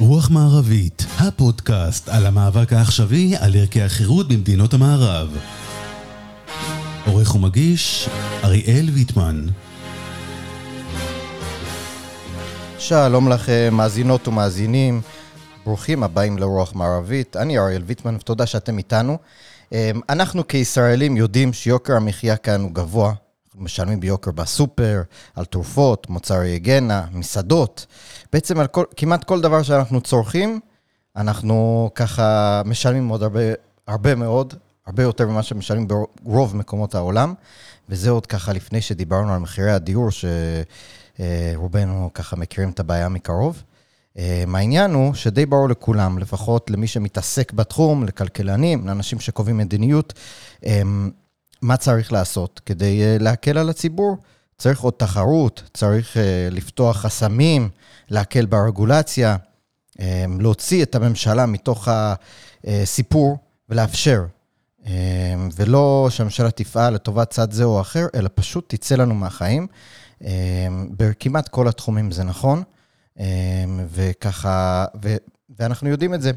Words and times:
רוח 0.00 0.30
מערבית, 0.30 1.06
הפודקאסט 1.18 2.08
על 2.08 2.26
המאבק 2.26 2.72
העכשווי 2.72 3.36
על 3.36 3.56
ערכי 3.56 3.82
החירות 3.82 4.28
במדינות 4.28 4.74
המערב. 4.74 5.36
עורך 7.06 7.34
ומגיש, 7.34 8.08
אריאל 8.44 8.90
ויטמן. 8.94 9.46
שלום 12.78 13.28
לכם, 13.28 13.68
מאזינות 13.72 14.28
ומאזינים, 14.28 15.00
ברוכים 15.64 16.02
הבאים 16.02 16.38
לרוח 16.38 16.74
מערבית. 16.74 17.36
אני 17.36 17.58
אריאל 17.58 17.82
ויטמן, 17.86 18.14
ותודה 18.14 18.46
שאתם 18.46 18.78
איתנו. 18.78 19.18
אמ, 19.72 20.00
אנחנו 20.08 20.48
כישראלים 20.48 21.16
יודעים 21.16 21.52
שיוקר 21.52 21.96
המחיה 21.96 22.36
כאן 22.36 22.60
הוא 22.60 22.70
גבוה. 22.72 23.12
משלמים 23.58 24.00
ביוקר 24.00 24.30
בסופר, 24.30 25.02
על 25.34 25.44
תרופות, 25.44 26.10
מוצרי 26.10 26.48
היגנה, 26.48 27.06
מסעדות. 27.12 27.86
בעצם 28.32 28.58
על 28.58 28.66
כל, 28.66 28.84
כמעט 28.96 29.24
כל 29.24 29.40
דבר 29.40 29.62
שאנחנו 29.62 30.00
צורכים, 30.00 30.60
אנחנו 31.16 31.90
ככה 31.94 32.62
משלמים 32.64 33.08
עוד 33.08 33.22
הרבה, 33.22 33.40
הרבה 33.86 34.14
מאוד, 34.14 34.54
הרבה 34.86 35.02
יותר 35.02 35.26
ממה 35.26 35.42
שמשלמים 35.42 35.88
ברוב 36.22 36.56
מקומות 36.56 36.94
העולם. 36.94 37.34
וזה 37.88 38.10
עוד 38.10 38.26
ככה 38.26 38.52
לפני 38.52 38.80
שדיברנו 38.80 39.34
על 39.34 39.40
מחירי 39.40 39.70
הדיור, 39.70 40.08
שרובנו 41.18 42.10
ככה 42.14 42.36
מכירים 42.36 42.70
את 42.70 42.80
הבעיה 42.80 43.08
מקרוב. 43.08 43.62
אמ, 44.16 44.54
העניין 44.54 44.94
הוא 44.94 45.14
שדי 45.14 45.46
ברור 45.46 45.68
לכולם, 45.68 46.18
לפחות 46.18 46.70
למי 46.70 46.86
שמתעסק 46.86 47.52
בתחום, 47.52 48.04
לכלכלנים, 48.04 48.86
לאנשים 48.86 49.20
שקובעים 49.20 49.56
מדיניות, 49.56 50.14
אמ, 50.66 51.10
מה 51.62 51.76
צריך 51.76 52.12
לעשות 52.12 52.60
כדי 52.66 53.02
אה, 53.02 53.16
להקל 53.20 53.58
על 53.58 53.70
הציבור. 53.70 54.16
צריך 54.58 54.80
עוד 54.80 54.94
תחרות, 54.96 55.62
צריך 55.74 56.16
אה, 56.16 56.48
לפתוח 56.50 56.96
חסמים, 56.96 57.68
להקל 58.08 58.46
ברגולציה, 58.46 59.36
אמ, 60.00 60.40
להוציא 60.40 60.82
את 60.82 60.94
הממשלה 60.94 61.46
מתוך 61.46 61.88
הסיפור 62.64 63.38
ולאפשר. 63.68 64.24
ולא 65.56 66.06
שהממשלה 66.10 66.50
תפעל 66.50 66.94
לטובת 66.94 67.30
צד 67.30 67.52
זה 67.52 67.64
או 67.64 67.80
אחר, 67.80 68.06
אלא 68.14 68.28
פשוט 68.34 68.74
תצא 68.74 68.94
לנו 68.94 69.14
מהחיים. 69.14 69.66
בכמעט 70.96 71.48
כל 71.48 71.68
התחומים 71.68 72.10
זה 72.10 72.24
נכון. 72.24 72.62
אמ, 73.18 73.24
וככה, 73.90 74.84
ו, 75.04 75.16
ואנחנו 75.58 75.88
יודעים 75.88 76.14
את 76.14 76.22
זה. 76.22 76.30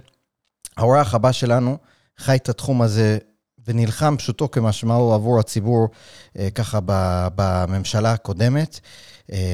האורח 0.78 1.16
הבא 1.16 1.32
שלנו 1.32 1.78
חי 2.18 2.36
את 2.36 2.50
התחום 2.50 2.82
הזה 2.82 3.18
ונלחם 3.68 4.16
פשוטו 4.18 4.52
כמשמעו 4.52 5.14
עבור 5.14 5.40
הציבור 5.40 5.88
אה, 6.40 6.50
ככה 6.56 6.80
בממשלה 7.36 8.12
הקודמת. 8.12 8.80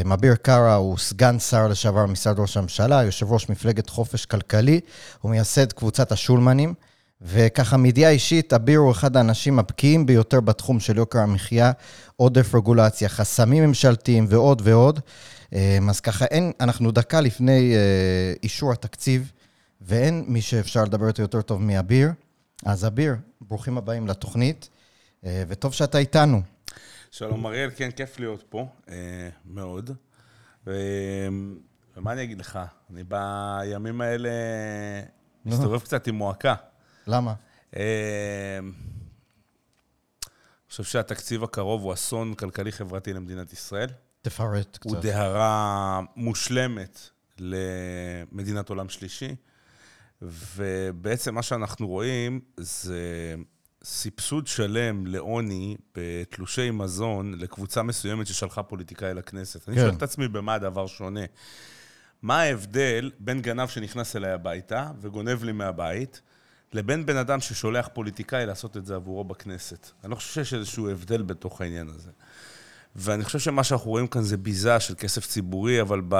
מביר 0.05 0.31
אמ, 0.31 0.37
קארה 0.41 0.75
הוא 0.75 0.97
סגן 0.97 1.39
שר 1.39 1.67
לשעבר 1.67 2.05
במשרד 2.05 2.39
ראש 2.39 2.57
הממשלה, 2.57 3.03
יושב 3.03 3.31
ראש 3.31 3.49
מפלגת 3.49 3.89
חופש 3.89 4.25
כלכלי, 4.25 4.79
הוא 5.21 5.31
מייסד 5.31 5.71
קבוצת 5.71 6.11
השולמנים. 6.11 6.73
וככה 7.21 7.77
מידיעה 7.77 8.11
אישית, 8.11 8.53
אביר 8.53 8.79
הוא 8.79 8.91
אחד 8.91 9.17
האנשים 9.17 9.59
הבקיאים 9.59 10.05
ביותר 10.05 10.41
בתחום 10.41 10.79
של 10.79 10.97
יוקר 10.97 11.19
המחיה, 11.19 11.71
עודף 12.15 12.55
רגולציה, 12.55 13.09
חסמים 13.09 13.63
ממשלתיים 13.63 14.25
ועוד 14.29 14.61
ועוד. 14.63 14.99
אמ, 15.53 15.89
אז 15.89 15.99
ככה, 15.99 16.25
אין, 16.25 16.51
אנחנו 16.59 16.91
דקה 16.91 17.21
לפני 17.21 17.75
אה, 17.75 18.33
אישור 18.43 18.71
התקציב, 18.71 19.31
ואין 19.81 20.25
מי 20.27 20.41
שאפשר 20.41 20.83
לדבר 20.83 21.07
איתו 21.07 21.21
יותר 21.21 21.41
טוב 21.41 21.61
מאביר. 21.61 22.11
אז 22.65 22.87
אביר, 22.87 23.15
ברוכים 23.41 23.77
הבאים 23.77 24.07
לתוכנית, 24.07 24.69
אה, 25.25 25.43
וטוב 25.47 25.73
שאתה 25.73 25.97
איתנו. 25.97 26.41
שלום 27.11 27.45
אריאל, 27.45 27.69
כן, 27.75 27.91
כיף 27.91 28.19
להיות 28.19 28.43
פה, 28.49 28.67
אה, 28.89 29.29
מאוד. 29.45 29.91
ומה 30.67 32.11
אני 32.11 32.23
אגיד 32.23 32.39
לך, 32.39 32.59
אני 32.89 33.03
בימים 33.03 34.01
האלה 34.01 34.29
מסתובב 35.45 35.79
קצת 35.79 36.07
עם 36.07 36.15
מועקה. 36.15 36.55
למה? 37.07 37.33
אני 37.73 37.81
חושב 40.69 40.83
שהתקציב 40.83 41.43
הקרוב 41.43 41.83
הוא 41.83 41.93
אסון 41.93 42.33
כלכלי-חברתי 42.33 43.13
למדינת 43.13 43.53
ישראל. 43.53 43.89
תפרט 44.21 44.77
קצת. 44.77 44.85
הוא 44.89 44.97
דהרה 45.01 46.01
מושלמת 46.15 47.09
למדינת 47.39 48.69
עולם 48.69 48.89
שלישי, 48.89 49.35
ובעצם 50.21 51.35
מה 51.35 51.43
שאנחנו 51.43 51.87
רואים 51.87 52.39
זה 52.57 53.35
סבסוד 53.83 54.47
שלם 54.47 55.07
לעוני 55.07 55.77
בתלושי 55.95 56.71
מזון 56.71 57.33
לקבוצה 57.37 57.83
מסוימת 57.83 58.27
ששלחה 58.27 58.63
פוליטיקאי 58.63 59.13
לכנסת. 59.13 59.63
כן. 59.63 59.71
אני 59.71 59.81
שואל 59.81 59.93
את 59.93 60.03
עצמי 60.03 60.27
במה 60.27 60.53
הדבר 60.53 60.87
שונה. 60.87 61.21
מה 62.21 62.41
ההבדל 62.41 63.11
בין 63.19 63.41
גנב 63.41 63.67
שנכנס 63.67 64.15
אליי 64.15 64.31
הביתה 64.31 64.91
וגונב 65.01 65.43
לי 65.43 65.51
מהבית, 65.51 66.21
לבין 66.73 67.05
בן 67.05 67.17
אדם 67.17 67.39
ששולח 67.39 67.89
פוליטיקאי 67.93 68.45
לעשות 68.45 68.77
את 68.77 68.85
זה 68.85 68.95
עבורו 68.95 69.23
בכנסת? 69.23 69.91
אני 70.03 70.11
לא 70.11 70.15
חושב 70.15 70.33
שיש 70.33 70.53
איזשהו 70.53 70.89
הבדל 70.89 71.21
בתוך 71.21 71.61
העניין 71.61 71.89
הזה. 71.89 72.11
ואני 72.95 73.23
חושב 73.23 73.39
שמה 73.39 73.63
שאנחנו 73.63 73.91
רואים 73.91 74.07
כאן 74.07 74.21
זה 74.21 74.37
ביזה 74.37 74.79
של 74.79 74.95
כסף 74.95 75.27
ציבורי, 75.27 75.81
אבל 75.81 76.01
ב... 76.07 76.15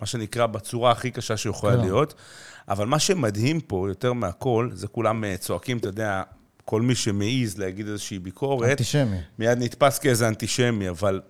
מה 0.00 0.06
שנקרא, 0.06 0.46
בצורה 0.46 0.90
הכי 0.90 1.10
קשה 1.10 1.36
שיכולה 1.36 1.76
כן. 1.76 1.80
להיות. 1.80 2.14
אבל 2.70 2.86
מה 2.86 2.98
שמדהים 2.98 3.60
פה, 3.60 3.86
יותר 3.88 4.12
מהכל, 4.12 4.70
זה 4.72 4.88
כולם 4.88 5.24
אה, 5.24 5.36
צועקים, 5.36 5.78
אתה 5.78 5.88
יודע, 5.88 6.22
כל 6.64 6.82
מי 6.82 6.94
שמעז 6.94 7.58
להגיד 7.58 7.88
איזושהי 7.88 8.18
ביקורת... 8.18 8.70
אנטישמי. 8.70 9.16
מיד 9.38 9.58
נתפס 9.58 9.98
כאיזה 9.98 10.28
אנטישמי, 10.28 10.88
אבל 10.88 11.20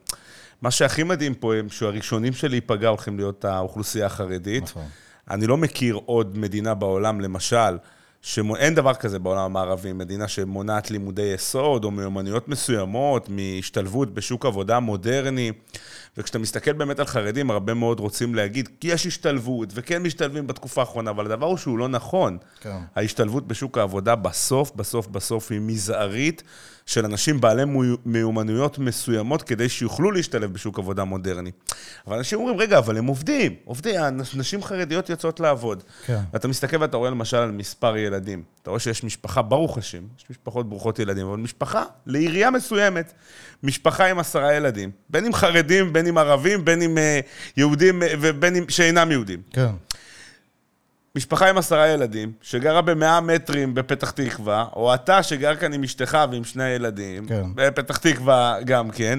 מה 0.63 0.71
שהכי 0.71 1.03
מדהים 1.03 1.35
פה, 1.35 1.55
הם 1.55 1.69
שהראשונים 1.69 2.33
שלהיפגע 2.33 2.89
הולכים 2.89 3.17
להיות 3.17 3.45
האוכלוסייה 3.45 4.07
החרדית. 4.07 4.63
נכון. 4.63 4.87
אני 5.31 5.47
לא 5.47 5.57
מכיר 5.57 5.95
עוד 5.95 6.39
מדינה 6.39 6.75
בעולם, 6.75 7.21
למשל, 7.21 7.77
שאין 8.23 8.75
דבר 8.75 8.95
כזה 8.95 9.19
בעולם 9.19 9.43
המערבי, 9.43 9.93
מדינה 9.93 10.29
שמונעת 10.29 10.91
לימודי 10.91 11.23
יסוד 11.23 11.85
או 11.85 11.91
מיומנויות 11.91 12.49
מסוימות, 12.49 13.29
מהשתלבות 13.29 14.15
בשוק 14.15 14.47
עבודה 14.47 14.81
מודרני. 14.81 15.53
וכשאתה 16.17 16.39
מסתכל 16.39 16.73
באמת 16.73 16.99
על 16.99 17.07
חרדים, 17.07 17.51
הרבה 17.51 17.75
מאוד 17.75 18.01
רוצים 18.01 18.35
להגיד, 18.35 18.69
כי 18.81 18.89
יש 18.89 19.07
השתלבות, 19.07 19.69
וכן 19.75 20.03
משתלבים 20.03 20.47
בתקופה 20.47 20.81
האחרונה, 20.81 21.11
אבל 21.11 21.27
הדבר 21.27 21.47
הוא 21.47 21.57
שהוא 21.57 21.79
לא 21.79 21.89
נכון. 21.89 22.39
כן. 22.61 22.77
ההשתלבות 22.97 23.49
בשוק 23.49 23.79
העבודה 23.79 24.15
בסוף, 24.15 24.73
בסוף, 24.77 25.07
בסוף 25.07 25.53
היא 25.53 25.61
מזערית. 25.61 26.43
של 26.91 27.05
אנשים 27.05 27.41
בעלי 27.41 27.63
מיומנויות 28.05 28.79
מסוימות 28.79 29.43
כדי 29.43 29.69
שיוכלו 29.69 30.11
להשתלב 30.11 30.53
בשוק 30.53 30.79
עבודה 30.79 31.05
מודרני. 31.05 31.51
אבל 32.07 32.17
אנשים 32.17 32.39
אומרים, 32.39 32.59
רגע, 32.59 32.79
אבל 32.79 32.97
הם 32.97 33.07
עובדים, 33.07 33.55
עובדים, 33.65 34.01
נשים 34.35 34.63
חרדיות 34.63 35.11
יוצאות 35.11 35.41
לעבוד. 35.41 35.83
כן. 36.07 36.21
ואתה 36.33 36.49
מסתכל 36.49 36.77
ואתה 36.81 36.97
רואה 36.97 37.11
למשל 37.11 37.37
על 37.37 37.51
מספר 37.51 37.97
ילדים. 37.97 38.43
אתה 38.63 38.71
רואה 38.71 38.81
שיש 38.81 39.05
משפחה, 39.05 39.43
ברוך 39.43 39.79
השם, 39.79 40.03
יש 40.19 40.25
משפחות 40.31 40.69
ברוכות 40.69 40.99
ילדים, 40.99 41.27
אבל 41.27 41.37
משפחה 41.37 41.85
לעירייה 42.07 42.51
מסוימת, 42.51 43.13
משפחה 43.63 44.07
עם 44.07 44.19
עשרה 44.19 44.55
ילדים, 44.55 44.91
בין 45.11 45.27
אם 45.27 45.35
חרדים, 45.35 45.93
בין 45.93 46.00
אם 46.07 46.19
ערבים, 46.19 46.65
בין 46.65 46.83
אם 46.83 46.97
uh, 46.97 47.01
יהודים 47.57 48.03
uh, 48.03 48.07
ובין 48.21 48.57
אם 48.57 48.65
שאינם 48.69 49.11
יהודים. 49.11 49.43
כן. 49.53 49.71
משפחה 51.17 51.49
עם 51.51 51.59
עשרה 51.59 51.89
ילדים, 51.89 52.33
שגרה 52.43 52.83
במאה 52.83 53.21
מטרים 53.21 53.75
בפתח 53.75 54.11
תקווה, 54.11 54.67
או 54.77 54.95
אתה 54.95 55.23
שגר 55.23 55.57
כאן 55.57 55.73
עם 55.73 55.83
אשתך 55.83 56.19
ועם 56.31 56.45
שני 56.45 56.65
הילדים, 56.65 57.29
כן. 57.29 57.45
בפתח 57.55 57.97
תקווה 57.97 58.57
גם 58.65 58.91
כן, 58.91 59.19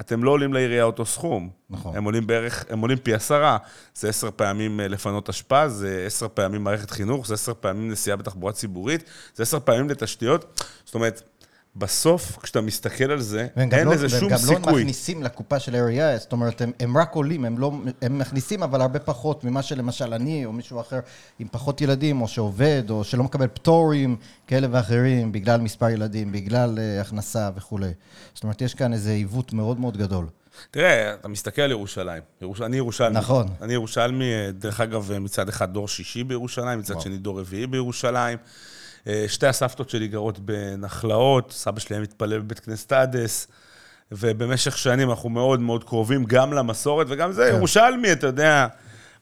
אתם 0.00 0.24
לא 0.24 0.30
עולים 0.30 0.52
לעירייה 0.52 0.84
אותו 0.84 1.06
סכום. 1.06 1.50
נכון. 1.70 1.96
הם 1.96 2.04
עולים 2.04 2.26
בערך, 2.26 2.64
הם 2.70 2.80
עולים 2.80 2.98
פי 2.98 3.14
עשרה. 3.14 3.58
זה 3.94 4.08
עשר 4.08 4.30
פעמים 4.36 4.80
אה, 4.80 4.88
לפנות 4.88 5.28
אשפה, 5.28 5.68
זה 5.68 6.02
עשר 6.06 6.26
פעמים 6.34 6.64
מערכת 6.64 6.90
חינוך, 6.90 7.26
זה 7.26 7.34
עשר 7.34 7.52
פעמים 7.60 7.90
נסיעה 7.90 8.16
בתחבורה 8.16 8.52
ציבורית, 8.52 9.04
זה 9.34 9.42
עשר 9.42 9.60
פעמים 9.60 9.90
לתשתיות. 9.90 10.62
זאת 10.84 10.94
אומרת, 10.94 11.22
בסוף, 11.78 12.38
כשאתה 12.42 12.60
מסתכל 12.60 13.10
על 13.10 13.20
זה, 13.20 13.46
אין 13.56 13.86
לא, 13.86 13.94
לזה 13.94 14.08
שום 14.08 14.18
סיכוי. 14.18 14.54
והם 14.54 14.62
גם 14.62 14.68
לא 14.68 14.78
מכניסים 14.78 15.22
לקופה 15.22 15.58
של 15.58 15.74
העירייה, 15.74 16.18
זאת 16.18 16.32
אומרת, 16.32 16.60
הם, 16.60 16.72
הם 16.80 16.98
רק 16.98 17.14
עולים, 17.14 17.44
הם, 17.44 17.58
לא, 17.58 17.72
הם 18.02 18.18
מכניסים, 18.18 18.62
אבל 18.62 18.80
הרבה 18.80 18.98
פחות 18.98 19.44
ממה 19.44 19.62
שלמשל 19.62 20.14
אני 20.14 20.44
או 20.44 20.52
מישהו 20.52 20.80
אחר 20.80 21.00
עם 21.38 21.48
פחות 21.50 21.80
ילדים, 21.80 22.22
או 22.22 22.28
שעובד, 22.28 22.82
או 22.90 23.04
שלא 23.04 23.24
מקבל 23.24 23.46
פטורים 23.46 24.16
כאלה 24.46 24.66
ואחרים, 24.70 25.32
בגלל 25.32 25.60
מספר 25.60 25.88
ילדים, 25.90 26.32
בגלל 26.32 26.78
uh, 26.78 27.00
הכנסה 27.00 27.50
וכולי. 27.56 27.90
זאת 28.34 28.42
אומרת, 28.42 28.62
יש 28.62 28.74
כאן 28.74 28.92
איזה 28.92 29.10
עיוות 29.10 29.52
מאוד 29.52 29.80
מאוד 29.80 29.96
גדול. 29.96 30.26
תראה, 30.70 31.14
אתה 31.14 31.28
מסתכל 31.28 31.62
על 31.62 31.70
ירושלים. 31.70 32.22
ירוש... 32.40 32.60
אני 32.60 32.76
ירושלמי. 32.76 33.14
נכון. 33.18 33.46
אני 33.62 33.72
ירושלמי, 33.72 34.52
דרך 34.52 34.80
אגב, 34.80 35.12
מצד 35.20 35.48
אחד 35.48 35.72
דור 35.72 35.88
שישי 35.88 36.24
בירושלים, 36.24 36.78
מצד 36.78 36.92
וואו. 36.92 37.04
שני 37.04 37.18
דור 37.18 37.40
רביעי 37.40 37.66
בירושלים. 37.66 38.38
אה, 39.06 39.24
שתי 39.28 39.46
הסבתות 39.46 39.90
שלי 39.90 40.08
גרות 40.08 40.38
בנחלאות, 40.38 41.52
סבא 41.52 41.80
שלי 41.80 41.96
היה 41.96 42.02
מתפלל 42.02 42.38
בבית 42.38 42.60
כנסת 42.60 42.92
אדס, 42.92 43.48
ובמשך 44.12 44.78
שנים 44.78 45.10
אנחנו 45.10 45.28
מאוד 45.28 45.60
מאוד 45.60 45.84
קרובים 45.84 46.24
גם 46.24 46.52
למסורת 46.52 47.06
וגם 47.10 47.32
זה, 47.32 47.48
כן. 47.50 47.56
ירושלמי, 47.56 48.12
אתה 48.12 48.26
יודע, 48.26 48.66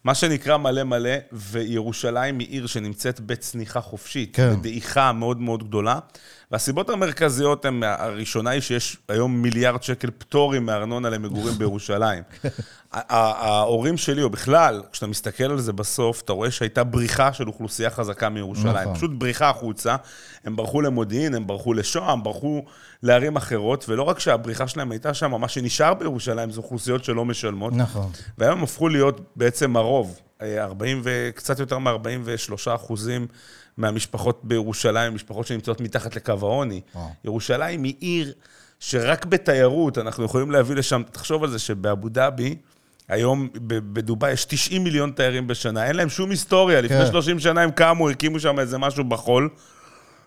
מה 0.04 0.14
שנקרא 0.14 0.56
מלא 0.56 0.84
מלא, 0.84 1.14
וירושלים 1.32 2.38
היא 2.38 2.48
עיר 2.48 2.66
שנמצאת 2.66 3.20
בצניחה 3.20 3.80
חופשית, 3.80 4.36
כן. 4.36 4.56
בדעיכה 4.56 5.12
מאוד 5.12 5.40
מאוד 5.40 5.68
גדולה. 5.68 5.98
והסיבות 6.50 6.90
המרכזיות 6.90 7.64
הן, 7.64 7.82
הראשונה 7.82 8.50
היא 8.50 8.60
שיש 8.60 8.96
היום 9.08 9.42
מיליארד 9.42 9.82
שקל 9.82 10.10
פטורים 10.18 10.66
מארנונה 10.66 11.10
למגורים 11.10 11.54
בירושלים. 11.58 12.22
ההורים 12.92 13.96
שלי, 13.96 14.22
או 14.22 14.30
בכלל, 14.30 14.82
כשאתה 14.92 15.06
מסתכל 15.06 15.44
על 15.44 15.60
זה 15.60 15.72
בסוף, 15.72 16.22
אתה 16.22 16.32
רואה 16.32 16.50
שהייתה 16.50 16.84
בריחה 16.84 17.32
של 17.32 17.48
אוכלוסייה 17.48 17.90
חזקה 17.90 18.28
מירושלים. 18.28 18.76
נכון. 18.76 18.94
פשוט 18.94 19.10
בריחה 19.14 19.50
החוצה. 19.50 19.96
הם 20.44 20.56
ברחו 20.56 20.80
למודיעין, 20.80 21.34
הם 21.34 21.46
ברחו 21.46 21.74
לשוהם, 21.74 22.22
ברחו 22.22 22.64
לערים 23.02 23.36
אחרות, 23.36 23.84
ולא 23.88 24.02
רק 24.02 24.18
שהבריחה 24.18 24.68
שלהם 24.68 24.90
הייתה 24.90 25.14
שם, 25.14 25.40
מה 25.40 25.48
שנשאר 25.48 25.94
בירושלים 25.94 26.50
זה 26.50 26.60
אוכלוסיות 26.60 27.04
שלא 27.04 27.24
משלמות. 27.24 27.72
נכון. 27.72 28.10
והיום 28.38 28.58
הם 28.58 28.64
הפכו 28.64 28.88
להיות 28.88 29.20
בעצם 29.36 29.76
הרוב. 29.76 30.20
אה, 30.42 30.64
40 30.64 31.00
וקצת 31.04 31.58
יותר 31.58 31.78
מ-43 31.78 32.74
אחוזים 32.74 33.26
מהמשפחות 33.76 34.40
בירושלים, 34.44 35.14
משפחות 35.14 35.46
שנמצאות 35.46 35.80
מתחת 35.80 36.16
לקו 36.16 36.32
העוני. 36.40 36.80
וואו. 36.94 37.08
ירושלים 37.24 37.82
היא 37.82 37.94
עיר 38.00 38.32
שרק 38.80 39.24
בתיירות 39.24 39.98
אנחנו 39.98 40.24
יכולים 40.24 40.50
להביא 40.50 40.76
לשם, 40.76 41.02
תחשוב 41.12 41.44
על 41.44 41.50
זה 41.50 41.58
שבאבו 41.58 42.08
דאבי, 42.08 42.56
היום 43.08 43.48
בדובאי 43.64 44.32
יש 44.32 44.44
90 44.44 44.84
מיליון 44.84 45.10
תיירים 45.10 45.46
בשנה, 45.46 45.86
אין 45.86 45.96
להם 45.96 46.08
שום 46.08 46.30
היסטוריה, 46.30 46.80
לפני 46.80 47.04
כן. 47.04 47.10
30 47.10 47.40
שנה 47.40 47.62
הם 47.62 47.70
קמו, 47.70 48.10
הקימו 48.10 48.40
שם 48.40 48.58
איזה 48.58 48.78
משהו 48.78 49.04
בחול. 49.04 49.48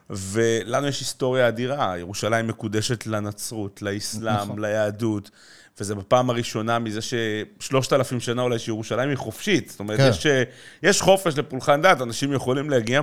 ולנו 0.10 0.88
יש 0.88 1.00
היסטוריה 1.00 1.48
אדירה, 1.48 1.98
ירושלים 1.98 2.48
מקודשת 2.48 3.08
לנצרות, 3.08 3.82
לאסלאם, 3.82 4.36
נכון. 4.36 4.60
ליהדות, 4.60 5.32
וזה 5.80 5.96
בפעם 5.96 6.30
הראשונה 6.30 6.80
מזה 6.80 7.00
ששלושת 7.02 7.94
אלפים 7.94 8.20
שנה 8.20 8.42
אולי 8.42 8.60
שירושלים 8.60 9.10
היא 9.10 9.18
חופשית. 9.18 9.70
זאת 9.70 9.80
אומרת, 9.80 9.98
כן. 9.98 10.10
יש, 10.10 10.26
אה, 10.26 10.44
יש 10.84 11.02
חופש 11.02 11.38
לפולחן 11.38 11.82
דת, 11.82 12.02
אנשים 12.02 12.34
יכולים 12.34 12.70
להגיע, 12.70 13.02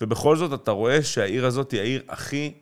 ובכל 0.00 0.36
זאת 0.36 0.62
אתה 0.62 0.70
רואה 0.70 1.02
שהעיר 1.02 1.46
הזאת 1.46 1.70
היא 1.70 1.80
העיר 1.80 2.02
הכי 2.08 2.52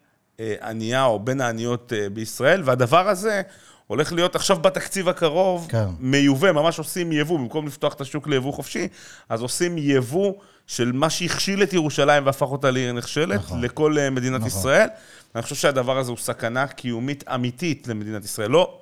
אה, 0.40 0.54
ענייה, 0.62 1.04
או 1.04 1.18
בין 1.18 1.40
העניות 1.40 1.92
אה, 1.92 2.08
בישראל, 2.10 2.62
והדבר 2.64 3.08
הזה 3.08 3.42
הולך 3.86 4.12
להיות 4.12 4.36
עכשיו 4.36 4.58
בתקציב 4.58 5.08
הקרוב, 5.08 5.66
כן. 5.70 5.84
מיובא, 6.00 6.52
ממש 6.52 6.78
עושים 6.78 7.12
יבוא, 7.12 7.38
במקום 7.38 7.66
לפתוח 7.66 7.94
את 7.94 8.00
השוק 8.00 8.28
ליבוא 8.28 8.52
חופשי, 8.52 8.88
אז 9.28 9.42
עושים 9.42 9.78
יבוא 9.78 10.34
של 10.66 10.92
מה 10.92 11.10
שהכשיל 11.10 11.62
את 11.62 11.72
ירושלים 11.72 12.26
והפך 12.26 12.46
אותה 12.46 12.70
לעיר 12.70 12.92
נחשלת, 12.92 13.40
נכון. 13.40 13.64
לכל 13.64 13.98
אה, 13.98 14.10
מדינת 14.10 14.40
נכון. 14.40 14.48
ישראל. 14.48 14.88
אני 15.34 15.42
חושב 15.42 15.54
שהדבר 15.54 15.98
הזה 15.98 16.10
הוא 16.10 16.18
סכנה 16.18 16.66
קיומית 16.66 17.24
אמיתית 17.34 17.88
למדינת 17.88 18.24
ישראל. 18.24 18.50
לא, 18.50 18.80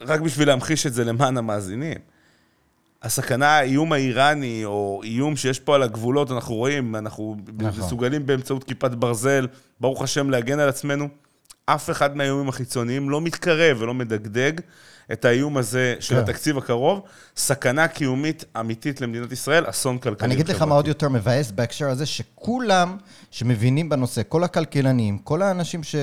רק 0.00 0.20
בשביל 0.20 0.48
להמחיש 0.48 0.86
את 0.86 0.94
זה 0.94 1.04
למען 1.04 1.36
המאזינים. 1.36 1.98
הסכנה, 3.02 3.48
האיום 3.48 3.92
האיראני, 3.92 4.64
או 4.64 5.00
איום 5.04 5.36
שיש 5.36 5.60
פה 5.60 5.74
על 5.74 5.82
הגבולות, 5.82 6.30
אנחנו 6.30 6.54
רואים, 6.54 6.96
אנחנו 6.96 7.36
נכון. 7.58 7.84
מסוגלים 7.84 8.26
באמצעות 8.26 8.64
כיפת 8.64 8.90
ברזל, 8.90 9.46
ברוך 9.80 10.02
השם, 10.02 10.30
להגן 10.30 10.58
על 10.58 10.68
עצמנו. 10.68 11.08
אף 11.66 11.90
אחד 11.90 12.16
מהאיומים 12.16 12.48
החיצוניים 12.48 13.10
לא 13.10 13.20
מתקרב 13.20 13.76
ולא 13.80 13.94
מדגדג 13.94 14.52
את 15.12 15.24
האיום 15.24 15.56
הזה 15.56 15.94
של 16.00 16.14
כן. 16.14 16.20
התקציב 16.20 16.58
הקרוב. 16.58 17.00
סכנה 17.36 17.88
קיומית 17.88 18.44
אמיתית 18.60 19.00
למדינת 19.00 19.32
ישראל, 19.32 19.64
אסון 19.70 19.98
כלכלי. 19.98 20.26
אני 20.26 20.34
אגיד 20.34 20.48
לך 20.48 20.62
מה 20.62 20.74
עוד 20.74 20.88
יותר 20.88 21.08
מבאס 21.08 21.50
בהקשר 21.50 21.88
הזה, 21.90 22.06
שכולם 22.06 22.96
שמבינים 23.30 23.88
בנושא, 23.88 24.22
כל 24.28 24.44
הכלכלנים, 24.44 25.18
כל 25.18 25.42
האנשים 25.42 25.82
ש... 25.82 25.94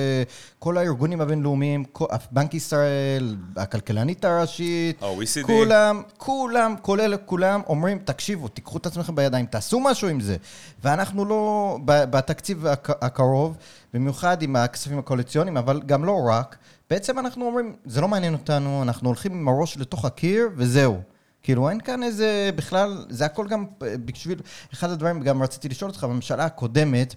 כל 0.58 0.78
הארגונים 0.78 1.20
הבינלאומיים, 1.20 1.84
כל- 1.84 2.04
בנק 2.30 2.54
ישראל, 2.54 3.36
הכלכלנית 3.56 4.24
הראשית, 4.24 5.02
ה-OECD. 5.02 5.46
כולם, 5.46 6.02
כולם, 6.16 6.74
כולל 6.82 7.16
כולם, 7.26 7.60
אומרים, 7.66 7.98
תקשיבו, 7.98 8.48
תיקחו 8.48 8.78
את 8.78 8.86
עצמכם 8.86 9.14
בידיים, 9.14 9.46
תעשו 9.46 9.80
משהו 9.80 10.08
עם 10.08 10.20
זה. 10.20 10.36
ואנחנו 10.84 11.24
לא, 11.24 11.78
בתקציב 11.84 12.66
הק- 12.66 13.02
הקרוב, 13.04 13.56
במיוחד 13.94 14.42
עם 14.42 14.56
הכספים 14.56 14.98
הקואליציוניים, 14.98 15.56
אבל 15.56 15.80
גם 15.86 16.04
לא 16.04 16.16
רק, 16.30 16.56
בעצם 16.90 17.18
אנחנו 17.18 17.46
אומרים, 17.46 17.76
זה 17.84 18.00
לא 18.00 18.08
מעניין 18.08 18.32
אותנו, 18.32 18.82
אנחנו 18.82 19.08
הולכים 19.08 19.32
עם 19.32 19.48
הראש 19.48 19.76
לתוך 19.76 20.04
הקיר, 20.04 20.48
וזהו. 20.56 21.00
כאילו, 21.42 21.70
אין 21.70 21.80
כאן 21.80 22.02
איזה, 22.02 22.50
בכלל, 22.56 23.06
זה 23.08 23.24
הכל 23.24 23.48
גם 23.48 23.64
אה, 23.82 23.94
בשביל, 24.04 24.40
אחד 24.72 24.90
הדברים, 24.90 25.20
גם 25.20 25.42
רציתי 25.42 25.68
לשאול 25.68 25.90
אותך, 25.90 26.04
בממשלה 26.04 26.44
הקודמת, 26.44 27.14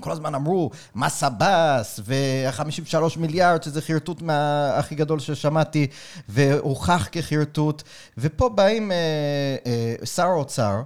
כל 0.00 0.10
הזמן 0.10 0.34
אמרו, 0.34 0.70
מס 0.94 1.22
עבאס, 1.22 2.00
ו-53 2.04 2.96
מיליארד, 3.18 3.62
שזה 3.62 3.82
חרטוט 3.82 4.22
מה... 4.22 4.70
הכי 4.78 4.94
גדול 4.94 5.18
ששמעתי, 5.18 5.86
והוכח 6.28 7.08
כחרטוט, 7.12 7.82
ופה 8.18 8.48
באים 8.48 8.92
אה, 8.92 8.96
אה, 9.66 10.06
שר 10.06 10.26
האוצר, 10.26 10.82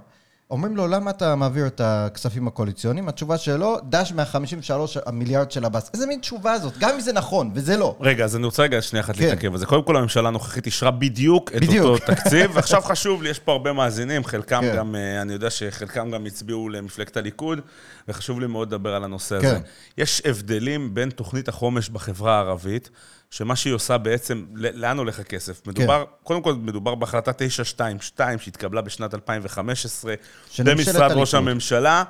אומרים 0.51 0.77
לו, 0.77 0.87
למה 0.87 1.11
אתה 1.11 1.35
מעביר 1.35 1.67
את 1.67 1.81
הכספים 1.83 2.47
הקואליציוניים? 2.47 3.09
התשובה 3.09 3.37
שלו, 3.37 3.77
דש 3.83 4.11
מה-53 4.11 4.71
המיליארד 5.05 5.51
של 5.51 5.65
עבאס. 5.65 5.89
איזה 5.93 6.07
מין 6.07 6.19
תשובה 6.19 6.59
זאת? 6.59 6.77
גם 6.77 6.89
אם 6.95 6.99
זה 6.99 7.13
נכון, 7.13 7.51
וזה 7.53 7.77
לא. 7.77 7.95
רגע, 7.99 8.23
אז 8.25 8.35
אני 8.35 8.45
רוצה 8.45 8.63
רגע 8.63 8.81
שנייה 8.81 9.03
אחת 9.05 9.15
כן. 9.15 9.23
להתעכב 9.23 9.51
על 9.51 9.57
זה. 9.57 9.65
קודם 9.65 9.83
כל, 9.83 9.97
הממשלה 9.97 10.27
הנוכחית 10.27 10.65
אישרה 10.65 10.91
בדיוק 10.91 11.51
את 11.55 11.61
בדיוק. 11.61 11.85
אותו 11.85 12.05
תקציב, 12.05 12.51
ועכשיו 12.55 12.81
חשוב 12.81 13.23
לי, 13.23 13.29
יש 13.29 13.39
פה 13.39 13.51
הרבה 13.51 13.73
מאזינים, 13.73 14.23
חלקם 14.23 14.61
כן. 14.61 14.75
גם, 14.75 14.95
אה, 14.95 15.21
אני 15.21 15.33
יודע 15.33 15.49
שחלקם 15.49 16.11
גם 16.11 16.25
הצביעו 16.25 16.69
למפלגת 16.69 17.17
הליכוד, 17.17 17.59
וחשוב 18.07 18.39
לי 18.39 18.47
מאוד 18.47 18.67
לדבר 18.67 18.95
על 18.95 19.03
הנושא 19.03 19.41
כן. 19.41 19.47
הזה. 19.47 19.59
יש 19.97 20.21
הבדלים 20.25 20.93
בין 20.93 21.09
תוכנית 21.09 21.47
החומש 21.47 21.89
בחברה 21.89 22.35
הערבית, 22.35 22.89
שמה 23.31 23.55
שהיא 23.55 23.73
עושה 23.73 23.97
בעצם, 23.97 24.45
לאן 24.55 24.97
הולך 24.97 25.19
הכסף? 25.19 25.61
כן. 25.63 25.71
מדובר, 25.71 26.03
קודם 26.23 26.41
כל, 26.41 26.53
מדובר 26.53 26.95
בהחלטה 26.95 27.33
922 27.33 28.39
שהתקבלה 28.39 28.81
בשנת 28.81 29.13
2015, 29.13 30.13
של 30.51 30.63
ממשלת 30.63 30.77
במשרד 30.77 31.11
ראש 31.11 31.33
הליכוד. 31.33 31.51
הממשלה. 31.51 32.03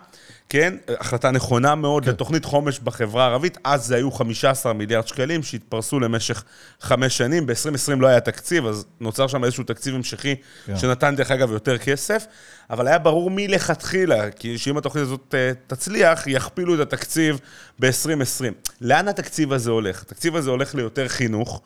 כן, 0.49 0.73
החלטה 0.99 1.31
נכונה 1.31 1.75
מאוד 1.75 2.05
כן. 2.05 2.11
לתוכנית 2.11 2.45
חומש 2.45 2.79
בחברה 2.79 3.23
הערבית. 3.25 3.57
אז 3.63 3.85
זה 3.85 3.95
היו 3.95 4.11
15 4.11 4.73
מיליארד 4.73 5.07
שקלים 5.07 5.43
שהתפרסו 5.43 5.99
למשך 5.99 6.43
חמש 6.81 7.17
שנים. 7.17 7.45
ב-2020 7.45 7.95
לא 7.99 8.07
היה 8.07 8.19
תקציב, 8.19 8.65
אז 8.65 8.85
נוצר 8.99 9.27
שם 9.27 9.43
איזשהו 9.43 9.63
תקציב 9.63 9.95
המשכי, 9.95 10.35
כן. 10.35 10.73
כן. 10.73 10.79
שנתן, 10.79 11.15
דרך 11.15 11.31
אגב, 11.31 11.51
יותר 11.51 11.77
כסף. 11.77 12.25
אבל 12.69 12.87
היה 12.87 12.99
ברור 12.99 13.29
מלכתחילה, 13.31 14.31
כי 14.31 14.57
שאם 14.57 14.77
התוכנית 14.77 15.03
הזאת 15.03 15.35
אה, 15.37 15.51
תצליח, 15.67 16.27
יכפילו 16.27 16.75
את 16.75 16.79
התקציב 16.79 17.39
ב-2020. 17.79 18.53
לאן 18.81 19.07
התקציב 19.07 19.53
הזה 19.53 19.71
הולך? 19.71 20.01
התקציב 20.01 20.35
הזה 20.35 20.49
הולך 20.49 20.75
ליותר 20.75 21.07
חינוך. 21.07 21.61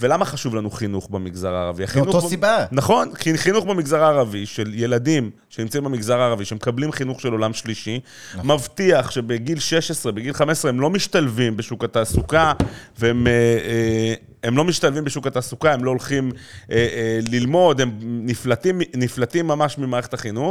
ולמה 0.00 0.24
חשוב 0.24 0.54
לנו 0.54 0.70
חינוך 0.70 1.08
במגזר 1.10 1.54
הערבי? 1.54 1.84
מאותו 1.96 2.20
ב- 2.20 2.28
סיבה. 2.28 2.64
נכון, 2.72 3.14
כי 3.14 3.38
חינוך 3.38 3.64
במגזר 3.64 4.04
הערבי 4.04 4.46
של 4.46 4.74
ילדים 4.74 5.30
שנמצאים 5.50 5.84
במגזר 5.84 6.20
הערבי, 6.20 6.44
שמקבלים 6.44 6.92
חינוך 6.92 7.20
של 7.20 7.32
עולם 7.32 7.52
שלישי, 7.52 8.00
נכון. 8.34 8.50
מבטיח 8.50 9.10
שבגיל 9.10 9.58
16, 9.58 10.12
בגיל 10.12 10.32
15, 10.32 10.68
הם 10.68 10.80
לא 10.80 10.90
משתלבים 10.90 11.56
בשוק 11.56 11.84
התעסוקה, 11.84 12.52
והם 12.98 13.26
אה, 13.26 13.32
אה, 13.32 14.14
הם 14.42 14.56
לא 14.56 14.64
משתלבים 14.64 15.04
בשוק 15.04 15.26
התעסוקה, 15.26 15.72
הם 15.72 15.84
לא 15.84 15.90
הולכים 15.90 16.32
אה, 16.70 16.76
אה, 16.76 17.18
ללמוד, 17.30 17.80
הם 17.80 17.90
נפלטים, 18.00 18.80
נפלטים 18.94 19.46
ממש 19.46 19.78
ממערכת 19.78 20.14
החינוך, 20.14 20.47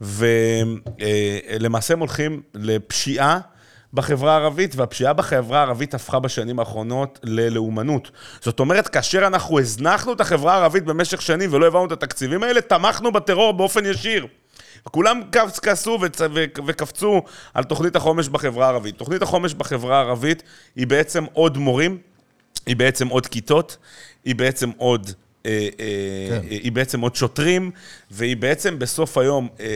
ולמעשה 0.00 1.94
הם 1.94 1.98
הולכים 2.00 2.42
לפשיעה. 2.54 3.38
בחברה 3.94 4.32
הערבית, 4.32 4.76
והפשיעה 4.76 5.12
בחברה 5.12 5.58
הערבית 5.58 5.94
הפכה 5.94 6.18
בשנים 6.18 6.58
האחרונות 6.58 7.18
ללאומנות. 7.22 8.10
זאת 8.40 8.60
אומרת, 8.60 8.88
כאשר 8.88 9.26
אנחנו 9.26 9.58
הזנחנו 9.58 10.12
את 10.12 10.20
החברה 10.20 10.54
הערבית 10.54 10.84
במשך 10.84 11.22
שנים 11.22 11.52
ולא 11.52 11.64
העברנו 11.64 11.86
את 11.86 11.92
התקציבים 11.92 12.42
האלה, 12.42 12.60
תמכנו 12.60 13.12
בטרור 13.12 13.52
באופן 13.52 13.86
ישיר. 13.86 14.26
כולם 14.84 15.20
כעס- 15.32 15.58
כעסו 15.60 15.98
וצ- 16.02 16.20
ו- 16.34 16.44
וקפצו 16.66 17.22
על 17.54 17.64
תוכנית 17.64 17.96
החומש 17.96 18.28
בחברה 18.28 18.66
הערבית. 18.66 18.98
תוכנית 18.98 19.22
החומש 19.22 19.54
בחברה 19.54 19.96
הערבית 19.96 20.42
היא 20.76 20.86
בעצם 20.86 21.24
עוד 21.32 21.58
מורים, 21.58 21.98
היא 22.66 22.76
בעצם 22.76 23.08
עוד 23.08 23.26
כיתות, 23.26 23.76
היא 24.24 24.34
בעצם 24.34 24.70
עוד... 24.76 25.10
אה, 25.46 25.68
אה, 25.80 26.40
כן. 26.40 26.46
היא 26.50 26.72
בעצם 26.72 27.00
עוד 27.00 27.14
שוטרים, 27.14 27.70
והיא 28.10 28.36
בעצם 28.36 28.78
בסוף 28.78 29.18
היום 29.18 29.48
אה, 29.60 29.66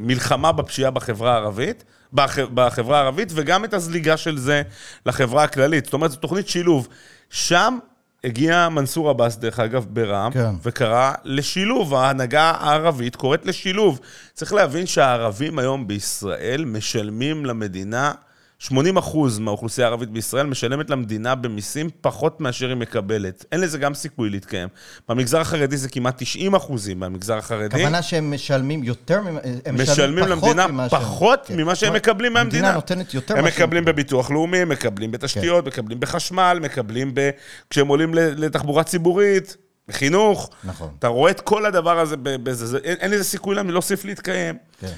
מלחמה 0.00 0.52
בפשיעה 0.52 0.90
בחברה 0.90 1.32
הערבית, 1.32 1.84
בח, 2.12 2.38
בחברה 2.54 2.98
הערבית, 2.98 3.28
וגם 3.34 3.64
את 3.64 3.74
הזליגה 3.74 4.16
של 4.16 4.38
זה 4.38 4.62
לחברה 5.06 5.44
הכללית. 5.44 5.84
זאת 5.84 5.94
אומרת, 5.94 6.10
זו 6.10 6.16
תוכנית 6.16 6.48
שילוב. 6.48 6.88
שם 7.30 7.78
הגיע 8.24 8.68
מנסור 8.68 9.10
עבאס, 9.10 9.36
דרך 9.36 9.60
אגב, 9.60 9.86
ברע"מ, 9.90 10.32
כן. 10.32 10.50
וקרא 10.62 11.12
לשילוב. 11.24 11.94
ההנהגה 11.94 12.42
הערבית 12.42 13.16
קוראת 13.16 13.46
לשילוב. 13.46 14.00
צריך 14.34 14.52
להבין 14.52 14.86
שהערבים 14.86 15.58
היום 15.58 15.86
בישראל 15.86 16.64
משלמים 16.64 17.46
למדינה 17.46 18.12
80 18.58 18.96
אחוז 18.96 19.38
מהאוכלוסייה 19.38 19.86
הערבית 19.86 20.10
בישראל 20.10 20.46
משלמת 20.46 20.90
למדינה 20.90 21.34
במיסים 21.34 21.90
פחות 22.00 22.40
מאשר 22.40 22.68
היא 22.68 22.76
מקבלת. 22.76 23.44
אין 23.52 23.60
לזה 23.60 23.78
גם 23.78 23.94
סיכוי 23.94 24.30
להתקיים. 24.30 24.68
במגזר 25.08 25.40
החרדי 25.40 25.76
זה 25.76 25.88
כמעט 25.88 26.14
90 26.22 26.54
אחוזים 26.54 27.00
מהמגזר 27.00 27.36
החרדי. 27.38 27.76
הכוונה 27.76 28.02
שהם 28.02 28.34
משלמים 28.34 28.82
יותר, 28.82 29.20
הם 29.66 29.82
משלמים 29.82 30.24
פחות 30.24 30.30
למדינה 30.30 30.66
ממה 30.66 30.88
שהם- 30.88 31.00
פחות 31.00 31.40
כן. 31.46 31.56
ממה 31.60 31.74
שהם 31.74 31.94
מקבלים 31.94 32.32
מהמדינה. 32.32 32.66
המדינה 32.68 32.74
נותנת 32.74 33.14
יותר 33.14 33.38
הם 33.38 33.44
מקבלים 33.44 33.84
בביטוח 33.84 34.30
לאומי, 34.30 34.58
הם 34.58 34.68
מקבלים 34.68 35.10
בתשתיות, 35.10 35.66
מקבלים 35.66 36.00
בחשמל, 36.00 36.58
מקבלים 36.62 37.10
ב... 37.14 37.30
כשהם 37.70 37.88
עולים 37.88 38.14
לתחבורה 38.14 38.84
ציבורית. 38.84 39.56
בחינוך. 39.88 40.50
נכון. 40.64 40.88
אתה 40.98 41.08
רואה 41.08 41.30
את 41.30 41.40
כל 41.40 41.66
הדבר 41.66 41.98
הזה 42.00 42.16
בזה, 42.20 42.66
זה, 42.66 42.78
אין, 42.84 42.96
אין 43.00 43.10
לזה 43.10 43.24
סיכוי 43.24 43.54
להם 43.54 43.70
להוסיף 43.70 44.04
להתקיים. 44.04 44.54
כן. 44.80 44.92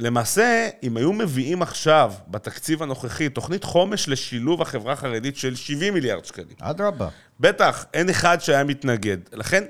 ולמעשה, 0.00 0.68
אם 0.82 0.96
היו 0.96 1.12
מביאים 1.12 1.62
עכשיו, 1.62 2.12
בתקציב 2.28 2.82
הנוכחי, 2.82 3.28
תוכנית 3.28 3.64
חומש 3.64 4.08
לשילוב 4.08 4.62
החברה 4.62 4.92
החרדית 4.92 5.36
של 5.36 5.56
70 5.56 5.94
מיליארד 5.94 6.24
שקלים. 6.24 6.56
אדרבה. 6.60 7.08
בטח, 7.40 7.84
אין 7.94 8.10
אחד 8.10 8.40
שהיה 8.40 8.64
מתנגד. 8.64 9.16
לכן, 9.32 9.64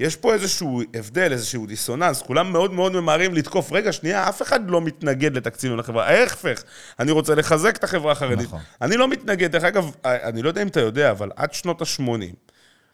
יש 0.00 0.16
פה 0.16 0.34
איזשהו 0.34 0.82
הבדל, 0.94 1.32
איזשהו 1.32 1.66
דיסוננס. 1.66 2.22
כולם 2.22 2.52
מאוד 2.52 2.72
מאוד 2.72 2.92
ממהרים 2.92 3.34
לתקוף. 3.34 3.72
רגע, 3.72 3.92
שנייה, 3.92 4.28
אף 4.28 4.42
אחד 4.42 4.70
לא 4.70 4.80
מתנגד 4.80 5.36
לתקציבים 5.36 5.78
לחברה. 5.78 6.06
ההפך, 6.06 6.62
אני 7.00 7.12
רוצה 7.12 7.34
לחזק 7.34 7.76
את 7.76 7.84
החברה 7.84 8.12
החרדית. 8.12 8.46
נכון. 8.46 8.60
אני 8.82 8.96
לא 8.96 9.08
מתנגד. 9.08 9.52
דרך 9.52 9.64
אגב, 9.64 9.90
אני 10.04 10.42
לא 10.42 10.48
יודע 10.48 10.62
אם 10.62 10.68
אתה 10.68 10.80
יודע, 10.80 11.10
אבל 11.10 11.30
עד 11.36 11.52
שנות 11.52 11.82
ה-80, 11.82 12.45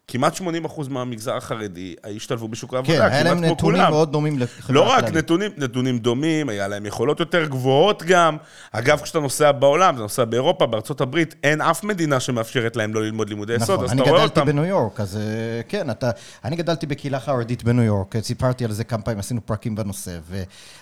כמעט 0.09 0.37
80% 0.37 0.42
מהמגזר 0.90 1.37
החרדי 1.37 1.94
השתלבו 2.16 2.49
בשוק 2.49 2.75
העבודה, 2.75 2.99
כן, 2.99 3.02
היה 3.02 3.11
כמעט 3.11 3.25
להם 3.25 3.44
כמו 3.44 3.52
נתונים 3.52 3.80
כולם. 3.80 3.90
מאוד 3.90 4.12
דומים 4.12 4.38
לחברה 4.38 4.75
לא 4.75 4.90
רק. 4.90 5.04
נתונים, 5.04 5.50
נתונים 5.56 5.99
דומים, 5.99 6.49
היה 6.49 6.68
להם 6.68 6.87
יכולות 6.87 7.21
יותר 7.21 7.47
גבוהות 7.47 8.02
גם. 8.06 8.37
אגב, 8.73 9.00
כשאתה 9.00 9.21
נוסע 9.21 9.52
בעולם, 9.52 9.94
אתה 9.94 10.02
נוסע 10.02 10.25
באירופה, 10.25 10.66
בארצות 10.66 11.00
הברית, 11.00 11.35
אין 11.42 11.61
אף 11.61 11.85
מדינה 11.85 12.21
שמאפשרת 12.21 12.76
להם 12.76 12.94
לא 12.94 13.02
ללמוד 13.02 13.28
לימודי 13.28 13.54
יסוד, 13.54 13.71
נכון, 13.71 13.85
אז 13.85 13.92
אני 13.92 14.02
אתה 14.02 14.11
רואה 14.11 14.21
גדלתי 14.21 14.40
אותם. 14.40 14.52
בניו 14.52 14.64
יורק, 14.64 15.00
אז 15.00 15.16
אה, 15.16 15.62
כן, 15.68 15.90
אתה... 15.90 16.11
אני 16.44 16.56
גדלתי 16.56 16.87
בקהילה 16.87 17.21
חרדית 17.21 17.64
בניו 17.64 17.85
יורק, 17.85 18.14
סיפרתי 18.21 18.64
על 18.64 18.73
זה 18.73 18.85
כמה 18.85 19.02
פעמים, 19.02 19.18
עשינו 19.18 19.47
פרקים 19.47 19.75
בנושא, 19.75 20.18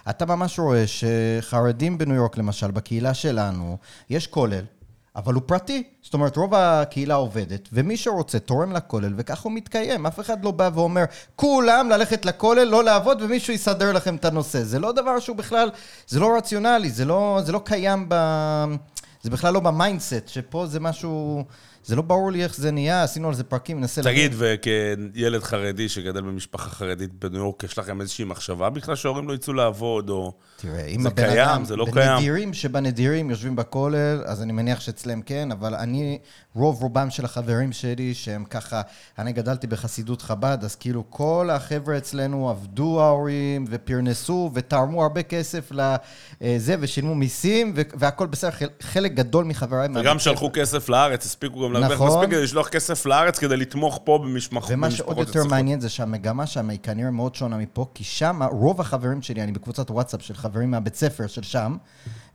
ואתה 0.06 0.26
ממש 0.26 0.58
רואה 0.58 0.84
שחרדים 0.86 1.98
בניו 1.98 2.16
יורק, 2.16 2.38
למשל, 2.38 2.70
בקהילה 2.70 3.14
שלנו, 3.14 3.76
יש 4.10 4.26
כולל. 4.26 4.64
אבל 5.16 5.34
הוא 5.34 5.42
פרטי, 5.46 5.82
זאת 6.02 6.14
אומרת, 6.14 6.36
רוב 6.36 6.54
הקהילה 6.54 7.14
עובדת, 7.14 7.68
ומי 7.72 7.96
שרוצה 7.96 8.38
תורם 8.38 8.72
לכולל, 8.72 9.12
וככה 9.16 9.42
הוא 9.44 9.52
מתקיים. 9.52 10.06
אף 10.06 10.20
אחד 10.20 10.44
לא 10.44 10.50
בא 10.50 10.70
ואומר, 10.74 11.04
כולם 11.36 11.88
ללכת 11.88 12.24
לכולל, 12.24 12.64
לא 12.64 12.84
לעבוד, 12.84 13.22
ומישהו 13.22 13.54
יסדר 13.54 13.92
לכם 13.92 14.16
את 14.16 14.24
הנושא. 14.24 14.62
זה 14.62 14.78
לא 14.78 14.92
דבר 14.92 15.18
שהוא 15.18 15.36
בכלל, 15.36 15.70
זה 16.08 16.20
לא 16.20 16.36
רציונלי, 16.36 16.90
זה 16.90 17.04
לא, 17.04 17.40
זה 17.44 17.52
לא 17.52 17.60
קיים 17.64 18.06
ב... 18.08 18.14
זה 19.22 19.30
בכלל 19.30 19.54
לא 19.54 19.60
ב 19.60 19.68
mindset, 19.68 20.28
שפה 20.28 20.66
זה 20.66 20.80
משהו... 20.80 21.44
זה 21.84 21.96
לא 21.96 22.02
ברור 22.02 22.32
לי 22.32 22.44
איך 22.44 22.56
זה 22.56 22.70
נהיה, 22.70 23.02
עשינו 23.02 23.28
על 23.28 23.34
זה 23.34 23.44
פרקים, 23.44 23.80
ננסה... 23.80 24.02
תגיד, 24.02 24.34
וכילד 24.38 25.42
חרדי 25.42 25.88
שגדל 25.88 26.20
במשפחה 26.20 26.70
חרדית 26.70 27.10
בניו 27.12 27.40
יורק, 27.40 27.64
יש 27.64 27.78
לכם 27.78 28.00
איזושהי 28.00 28.24
מחשבה 28.24 28.70
בכלל 28.70 28.96
שההורים 28.96 29.28
לא 29.28 29.34
יצאו 29.34 29.52
לעבוד, 29.52 30.10
או... 30.10 30.32
תראה, 30.56 30.84
אם 30.84 31.02
זה 31.02 31.08
הבן 31.08 31.22
קיים, 31.22 31.48
אדם, 31.48 31.64
זה 31.64 31.76
לא 31.76 31.86
קיים. 31.92 32.16
בנדירים 32.16 32.54
שבנדירים 32.54 33.30
יושבים 33.30 33.56
בכולל, 33.56 34.22
אז 34.26 34.42
אני 34.42 34.52
מניח 34.52 34.80
שאצלם 34.80 35.22
כן, 35.22 35.52
אבל 35.52 35.74
אני, 35.74 36.18
רוב 36.54 36.82
רובם 36.82 37.10
של 37.10 37.24
החברים 37.24 37.72
שלי, 37.72 38.14
שהם 38.14 38.44
ככה, 38.44 38.82
אני 39.18 39.32
גדלתי 39.32 39.66
בחסידות 39.66 40.22
חב"ד, 40.22 40.58
אז 40.62 40.76
כאילו 40.76 41.04
כל 41.10 41.48
החבר'ה 41.52 41.96
אצלנו 41.98 42.50
עבדו 42.50 43.02
ההורים, 43.02 43.64
ופרנסו, 43.70 44.50
ותרמו 44.54 45.02
הרבה 45.02 45.22
כסף 45.22 45.72
לזה, 46.40 46.76
ושילמו 46.80 47.14
מיסים, 47.14 47.72
ו- 47.76 47.82
והכל 47.94 48.26
בסדר, 48.26 48.50
חל- 48.50 48.68
חלק 48.82 49.12
גדול 49.14 49.44
מחבריי... 49.44 49.88
וגם 49.94 50.18
שלחו 50.18 50.50
כסף 50.52 50.88
לארץ, 50.88 51.26
הספיקו 51.26 51.64
גם 51.64 51.69
להרוויח 51.72 51.92
נכון. 51.92 52.08
מספיק 52.08 52.30
כדי 52.30 52.42
לשלוח 52.42 52.68
כסף 52.68 53.06
לארץ 53.06 53.38
כדי 53.38 53.56
לתמוך 53.56 54.00
פה 54.04 54.18
במשפח- 54.18 54.66
ומה 54.70 54.86
במשפחות 54.86 55.16
שעוד 55.16 55.28
יותר. 55.28 55.44
מעניין 55.44 55.80
זה 55.80 55.88
שהמגמה 55.88 56.46
שם 56.46 56.70
היא 56.70 56.78
כנראה 56.82 57.10
מאוד 57.10 57.34
שונה 57.34 57.56
מפה, 57.56 57.86
כי 57.94 58.04
שם 58.04 58.40
רוב 58.50 58.80
החברים 58.80 59.22
שלי, 59.22 59.42
אני 59.42 59.52
בקבוצת 59.52 59.90
וואטסאפ 59.90 60.22
של 60.22 60.34
חברים 60.34 60.70
מהבית 60.70 60.94
ספר 60.94 61.26
של 61.26 61.42
שם, 61.42 61.76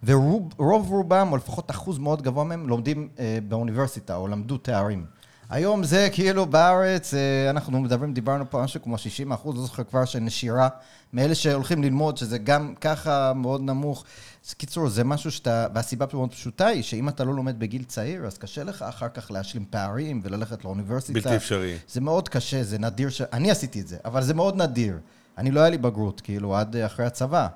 ורוב 0.03 0.53
רובם, 0.91 1.27
או 1.31 1.37
לפחות 1.37 1.71
אחוז 1.71 1.97
מאוד 1.97 2.21
גבוה 2.21 2.43
מהם, 2.43 2.69
לומדים 2.69 3.09
אה, 3.19 3.37
באוניברסיטה, 3.47 4.15
או 4.15 4.27
למדו 4.27 4.57
תארים. 4.57 5.05
היום 5.49 5.83
זה 5.83 6.07
כאילו 6.11 6.45
בארץ, 6.45 7.13
אה, 7.13 7.49
אנחנו 7.49 7.81
מדברים, 7.81 8.13
דיברנו 8.13 8.45
פה 8.49 8.63
משהו 8.63 8.81
כמו 8.81 8.97
60 8.97 9.31
אחוז, 9.31 9.55
לא 9.55 9.61
זוכר 9.61 9.83
כבר, 9.83 10.05
של 10.05 10.19
נשירה, 10.19 10.67
מאלה 11.13 11.35
שהולכים 11.35 11.83
ללמוד, 11.83 12.17
שזה 12.17 12.37
גם 12.37 12.73
ככה 12.81 13.33
מאוד 13.35 13.61
נמוך. 13.61 14.03
אז 14.47 14.53
קיצור, 14.53 14.89
זה 14.89 15.03
משהו 15.03 15.31
שאתה, 15.31 15.67
והסיבה 15.73 16.05
מאוד 16.13 16.31
פשוטה 16.31 16.67
היא 16.67 16.83
שאם 16.83 17.09
אתה 17.09 17.23
לא 17.23 17.33
לומד 17.33 17.59
בגיל 17.59 17.83
צעיר, 17.83 18.25
אז 18.25 18.37
קשה 18.37 18.63
לך 18.63 18.81
אחר 18.81 19.07
כך 19.09 19.31
להשלים 19.31 19.65
פערים 19.69 20.21
וללכת 20.23 20.65
לאוניברסיטה. 20.65 21.13
בלתי 21.13 21.35
אפשרי. 21.35 21.77
זה 21.87 22.01
מאוד 22.01 22.29
קשה, 22.29 22.63
זה 22.63 22.79
נדיר 22.79 23.09
ש... 23.09 23.21
אני 23.21 23.51
עשיתי 23.51 23.81
את 23.81 23.87
זה, 23.87 23.97
אבל 24.05 24.23
זה 24.23 24.33
מאוד 24.33 24.61
נדיר. 24.61 24.99
אני 25.37 25.51
לא 25.51 25.59
היה 25.59 25.69
לי 25.69 25.77
בגרות, 25.77 26.21
כאילו, 26.21 26.57
עד 26.57 26.75
אה, 26.75 26.85
אחרי 26.85 27.05
הצבא. 27.05 27.47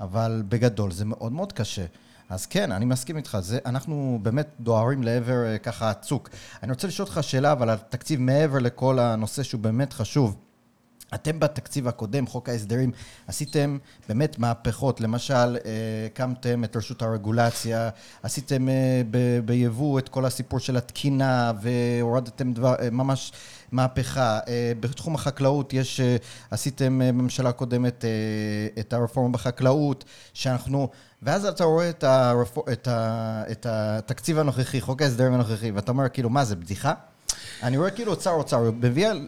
אבל 0.00 0.42
בגדול, 0.48 0.92
זה 0.92 1.04
מאוד 1.04 1.32
מאוד 1.32 1.52
קשה. 1.52 1.84
אז 2.28 2.46
כן, 2.46 2.72
אני 2.72 2.84
מסכים 2.84 3.16
איתך, 3.16 3.38
זה, 3.40 3.58
אנחנו 3.66 4.18
באמת 4.22 4.48
דוהרים 4.60 5.02
לעבר 5.02 5.44
אה, 5.46 5.58
ככה 5.58 5.90
הצוק. 5.90 6.28
אני 6.62 6.72
רוצה 6.72 6.86
לשאול 6.88 7.08
אותך 7.08 7.18
שאלה, 7.22 7.52
אבל 7.52 7.70
על 7.70 7.78
תקציב 7.88 8.20
מעבר 8.20 8.58
לכל 8.58 8.98
הנושא 8.98 9.42
שהוא 9.42 9.60
באמת 9.60 9.92
חשוב. 9.92 10.36
אתם 11.14 11.40
בתקציב 11.40 11.88
הקודם, 11.88 12.26
חוק 12.26 12.48
ההסדרים, 12.48 12.90
עשיתם 13.26 13.78
באמת 14.08 14.38
מהפכות. 14.38 15.00
למשל, 15.00 15.34
אה, 15.34 16.06
הקמתם 16.06 16.64
את 16.64 16.76
רשות 16.76 17.02
הרגולציה, 17.02 17.90
עשיתם 18.22 18.68
אה, 18.68 19.02
ביבוא 19.44 19.98
את 19.98 20.08
כל 20.08 20.24
הסיפור 20.24 20.58
של 20.58 20.76
התקינה, 20.76 21.52
והורדתם 21.60 22.52
דבר, 22.52 22.74
אה, 22.80 22.90
ממש 22.90 23.32
מהפכה. 23.72 24.38
בתחום 24.80 25.14
החקלאות 25.14 25.72
יש, 25.72 26.00
עשיתם 26.50 26.98
בממשלה 27.04 27.48
הקודמת 27.48 28.04
את 28.80 28.92
הרפורמה 28.92 29.32
בחקלאות, 29.32 30.04
שאנחנו... 30.34 30.88
ואז 31.22 31.46
אתה 31.46 31.64
רואה 31.64 31.90
את, 31.90 32.04
הרפור, 32.04 32.64
את, 32.72 32.88
ה, 32.88 33.42
את 33.52 33.66
התקציב 33.66 34.38
הנוכחי, 34.38 34.80
חוק 34.80 35.02
ההסדרים 35.02 35.34
הנוכחי, 35.34 35.70
ואתה 35.70 35.92
אומר, 35.92 36.08
כאילו, 36.08 36.30
מה, 36.30 36.44
זה 36.44 36.56
בדיחה? 36.56 36.94
אני 37.62 37.76
רואה 37.78 37.90
כאילו 37.90 38.20
שר 38.20 38.30
אוצר, 38.30 38.56
הוא 38.56 38.74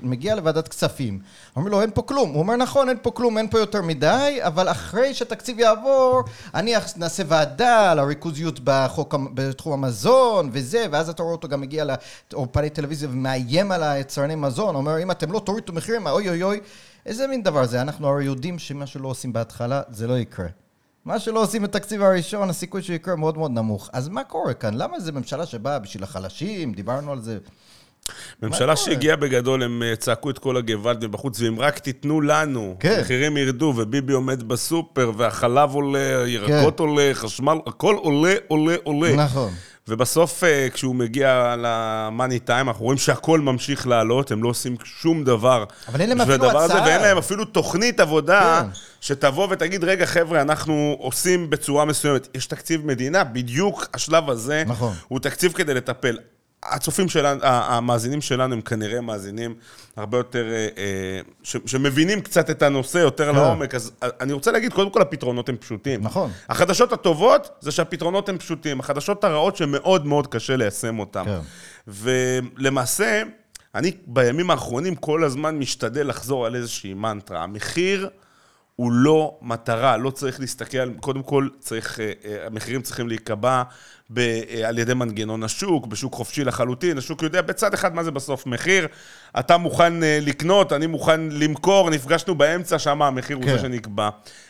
מגיע, 0.02 0.34
לוועדת 0.34 0.68
כספים, 0.68 1.18
אומר 1.56 1.70
לו, 1.70 1.82
אין 1.82 1.90
פה 1.94 2.02
כלום. 2.02 2.30
הוא 2.30 2.38
אומר, 2.38 2.56
נכון, 2.56 2.88
אין 2.88 2.96
פה 3.02 3.10
כלום, 3.10 3.38
אין 3.38 3.48
פה 3.48 3.58
יותר 3.58 3.82
מדי, 3.82 4.38
אבל 4.40 4.70
אחרי 4.70 5.14
שהתקציב 5.14 5.58
יעבור, 5.58 6.22
אני 6.54 6.74
נעשה 6.96 7.22
ועדה 7.26 7.90
על 7.90 7.98
הריכוזיות 7.98 8.60
בחוק, 8.64 9.14
בתחום 9.34 9.72
המזון 9.72 10.50
וזה, 10.52 10.86
ואז 10.90 11.08
אתה 11.08 11.22
רואה 11.22 11.34
אותו 11.34 11.48
גם 11.48 11.60
מגיע 11.60 11.84
לאולפני 12.32 12.70
טלוויזיה 12.70 13.08
ומאיים 13.08 13.72
על 13.72 13.82
היצרני 13.82 14.34
מזון, 14.34 14.74
אומר, 14.74 15.02
אם 15.02 15.10
אתם 15.10 15.32
לא 15.32 15.38
תורידו 15.38 15.72
מחירים, 15.72 16.06
אוי 16.06 16.28
אוי 16.28 16.42
אוי, 16.42 16.60
איזה 17.06 17.26
מין 17.26 17.42
דבר 17.42 17.66
זה? 17.66 17.80
אנחנו 17.80 18.08
הרי 18.08 18.24
יודעים 18.24 18.58
שמה 18.58 18.86
שלא 18.86 19.08
עושים 19.08 19.32
בהתחלה, 19.32 19.82
זה 19.90 20.06
לא 20.06 20.18
יקרה. 20.18 20.46
מה 21.04 21.18
שלא 21.18 21.42
עושים 21.42 21.62
בתקציב 21.62 22.02
הראשון, 22.02 22.50
הסיכוי 22.50 22.82
שיקרה 22.82 23.16
מאוד 23.16 23.38
מאוד 23.38 23.50
נמוך. 23.50 23.90
אז 23.92 24.08
מה 24.08 24.24
קורה 24.24 24.54
כאן? 24.54 24.74
למה 24.74 25.00
זו 25.00 25.12
ממשלה 25.12 25.46
שבאה 25.46 25.78
בשביל 25.78 26.02
החלשים? 26.02 26.72
דיברנו 26.72 27.12
על 27.12 27.20
זה. 27.20 27.38
ממשלה 28.42 28.76
שהגיעה 28.76 29.16
בגדול, 29.16 29.62
הם 29.62 29.82
אה, 29.82 29.96
צעקו 29.96 30.30
את 30.30 30.38
כל 30.38 30.56
הגוואלד 30.56 31.06
מבחוץ, 31.06 31.40
ואם 31.40 31.60
רק 31.60 31.78
תיתנו 31.78 32.20
לנו, 32.20 32.76
כן. 32.80 32.94
המחירים 32.98 33.36
ירדו, 33.36 33.72
וביבי 33.76 34.12
עומד 34.12 34.42
בסופר, 34.42 35.12
והחלב 35.16 35.74
עולה, 35.74 36.24
ירקות 36.26 36.78
כן. 36.78 36.82
עולה, 36.82 37.10
חשמל, 37.12 37.58
הכל 37.66 37.94
עולה, 37.94 38.34
עולה, 38.48 38.74
עולה. 38.84 39.16
נכון. 39.16 39.52
ובסוף, 39.88 40.44
אה, 40.44 40.68
כשהוא 40.72 40.94
מגיע 40.94 41.54
למאני 41.58 42.38
טיים, 42.38 42.68
אנחנו 42.68 42.84
רואים 42.84 42.98
שהכל 42.98 43.40
ממשיך 43.40 43.86
לעלות, 43.86 44.30
הם 44.30 44.42
לא 44.42 44.48
עושים 44.48 44.76
שום 44.84 45.24
דבר. 45.24 45.64
אבל 45.88 46.00
אין 46.00 46.08
להם 46.08 46.20
אפילו 46.20 46.34
הדבר 46.34 46.58
הזה, 46.58 46.74
הצעה. 46.74 46.86
ואין 46.86 47.02
להם 47.02 47.18
אפילו 47.18 47.44
תוכנית 47.44 48.00
עבודה, 48.00 48.62
כן. 48.62 48.68
שתבוא 49.00 49.48
ותגיד, 49.50 49.84
רגע, 49.84 50.06
חבר'ה, 50.06 50.40
אנחנו 50.40 50.96
עושים 50.98 51.50
בצורה 51.50 51.84
מסוימת. 51.84 52.28
יש 52.34 52.46
תקציב 52.46 52.86
מדינה, 52.86 53.24
בדיוק 53.24 53.88
השלב 53.94 54.30
הזה, 54.30 54.62
נכון. 54.66 54.94
הוא 55.08 55.20
תקציב 55.20 55.52
כדי 55.52 55.74
לטפל. 55.74 56.18
הצופים 56.70 57.08
שלנו, 57.08 57.40
המאזינים 57.42 58.20
שלנו 58.20 58.54
הם 58.54 58.60
כנראה 58.60 59.00
מאזינים 59.00 59.54
הרבה 59.96 60.18
יותר, 60.18 60.46
אה, 60.48 60.68
אה, 60.78 61.20
ש- 61.42 61.56
שמבינים 61.66 62.20
קצת 62.20 62.50
את 62.50 62.62
הנושא 62.62 62.98
יותר 62.98 63.32
כן. 63.32 63.38
לעומק, 63.38 63.74
אז 63.74 63.92
אני 64.02 64.32
רוצה 64.32 64.50
להגיד, 64.52 64.72
קודם 64.72 64.90
כל 64.90 65.02
הפתרונות 65.02 65.48
הם 65.48 65.56
פשוטים. 65.56 66.02
נכון. 66.02 66.30
החדשות 66.48 66.92
הטובות 66.92 67.48
זה 67.60 67.70
שהפתרונות 67.70 68.28
הם 68.28 68.38
פשוטים, 68.38 68.80
החדשות 68.80 69.24
הרעות 69.24 69.56
שמאוד 69.56 70.06
מאוד 70.06 70.26
קשה 70.26 70.56
ליישם 70.56 70.98
אותם. 70.98 71.24
כן. 71.24 71.38
ולמעשה, 71.88 73.22
אני 73.74 73.92
בימים 74.06 74.50
האחרונים 74.50 74.94
כל 74.94 75.24
הזמן 75.24 75.58
משתדל 75.58 76.06
לחזור 76.08 76.46
על 76.46 76.56
איזושהי 76.56 76.94
מנטרה. 76.94 77.42
המחיר 77.42 78.08
הוא 78.76 78.92
לא 78.92 79.38
מטרה, 79.42 79.96
לא 79.96 80.10
צריך 80.10 80.40
להסתכל 80.40 80.92
קודם 80.94 81.22
כל 81.22 81.48
צריך, 81.60 82.00
אה, 82.00 82.12
המחירים 82.46 82.82
צריכים 82.82 83.08
להיקבע 83.08 83.62
ב, 84.10 84.18
אה, 84.18 84.68
על 84.68 84.78
ידי 84.78 84.94
מנגנון 84.94 85.42
השוק, 85.42 85.86
בשוק 85.86 86.14
חופשי 86.14 86.44
לחלוטין. 86.44 86.98
השוק 86.98 87.22
יודע 87.22 87.42
בצד 87.42 87.74
אחד 87.74 87.94
מה 87.94 88.02
זה 88.02 88.10
בסוף 88.10 88.46
מחיר. 88.46 88.88
אתה 89.38 89.56
מוכן 89.56 90.02
אה, 90.02 90.18
לקנות, 90.22 90.72
אני 90.72 90.86
מוכן 90.86 91.20
למכור, 91.30 91.90
נפגשנו 91.90 92.34
באמצע, 92.34 92.78
שם 92.78 93.02
המחיר 93.02 93.36
הוא 93.36 93.44
כן. 93.44 93.52
זה 93.52 93.58
שנקבע. 93.58 94.08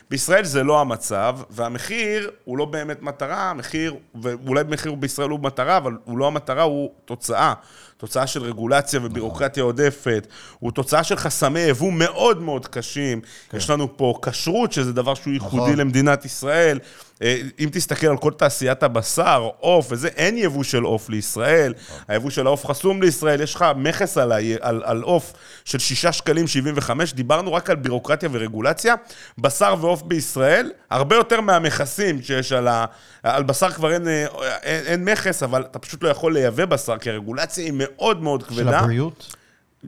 בישראל 0.09 0.43
זה 0.43 0.63
לא 0.63 0.81
המצב, 0.81 1.39
והמחיר 1.49 2.31
הוא 2.43 2.57
לא 2.57 2.65
באמת 2.65 3.01
מטרה, 3.01 3.49
המחיר, 3.49 3.95
ואולי 4.21 4.63
מחיר 4.67 4.95
בישראל 4.95 5.29
הוא 5.29 5.39
מטרה, 5.39 5.77
אבל 5.77 5.97
הוא 6.03 6.17
לא 6.17 6.27
המטרה, 6.27 6.63
הוא 6.63 6.91
תוצאה. 7.05 7.53
תוצאה 7.97 8.27
של 8.27 8.43
רגולציה 8.43 8.99
ובירוקרטיה 9.03 9.63
עודפת, 9.63 10.27
הוא 10.59 10.71
תוצאה 10.71 11.03
של 11.03 11.15
חסמי 11.15 11.59
יבוא 11.59 11.91
מאוד 11.91 12.41
מאוד 12.41 12.67
קשים. 12.67 13.21
יש 13.53 13.69
לנו 13.69 13.97
פה 13.97 14.19
כשרות, 14.21 14.71
שזה 14.71 14.93
דבר 14.93 15.13
שהוא 15.13 15.33
ייחודי 15.33 15.63
נכון. 15.63 15.75
למדינת 15.75 16.25
ישראל. 16.25 16.79
אה, 17.21 17.37
אם 17.59 17.69
תסתכל 17.71 18.07
על 18.07 18.17
כל 18.17 18.31
תעשיית 18.37 18.83
הבשר, 18.83 19.07
בשר, 19.07 19.49
עוף 19.59 19.87
וזה, 19.91 20.07
אין 20.07 20.37
יבוא 20.37 20.63
של 20.63 20.83
עוף 20.83 21.09
לישראל. 21.09 21.73
היבוא 22.07 22.29
של 22.29 22.47
העוף 22.47 22.65
חסום 22.65 23.01
לישראל, 23.01 23.41
יש 23.41 23.55
לך 23.55 23.65
מכס 23.75 24.17
על 24.17 24.31
ה- 24.31 24.35
על 24.61 24.81
על 24.85 25.01
עוף 25.01 25.33
של 25.65 25.79
6 25.79 26.05
שקלים 26.05 26.47
75, 26.47 27.13
דיברנו 27.13 27.53
רק 27.53 27.69
על 27.69 27.75
בירוקרטיה 27.75 28.29
ורגולציה. 28.31 28.95
בשר 29.37 29.75
ועוף 29.81 30.01
בישראל, 30.01 30.71
הרבה 30.91 31.15
יותר 31.15 31.41
מהמכסים 31.41 32.21
שיש 32.21 32.51
על 32.51 32.67
ה... 32.67 32.85
על 33.23 33.43
בשר 33.43 33.71
כבר 33.71 33.91
אין, 33.93 34.07
אה, 34.07 34.25
אין, 34.63 34.85
אין 34.85 35.03
מכס, 35.09 35.43
אבל 35.43 35.61
אתה 35.61 35.79
פשוט 35.79 36.03
לא 36.03 36.09
יכול 36.09 36.33
לייבא 36.33 36.65
בשר, 36.65 36.97
כי 36.97 37.09
הרגולציה 37.09 37.63
היא 37.63 37.73
מאוד 37.75 38.23
מאוד 38.23 38.41
של 38.41 38.47
כבדה. 38.47 38.79
הבריאות? 38.79 39.35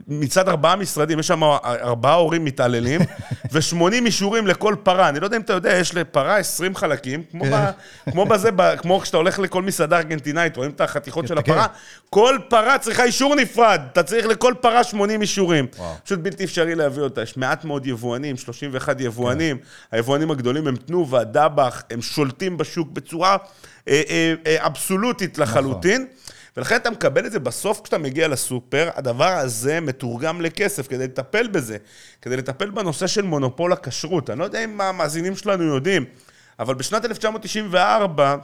מצד 0.08 0.48
ארבעה 0.48 0.76
משרדים, 0.76 1.18
יש 1.18 1.26
שם 1.26 1.42
ארבעה 1.64 2.14
הורים 2.14 2.44
מתעללים, 2.44 3.00
ו-80 3.52 3.92
אישורים 3.92 4.46
לכל 4.46 4.74
פרה. 4.82 5.08
אני 5.08 5.20
לא 5.20 5.26
יודע 5.26 5.36
אם 5.36 5.42
אתה 5.42 5.52
יודע, 5.52 5.72
יש 5.72 5.94
לפרה 5.94 6.36
20 6.36 6.76
חלקים, 6.76 7.22
כמו, 7.30 7.44
כן. 7.44 7.50
ב, 7.50 8.10
כמו 8.10 8.26
בזה, 8.26 8.50
ב, 8.56 8.76
כמו 8.76 9.00
כשאתה 9.00 9.16
הולך 9.16 9.38
לכל 9.38 9.62
מסעדה 9.62 9.98
ארגנטינאית, 9.98 10.56
רואים 10.56 10.70
את 10.70 10.80
החתיכות 10.80 11.28
של 11.28 11.34
כן. 11.42 11.52
הפרה, 11.52 11.66
כל 12.10 12.38
פרה 12.48 12.78
צריכה 12.78 13.04
אישור 13.04 13.34
נפרד, 13.36 13.80
אתה 13.92 14.02
צריך 14.02 14.26
לכל 14.26 14.54
פרה 14.60 14.84
80 14.84 15.22
אישורים. 15.22 15.66
וואו. 15.78 15.94
פשוט 16.04 16.18
בלתי 16.18 16.44
אפשרי 16.44 16.74
להביא 16.74 17.02
אותה, 17.02 17.22
יש 17.22 17.36
מעט 17.36 17.64
מאוד 17.64 17.86
יבואנים, 17.86 18.36
31 18.36 19.00
יבואנים, 19.00 19.58
היבואנים 19.92 20.30
הגדולים 20.30 20.66
הם 20.66 20.76
תנובה, 20.76 21.24
דבח, 21.24 21.82
הם 21.90 22.02
שולטים 22.02 22.56
בשוק 22.56 22.88
בצורה 22.92 23.36
אה, 23.88 24.02
אה, 24.10 24.34
אה, 24.46 24.66
אבסולוטית 24.66 25.38
לחלוטין. 25.38 26.06
ולכן 26.56 26.76
אתה 26.76 26.90
מקבל 26.90 27.26
את 27.26 27.32
זה 27.32 27.38
בסוף 27.38 27.80
כשאתה 27.80 27.98
מגיע 27.98 28.28
לסופר, 28.28 28.90
הדבר 28.94 29.28
הזה 29.28 29.80
מתורגם 29.80 30.40
לכסף 30.40 30.88
כדי 30.88 31.04
לטפל 31.04 31.48
בזה, 31.48 31.76
כדי 32.22 32.36
לטפל 32.36 32.70
בנושא 32.70 33.06
של 33.06 33.22
מונופול 33.22 33.72
הכשרות. 33.72 34.30
אני 34.30 34.38
לא 34.38 34.44
יודע 34.44 34.64
אם 34.64 34.80
המאזינים 34.80 35.36
שלנו 35.36 35.64
יודעים, 35.64 36.04
אבל 36.58 36.74
בשנת 36.74 37.04
1994, 37.04 38.36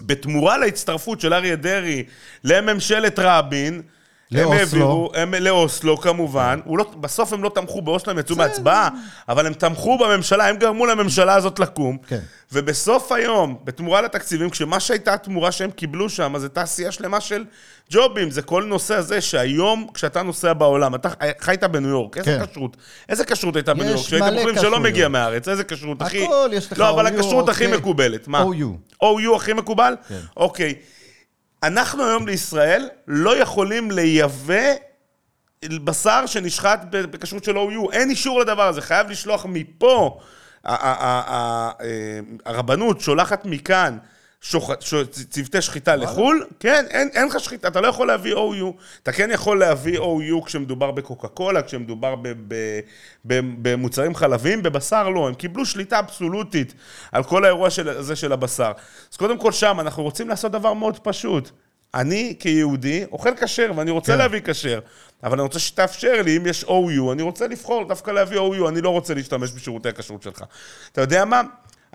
בתמורה 0.00 0.58
להצטרפות 0.58 1.20
של 1.20 1.34
אריה 1.34 1.56
דרעי 1.56 2.04
לממשלת 2.44 3.18
רבין, 3.18 3.82
הם 4.30 4.36
לאוסלו. 4.38 4.58
העבירו, 4.58 5.10
הם, 5.14 5.34
לאוסלו 5.34 6.00
כמובן, 6.00 6.60
לא, 6.66 6.84
בסוף 7.00 7.32
הם 7.32 7.42
לא 7.42 7.50
תמכו 7.54 7.82
באוסלו, 7.82 8.12
הם 8.12 8.18
יצאו 8.18 8.36
מהצבעה, 8.36 8.88
אבל 9.28 9.46
הם 9.46 9.54
תמכו 9.54 9.98
בממשלה, 9.98 10.48
הם 10.48 10.56
גרמו 10.56 10.86
לממשלה 10.86 11.34
הזאת 11.34 11.58
לקום. 11.58 11.96
כן. 12.08 12.18
ובסוף 12.52 13.12
היום, 13.12 13.56
בתמורה 13.64 14.00
לתקציבים, 14.00 14.50
כשמה 14.50 14.80
שהייתה 14.80 15.14
התמורה 15.14 15.52
שהם 15.52 15.70
קיבלו 15.70 16.08
שם, 16.08 16.34
זה 16.38 16.48
תעשייה 16.48 16.92
שלמה 16.92 17.20
של 17.20 17.44
ג'ובים, 17.90 18.30
זה 18.30 18.42
כל 18.42 18.64
נושא 18.64 18.94
הזה 18.94 19.20
שהיום, 19.20 19.86
כשאתה 19.94 20.22
נוסע 20.22 20.52
בעולם, 20.52 20.94
אתה 20.94 21.08
חיית 21.40 21.64
בניו 21.64 21.90
יורק, 21.90 22.18
איזה 22.18 22.38
כן. 22.38 22.46
כשרות? 22.46 22.76
איזה 23.08 23.24
כשרות 23.24 23.56
הייתה 23.56 23.74
בניו 23.74 23.90
יורק? 23.90 24.08
שהייתם 24.08 24.36
אוכלים 24.36 24.58
שלא. 24.58 24.80
מגיע 24.80 25.08
מהארץ, 25.08 25.48
איזה 25.48 25.64
כשרות, 25.64 26.02
אחי? 26.02 26.24
הכל, 26.24 26.50
יש 26.52 26.72
לך 26.72 26.78
לא, 26.78 26.90
אבל 26.90 27.06
הכשרות 27.06 27.48
הכי 27.48 27.64
אוקיי. 27.64 27.78
מקובלת, 27.78 28.28
מה? 28.28 28.42
OU. 28.42 29.02
OU 29.04 29.36
הכי 29.36 29.52
מקובל? 29.52 29.94
כן. 30.08 30.14
אוקיי. 30.36 30.74
אנחנו 31.62 32.04
היום 32.04 32.26
לישראל 32.26 32.88
לא 33.06 33.36
יכולים 33.36 33.90
לייבא 33.90 34.72
בשר 35.64 36.26
שנשחט 36.26 36.80
בכשרות 36.90 37.44
של 37.44 37.56
OU, 37.56 37.92
אין 37.92 38.10
אישור 38.10 38.40
לדבר 38.40 38.68
הזה, 38.68 38.80
חייב 38.80 39.10
לשלוח 39.10 39.46
מפה, 39.48 40.20
אה, 40.66 41.70
הרבנות 42.44 43.00
שולחת 43.00 43.44
מכאן 43.44 43.98
שוח- 44.40 44.70
ש- 44.80 44.94
צוותי 45.30 45.62
שחיטה 45.62 45.96
לחו"ל, 45.96 46.44
כן, 46.60 46.84
אין, 46.90 47.08
אין 47.14 47.28
לך 47.28 47.40
שחיטה, 47.40 47.68
אתה 47.68 47.80
לא 47.80 47.88
יכול 47.88 48.06
להביא 48.06 48.34
OU, 48.34 48.64
אתה 49.02 49.12
כן 49.12 49.30
יכול 49.32 49.58
להביא 49.58 49.98
OU 49.98 50.44
כשמדובר 50.46 50.90
בקוקה 50.90 51.28
קולה, 51.28 51.62
כשמדובר 51.62 52.14
ב- 52.16 52.28
ב- 52.48 52.80
ב- 53.26 53.40
במוצרים 53.68 54.14
חלביים, 54.14 54.62
בבשר 54.62 55.08
לא, 55.08 55.28
הם 55.28 55.34
קיבלו 55.34 55.66
שליטה 55.66 55.98
אבסולוטית 55.98 56.74
על 57.12 57.22
כל 57.24 57.44
האירוע 57.44 57.70
של, 57.70 57.88
הזה 57.88 58.16
של 58.16 58.32
הבשר. 58.32 58.72
אז 59.12 59.16
קודם 59.16 59.38
כל 59.38 59.52
שם, 59.52 59.80
אנחנו 59.80 60.02
רוצים 60.02 60.28
לעשות 60.28 60.52
דבר 60.52 60.72
מאוד 60.74 60.98
פשוט. 60.98 61.50
אני 61.94 62.36
כיהודי 62.40 63.04
אוכל 63.12 63.30
כשר 63.40 63.72
ואני 63.76 63.90
רוצה 63.90 64.12
כן. 64.12 64.18
להביא 64.18 64.40
כשר, 64.44 64.80
אבל 65.22 65.32
אני 65.32 65.42
רוצה 65.42 65.58
שתאפשר 65.58 66.22
לי, 66.22 66.36
אם 66.36 66.46
יש 66.46 66.64
OU, 66.64 67.12
אני 67.12 67.22
רוצה 67.22 67.46
לבחור 67.48 67.88
דווקא 67.88 68.10
להביא 68.10 68.38
OU, 68.38 68.68
אני 68.68 68.80
לא 68.80 68.88
רוצה 68.90 69.14
להשתמש 69.14 69.50
בשירותי 69.52 69.88
הכשרות 69.88 70.22
שלך. 70.22 70.42
אתה 70.92 71.00
יודע 71.00 71.24
מה? 71.24 71.42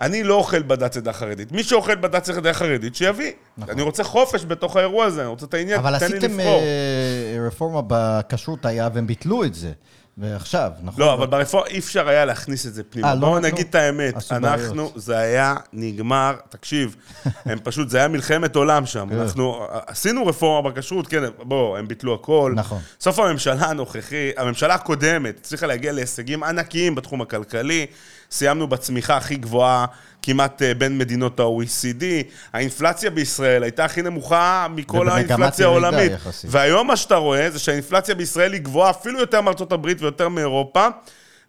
אני 0.00 0.22
לא 0.22 0.34
אוכל 0.34 0.62
בדת 0.62 0.96
עדה 0.96 1.12
חרדית. 1.12 1.52
מי 1.52 1.62
שאוכל 1.64 1.94
בדת 1.94 2.28
עדה 2.28 2.52
חרדית, 2.52 2.94
שיביא. 2.94 3.32
אני 3.68 3.82
רוצה 3.82 4.04
חופש 4.04 4.44
בתוך 4.44 4.76
האירוע 4.76 5.04
הזה, 5.04 5.20
אני 5.20 5.28
רוצה 5.28 5.46
את 5.46 5.54
העניין, 5.54 5.78
אבל 5.78 5.98
תן 5.98 6.10
לי 6.10 6.18
עשיתם 6.18 6.38
לבחור. 6.38 6.60
אה, 6.60 7.46
רפורמה 7.46 7.80
בכשרות 7.86 8.66
היה, 8.66 8.88
והם 8.94 9.06
ביטלו 9.06 9.44
את 9.44 9.54
זה. 9.54 9.72
ועכשיו, 10.18 10.70
נכון? 10.82 11.00
לא, 11.00 11.14
אבל 11.14 11.26
ברפורמה 11.26 11.66
אי 11.66 11.78
אפשר 11.78 12.08
היה 12.08 12.24
להכניס 12.24 12.66
את 12.66 12.74
זה 12.74 12.82
פנימה. 12.84 13.08
אה, 13.08 13.14
לא 13.14 13.20
בואו 13.20 13.38
נתנו? 13.38 13.48
נגיד 13.48 13.66
את 13.70 13.74
האמת, 13.74 14.14
אנחנו. 14.32 14.90
זה 14.96 15.18
היה 15.18 15.54
נגמר, 15.72 16.36
תקשיב, 16.48 16.96
הם 17.46 17.58
פשוט, 17.62 17.88
זה 17.88 17.98
היה 17.98 18.08
מלחמת 18.08 18.56
עולם 18.56 18.86
שם. 18.86 19.08
כן. 19.10 19.18
אנחנו 19.18 19.66
עשינו 19.86 20.26
רפורמה 20.26 20.70
בכשרות, 20.70 21.06
כן, 21.06 21.22
בואו, 21.38 21.76
הם 21.76 21.88
ביטלו 21.88 22.14
הכל. 22.14 22.52
נכון. 22.56 22.80
סוף 23.00 23.18
הממשלה 23.18 23.66
הנוכחי, 23.66 24.30
הממשלה 24.36 24.74
הקודמת, 24.74 25.38
הצליחה 25.38 25.66
להגיע 25.66 25.92
להישגים 25.92 26.42
ענקיים 26.42 26.94
בתחום 26.94 27.20
הכלכלי. 27.20 27.86
סיימנו 28.30 28.66
בצמיחה 28.66 29.16
הכי 29.16 29.36
גבוהה 29.36 29.86
כמעט 30.24 30.62
אה, 30.62 30.74
בין 30.74 30.98
מדינות 30.98 31.40
ה-OECD. 31.40 32.04
האינפלציה 32.52 33.10
בישראל 33.10 33.62
הייתה 33.62 33.84
הכי 33.84 34.02
נמוכה 34.02 34.66
מכל 34.70 35.08
האינפלציה 35.08 35.66
העולמית. 35.66 36.12
והיום 36.44 36.86
מה 36.86 36.96
שאתה 36.96 37.16
רואה 37.16 37.50
זה 37.50 37.58
שהאינפלציה 37.58 38.14
בישראל 38.14 38.52
היא 38.52 38.60
גבוהה 38.60 38.90
אפילו 38.90 39.20
יותר 39.20 39.40
מארצות 39.40 39.72
הברית 39.72 40.00
ויותר 40.00 40.28
מאירופה, 40.28 40.88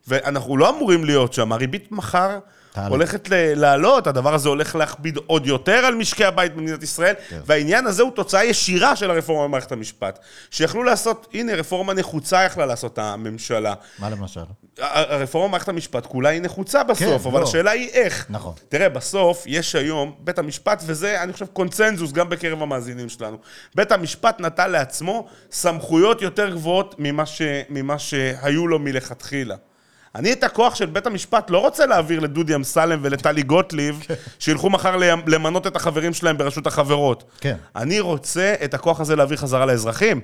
ואנחנו 0.08 0.58
לא 0.58 0.70
אמורים 0.70 1.06
להיות 1.06 1.34
שם. 1.34 1.52
הריבית 1.52 1.92
מחר. 1.92 2.40
הולכת 2.88 3.28
לעלות, 3.32 4.08
הדבר 4.08 4.34
הזה 4.34 4.50
הולך 4.50 4.76
להכביד 4.76 5.18
עוד 5.28 5.48
יותר 5.48 5.86
על 5.86 5.96
משקי 5.96 6.26
הבית 6.26 6.56
במדינת 6.56 6.84
ישראל, 6.84 7.14
כן. 7.30 7.40
והעניין 7.46 7.88
הזה 7.88 8.04
הוא 8.04 8.12
תוצאה 8.12 8.44
ישירה 8.44 8.96
של 8.96 9.12
הרפורמה 9.12 9.48
במערכת 9.48 9.72
המשפט. 9.72 10.20
שיכלו 10.52 10.84
לעשות, 10.84 11.28
הנה, 11.34 11.56
רפורמה 11.56 11.94
נחוצה 11.94 12.44
יכלה 12.44 12.66
לעשות 12.66 13.00
הממשלה. 13.00 13.74
מה 14.00 14.10
למשל? 14.10 14.42
הרפורמה 14.80 15.48
במערכת 15.48 15.70
המשפט 15.70 16.06
כולה 16.06 16.30
היא 16.30 16.42
נחוצה 16.42 16.84
בסוף, 16.84 17.24
כן, 17.24 17.30
אבל 17.30 17.40
לא. 17.40 17.44
השאלה 17.46 17.72
היא 17.72 17.90
איך. 17.90 18.26
נכון. 18.30 18.54
תראה, 18.70 18.90
בסוף 18.90 19.44
יש 19.46 19.76
היום, 19.76 20.16
בית 20.20 20.40
המשפט, 20.40 20.84
וזה, 20.86 21.24
אני 21.24 21.34
חושב, 21.34 21.46
קונצנזוס 21.46 22.12
גם 22.12 22.30
בקרב 22.30 22.62
המאזינים 22.62 23.10
שלנו. 23.10 23.38
בית 23.76 23.92
המשפט 23.92 24.40
נטל 24.40 24.68
לעצמו 24.68 25.28
סמכויות 25.52 26.22
יותר 26.22 26.50
גבוהות 26.50 26.96
ממה, 27.00 27.26
ש, 27.26 27.42
ממה 27.70 28.00
שהיו 28.00 28.68
לו 28.68 28.80
מלכתחילה. 28.80 29.56
אני 30.16 30.34
את 30.34 30.44
הכוח 30.44 30.76
של 30.76 30.86
בית 30.86 31.08
המשפט 31.08 31.50
לא 31.50 31.58
רוצה 31.58 31.86
להעביר 31.86 32.20
לדודי 32.20 32.56
אמסלם 32.56 33.00
ולטלי 33.02 33.44
גוטליב, 33.44 34.04
כן. 34.08 34.14
שילכו 34.40 34.70
מחר 34.70 34.96
למנות 35.28 35.68
את 35.68 35.76
החברים 35.76 36.14
שלהם 36.14 36.38
ברשות 36.38 36.68
החברות. 36.68 37.24
כן. 37.42 37.56
אני 37.76 38.00
רוצה 38.00 38.54
את 38.64 38.74
הכוח 38.74 39.00
הזה 39.00 39.16
להעביר 39.16 39.38
חזרה 39.38 39.66
לאזרחים. 39.66 40.22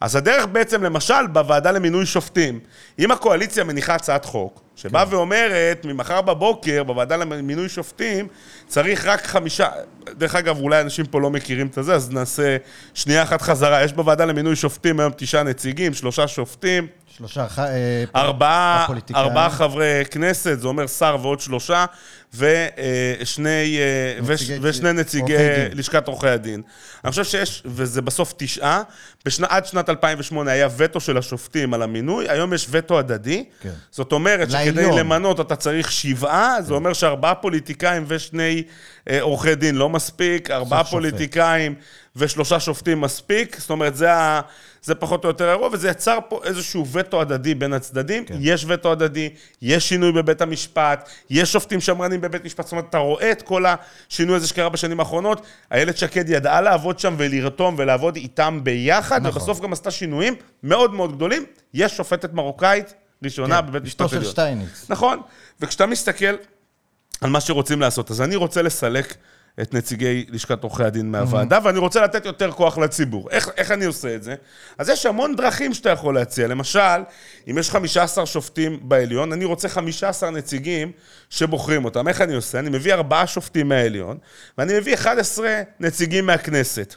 אז 0.00 0.16
הדרך 0.16 0.46
בעצם, 0.46 0.82
למשל, 0.84 1.26
בוועדה 1.32 1.70
למינוי 1.70 2.06
שופטים, 2.06 2.60
אם 2.98 3.10
הקואליציה 3.10 3.64
מניחה 3.64 3.94
הצעת 3.94 4.24
חוק, 4.24 4.62
שבאה 4.76 5.06
כן. 5.06 5.14
ואומרת, 5.14 5.84
ממחר 5.84 6.20
בבוקר, 6.20 6.82
בוועדה 6.82 7.16
למינוי 7.16 7.68
שופטים, 7.68 8.28
צריך 8.66 9.06
רק 9.06 9.26
חמישה... 9.26 9.68
דרך 10.10 10.34
אגב, 10.34 10.58
אולי 10.58 10.80
אנשים 10.80 11.06
פה 11.06 11.20
לא 11.20 11.30
מכירים 11.30 11.66
את 11.66 11.84
זה, 11.84 11.94
אז 11.94 12.10
נעשה 12.10 12.56
שנייה 12.94 13.22
אחת 13.22 13.42
חזרה. 13.42 13.84
יש 13.84 13.92
בוועדה 13.92 14.24
למינוי 14.24 14.56
שופטים 14.56 15.00
היום 15.00 15.12
תשעה 15.16 15.42
נציגים, 15.42 15.94
שלושה 15.94 16.28
שופטים, 16.28 16.86
שלושה... 17.18 17.46
אה, 17.58 18.04
ארבעה. 18.16 18.86
ארבעה 19.14 19.50
חברי 19.50 19.84
כנסת, 20.10 20.60
זה 20.60 20.68
אומר 20.68 20.86
שר 20.86 21.16
ועוד 21.22 21.40
שלושה, 21.40 21.84
ושני, 22.34 23.78
נציגי- 24.22 24.58
ושני 24.62 24.92
נציגי 24.92 25.32
עורכי 25.36 25.68
דין. 25.68 25.78
לשכת 25.78 26.08
עורכי 26.08 26.28
הדין. 26.28 26.62
אני 27.04 27.10
חושב 27.10 27.24
שיש, 27.24 27.62
וזה 27.66 28.02
בסוף 28.02 28.34
תשעה, 28.36 28.82
בשנ... 29.24 29.44
עד 29.48 29.66
שנת 29.66 29.88
2008 29.90 30.50
היה 30.50 30.68
וטו 30.76 31.00
של 31.00 31.18
השופטים 31.18 31.74
על 31.74 31.82
המינוי, 31.82 32.28
היום 32.28 32.54
יש 32.54 32.66
וטו 32.70 32.98
הדדי. 32.98 33.44
כן. 33.60 33.68
זאת 33.90 34.12
אומרת 34.12 34.50
שכדי 34.50 34.70
לעליון. 34.72 34.98
למנות 34.98 35.40
אתה 35.40 35.56
צריך 35.56 35.92
שבעה, 35.92 36.62
זה 36.62 36.74
אומר 36.74 36.92
שארבעה 36.92 37.34
פוליטיקאים 37.34 38.04
ושני 38.08 38.62
אה, 39.10 39.20
עורכי 39.20 39.54
דין 39.54 39.74
לא 39.74 39.88
מספיק, 39.88 40.50
ארבעה 40.50 40.84
שופט. 40.84 40.94
ושלושה 42.18 42.60
שופטים 42.60 43.00
מספיק, 43.00 43.60
זאת 43.60 43.70
אומרת, 43.70 43.96
זה, 43.96 44.12
ה... 44.12 44.40
זה 44.82 44.94
פחות 44.94 45.24
או 45.24 45.28
יותר 45.28 45.48
האירוע, 45.48 45.68
וזה 45.72 45.88
יצר 45.88 46.18
פה 46.28 46.40
איזשהו 46.44 46.86
וטו 46.86 47.20
הדדי 47.20 47.54
בין 47.54 47.72
הצדדים. 47.72 48.24
כן. 48.24 48.36
יש 48.40 48.64
וטו 48.68 48.92
הדדי, 48.92 49.28
יש 49.62 49.88
שינוי 49.88 50.12
בבית 50.12 50.40
המשפט, 50.40 51.08
יש 51.30 51.52
שופטים 51.52 51.80
שמרנים 51.80 52.20
בבית 52.20 52.44
משפט, 52.44 52.64
זאת 52.64 52.72
אומרת, 52.72 52.84
אתה 52.90 52.98
רואה 52.98 53.32
את 53.32 53.42
כל 53.42 53.64
השינוי 53.66 54.36
הזה 54.36 54.48
שקרה 54.48 54.68
בשנים 54.68 55.00
האחרונות. 55.00 55.46
איילת 55.72 55.98
שקד 55.98 56.28
ידעה 56.28 56.60
לעבוד 56.60 56.98
שם 56.98 57.14
ולרתום 57.18 57.74
ולעבוד 57.78 58.16
איתם 58.16 58.60
ביחד, 58.62 59.26
נכון. 59.26 59.42
ובסוף 59.42 59.60
גם 59.60 59.72
עשתה 59.72 59.90
שינויים 59.90 60.34
מאוד 60.62 60.94
מאוד 60.94 61.16
גדולים. 61.16 61.44
יש 61.74 61.96
שופטת 61.96 62.32
מרוקאית 62.32 62.94
ראשונה 63.22 63.62
כן, 63.62 63.66
בבית 63.66 63.84
אשתו 63.84 64.04
משפט 64.04 64.10
של 64.10 64.16
עליון. 64.16 64.32
שטייניץ. 64.32 64.86
נכון, 64.88 65.20
וכשאתה 65.60 65.86
מסתכל 65.86 66.34
על 67.20 67.30
מה 67.30 67.40
שרוצים 67.40 67.80
לעשות, 67.80 68.10
אז 68.10 68.20
אני 68.20 68.36
רוצה 68.36 68.62
לסלק 68.62 69.14
את 69.62 69.74
נציגי 69.74 70.24
לשכת 70.28 70.62
עורכי 70.62 70.84
הדין 70.84 71.10
מהוועדה, 71.10 71.58
ואני 71.64 71.78
רוצה 71.78 72.00
לתת 72.00 72.26
יותר 72.26 72.52
כוח 72.52 72.78
לציבור. 72.78 73.30
איך, 73.30 73.50
איך 73.56 73.70
אני 73.70 73.84
עושה 73.84 74.14
את 74.14 74.22
זה? 74.22 74.34
אז 74.78 74.88
יש 74.88 75.06
המון 75.06 75.36
דרכים 75.36 75.74
שאתה 75.74 75.90
יכול 75.90 76.14
להציע. 76.14 76.48
למשל, 76.48 76.98
אם 77.50 77.58
יש 77.58 77.70
15 77.70 78.26
שופטים 78.26 78.78
בעליון, 78.82 79.32
אני 79.32 79.44
רוצה 79.44 79.68
15 79.68 80.30
נציגים 80.30 80.92
שבוחרים 81.30 81.84
אותם. 81.84 82.08
איך 82.08 82.20
אני 82.20 82.34
עושה? 82.34 82.58
אני 82.58 82.70
מביא 82.70 82.94
ארבעה 82.94 83.26
שופטים 83.26 83.68
מהעליון, 83.68 84.18
ואני 84.58 84.78
מביא 84.78 84.94
11 84.94 85.62
נציגים 85.80 86.26
מהכנסת. 86.26 86.96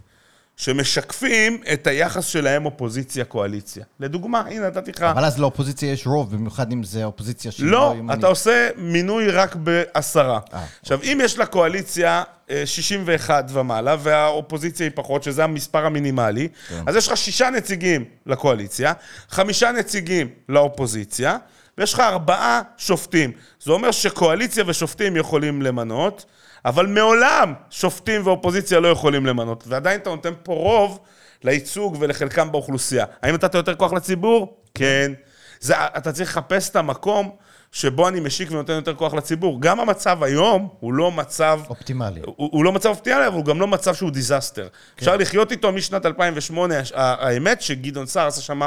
שמשקפים 0.58 1.62
את 1.74 1.88
היחס 1.88 2.26
שלהם 2.26 2.66
אופוזיציה-קואליציה. 2.66 3.86
לדוגמה, 4.00 4.40
הנה, 4.40 4.68
נתתי 4.68 4.92
לך... 4.92 5.02
אבל 5.02 5.26
אז 5.26 5.40
לאופוזיציה 5.40 5.92
יש 5.92 6.08
רוב, 6.08 6.36
במיוחד 6.36 6.72
אם 6.72 6.84
זה 6.84 7.06
אופוזיציה 7.06 7.52
שהיא 7.52 7.68
לא, 7.68 7.94
ימנית. 7.98 8.20
אתה 8.20 8.28
עושה 8.28 8.70
מינוי 8.78 9.32
רק 9.32 9.56
בעשרה. 9.56 10.40
אה, 10.54 10.66
עכשיו, 10.82 11.00
אם 11.04 11.20
יש 11.24 11.40
לקואליציה 11.40 12.24
אה, 12.50 12.66
61 12.66 13.46
ומעלה, 13.50 13.96
והאופוזיציה 14.00 14.86
היא 14.86 14.92
פחות, 14.96 15.24
שזה 15.24 15.44
המספר 15.44 15.86
המינימלי, 15.86 16.48
כן. 16.70 16.84
אז 16.88 16.96
יש 16.96 17.08
לך 17.08 17.18
שישה 17.18 17.50
נציגים 17.50 18.06
לקואליציה, 18.26 18.94
חמישה 19.30 19.72
נציגים 19.72 20.30
לאופוזיציה, 20.50 21.38
ויש 21.78 21.94
לך 21.94 22.00
ארבעה 22.00 22.62
שופטים. 22.78 23.32
זה 23.64 23.72
אומר 23.72 23.92
שקואליציה 23.92 24.64
ושופטים 24.68 25.16
יכולים 25.16 25.62
למנות, 25.62 26.26
אבל 26.66 26.88
מעולם 26.88 27.54
שופטים 27.70 28.28
ואופוזיציה 28.28 28.80
לא 28.80 28.88
יכולים 28.88 29.26
למנות, 29.26 29.64
ועדיין 29.68 30.00
אתה 30.00 30.10
נותן 30.10 30.34
פה 30.44 30.54
רוב 30.54 31.00
לייצוג 31.44 31.98
ולחלקם 32.00 32.52
באוכלוסייה. 32.52 33.06
האם 33.22 33.34
נתת 33.34 33.56
יותר 33.56 33.76
כוח 33.76 33.94
לציבור? 33.94 34.58
כן. 34.76 35.12
זה, 35.60 35.76
אתה 35.86 36.12
צריך 36.12 36.30
לחפש 36.30 36.70
את 36.70 36.76
המקום 36.76 37.36
שבו 37.72 38.08
אני 38.08 38.20
משיק 38.20 38.52
ונותן 38.52 38.74
יותר 38.74 38.94
כוח 38.96 39.14
לציבור. 39.14 39.62
גם 39.62 39.80
המצב 39.80 40.24
היום 40.24 40.68
הוא 40.80 40.94
לא 40.94 41.12
מצב... 41.12 41.60
אופטימלי. 41.70 42.22
הוא, 42.26 42.50
הוא 42.52 42.66
לא 42.66 42.72
מצב 42.72 42.90
אופטימלי, 42.90 43.28
אבל 43.28 43.36
הוא 43.36 43.46
גם 43.46 43.60
לא 43.60 43.68
מצב 43.68 43.96
שהוא 43.96 44.12
disaster. 44.12 44.64
כן. 44.64 44.70
אפשר 45.00 45.16
לחיות 45.18 45.52
איתו 45.52 45.72
משנת 45.72 46.06
2008, 46.06 46.80
הש- 46.80 46.92
ה- 46.92 47.28
האמת 47.28 47.62
שגדעון 47.62 48.06
סער 48.06 48.28
עשה 48.28 48.42
שם 48.42 48.62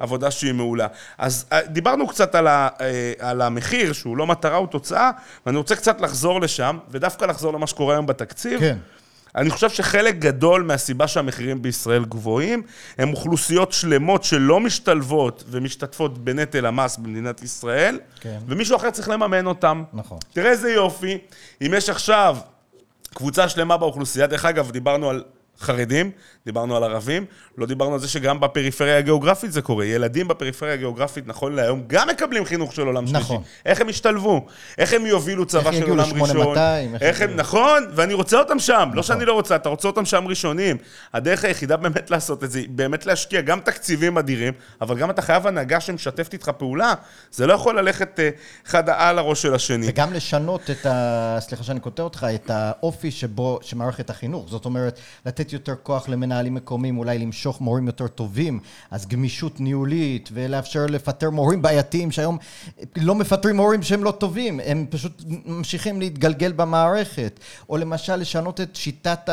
עבודה 0.00 0.30
שהיא 0.30 0.52
מעולה. 0.52 0.86
אז 1.18 1.46
אה, 1.52 1.62
דיברנו 1.66 2.06
קצת 2.08 2.34
על, 2.34 2.46
ה, 2.46 2.68
אה, 2.80 3.12
על 3.18 3.42
המחיר, 3.42 3.92
שהוא 3.92 4.16
לא 4.16 4.26
מטרה, 4.26 4.56
הוא 4.56 4.66
תוצאה, 4.66 5.10
ואני 5.46 5.58
רוצה 5.58 5.76
קצת 5.76 6.00
לחזור 6.00 6.40
לשם, 6.40 6.78
ודווקא 6.90 7.24
לחזור 7.24 7.52
למה 7.52 7.66
שקורה 7.66 7.94
היום 7.94 8.06
בתקציב. 8.06 8.60
כן. 8.60 8.76
אני 9.36 9.50
חושב 9.50 9.70
שחלק 9.70 10.14
גדול 10.18 10.62
מהסיבה 10.62 11.08
שהמחירים 11.08 11.62
בישראל 11.62 12.04
גבוהים, 12.04 12.62
הם 12.98 13.10
אוכלוסיות 13.10 13.72
שלמות 13.72 14.24
שלא 14.24 14.60
משתלבות 14.60 15.44
ומשתתפות 15.48 16.18
בנטל 16.18 16.66
המס 16.66 16.96
במדינת 16.96 17.42
ישראל, 17.42 18.00
כן. 18.20 18.38
ומישהו 18.46 18.76
אחר 18.76 18.90
צריך 18.90 19.08
לממן 19.08 19.46
אותם. 19.46 19.84
נכון. 19.92 20.18
תראה 20.32 20.50
איזה 20.50 20.70
יופי, 20.70 21.18
אם 21.66 21.74
יש 21.76 21.88
עכשיו 21.88 22.36
קבוצה 23.14 23.48
שלמה 23.48 23.76
באוכלוסייה, 23.76 24.26
דרך 24.26 24.44
אגב, 24.44 24.70
דיברנו 24.70 25.10
על 25.10 25.22
חרדים, 25.60 26.10
דיברנו 26.46 26.76
על 26.76 26.84
ערבים, 26.84 27.24
לא 27.58 27.66
דיברנו 27.66 27.94
על 27.94 28.00
זה 28.00 28.08
שגם 28.08 28.40
בפריפריה 28.40 28.98
הגיאוגרפית 28.98 29.52
זה 29.52 29.62
קורה. 29.62 29.84
ילדים 29.84 30.28
בפריפריה 30.28 30.72
הגיאוגרפית, 30.72 31.26
נכון 31.26 31.52
להיום, 31.54 31.82
גם 31.86 32.08
מקבלים 32.08 32.44
חינוך 32.44 32.74
של 32.74 32.86
עולם 32.86 33.06
שלישי. 33.06 33.24
נכון. 33.24 33.42
איך 33.66 33.80
הם 33.80 33.88
ישתלבו? 33.88 34.46
איך 34.78 34.92
הם 34.92 35.06
יובילו 35.06 35.46
צבא 35.46 35.72
של 35.72 35.90
עולם 35.90 36.08
ל-8200, 36.08 36.22
ראשון? 36.22 36.56
איך 36.58 37.02
איך 37.02 37.20
הם, 37.20 37.30
יגיעו? 37.30 37.40
נכון, 37.40 37.84
ואני 37.94 38.14
רוצה 38.14 38.38
אותם 38.38 38.58
שם, 38.58 38.90
לא 38.94 39.02
שאני 39.02 39.24
לא 39.24 39.32
רוצה, 39.32 39.56
אתה 39.56 39.68
רוצה 39.68 39.88
אותם 39.88 40.04
שם 40.04 40.24
ראשונים. 40.28 40.76
הדרך 41.14 41.44
היחידה 41.44 41.76
באמת 41.76 42.10
לעשות 42.10 42.44
את 42.44 42.50
זה, 42.50 42.62
באמת 42.68 43.06
להשקיע 43.06 43.40
גם 43.40 43.60
תקציבים 43.60 44.18
אדירים, 44.18 44.52
אבל 44.80 44.98
גם 44.98 45.10
אתה 45.10 45.22
חייב 45.22 45.46
הנהגה 45.46 45.80
שמשתפת 45.80 46.32
איתך 46.32 46.48
פעולה. 46.48 46.94
זה 47.30 47.46
לא 47.46 47.52
יכול 47.52 47.78
ללכת 47.78 48.20
אה, 48.20 48.30
אחד 48.66 48.88
על 48.88 49.18
הראש 49.18 49.42
של 49.42 49.54
השני. 49.54 49.86
וגם 49.88 50.12
לשנות 50.12 50.70
את 50.70 50.86
ה... 50.86 51.36
סליחה 51.40 51.64
שאני 51.64 51.80
קוטע 51.80 52.02
אותך, 52.02 52.26
את 52.34 52.50
האופי 52.50 53.10
שבו, 53.10 53.58
שמערכת 53.62 54.10
החינוך. 54.10 54.46
זאת 54.48 54.64
אומרת, 54.64 55.00
לתת 55.26 55.45
יותר 55.52 55.74
כוח 55.82 56.08
למנהלים 56.08 56.54
מקומיים, 56.54 56.98
אולי 56.98 57.18
למשוך 57.18 57.60
מורים 57.60 57.86
יותר 57.86 58.06
טובים, 58.08 58.60
אז 58.90 59.06
גמישות 59.06 59.60
ניהולית, 59.60 60.28
ולאפשר 60.32 60.86
לפטר 60.86 61.30
מורים 61.30 61.62
בעייתיים, 61.62 62.10
שהיום 62.10 62.38
לא 62.96 63.14
מפטרים 63.14 63.56
מורים 63.56 63.82
שהם 63.82 64.04
לא 64.04 64.10
טובים, 64.10 64.60
הם 64.64 64.86
פשוט 64.90 65.22
ממשיכים 65.46 66.00
להתגלגל 66.00 66.52
במערכת. 66.52 67.40
או 67.68 67.76
למשל, 67.76 68.16
לשנות 68.16 68.60
את 68.60 68.76
שיטת 68.76 69.28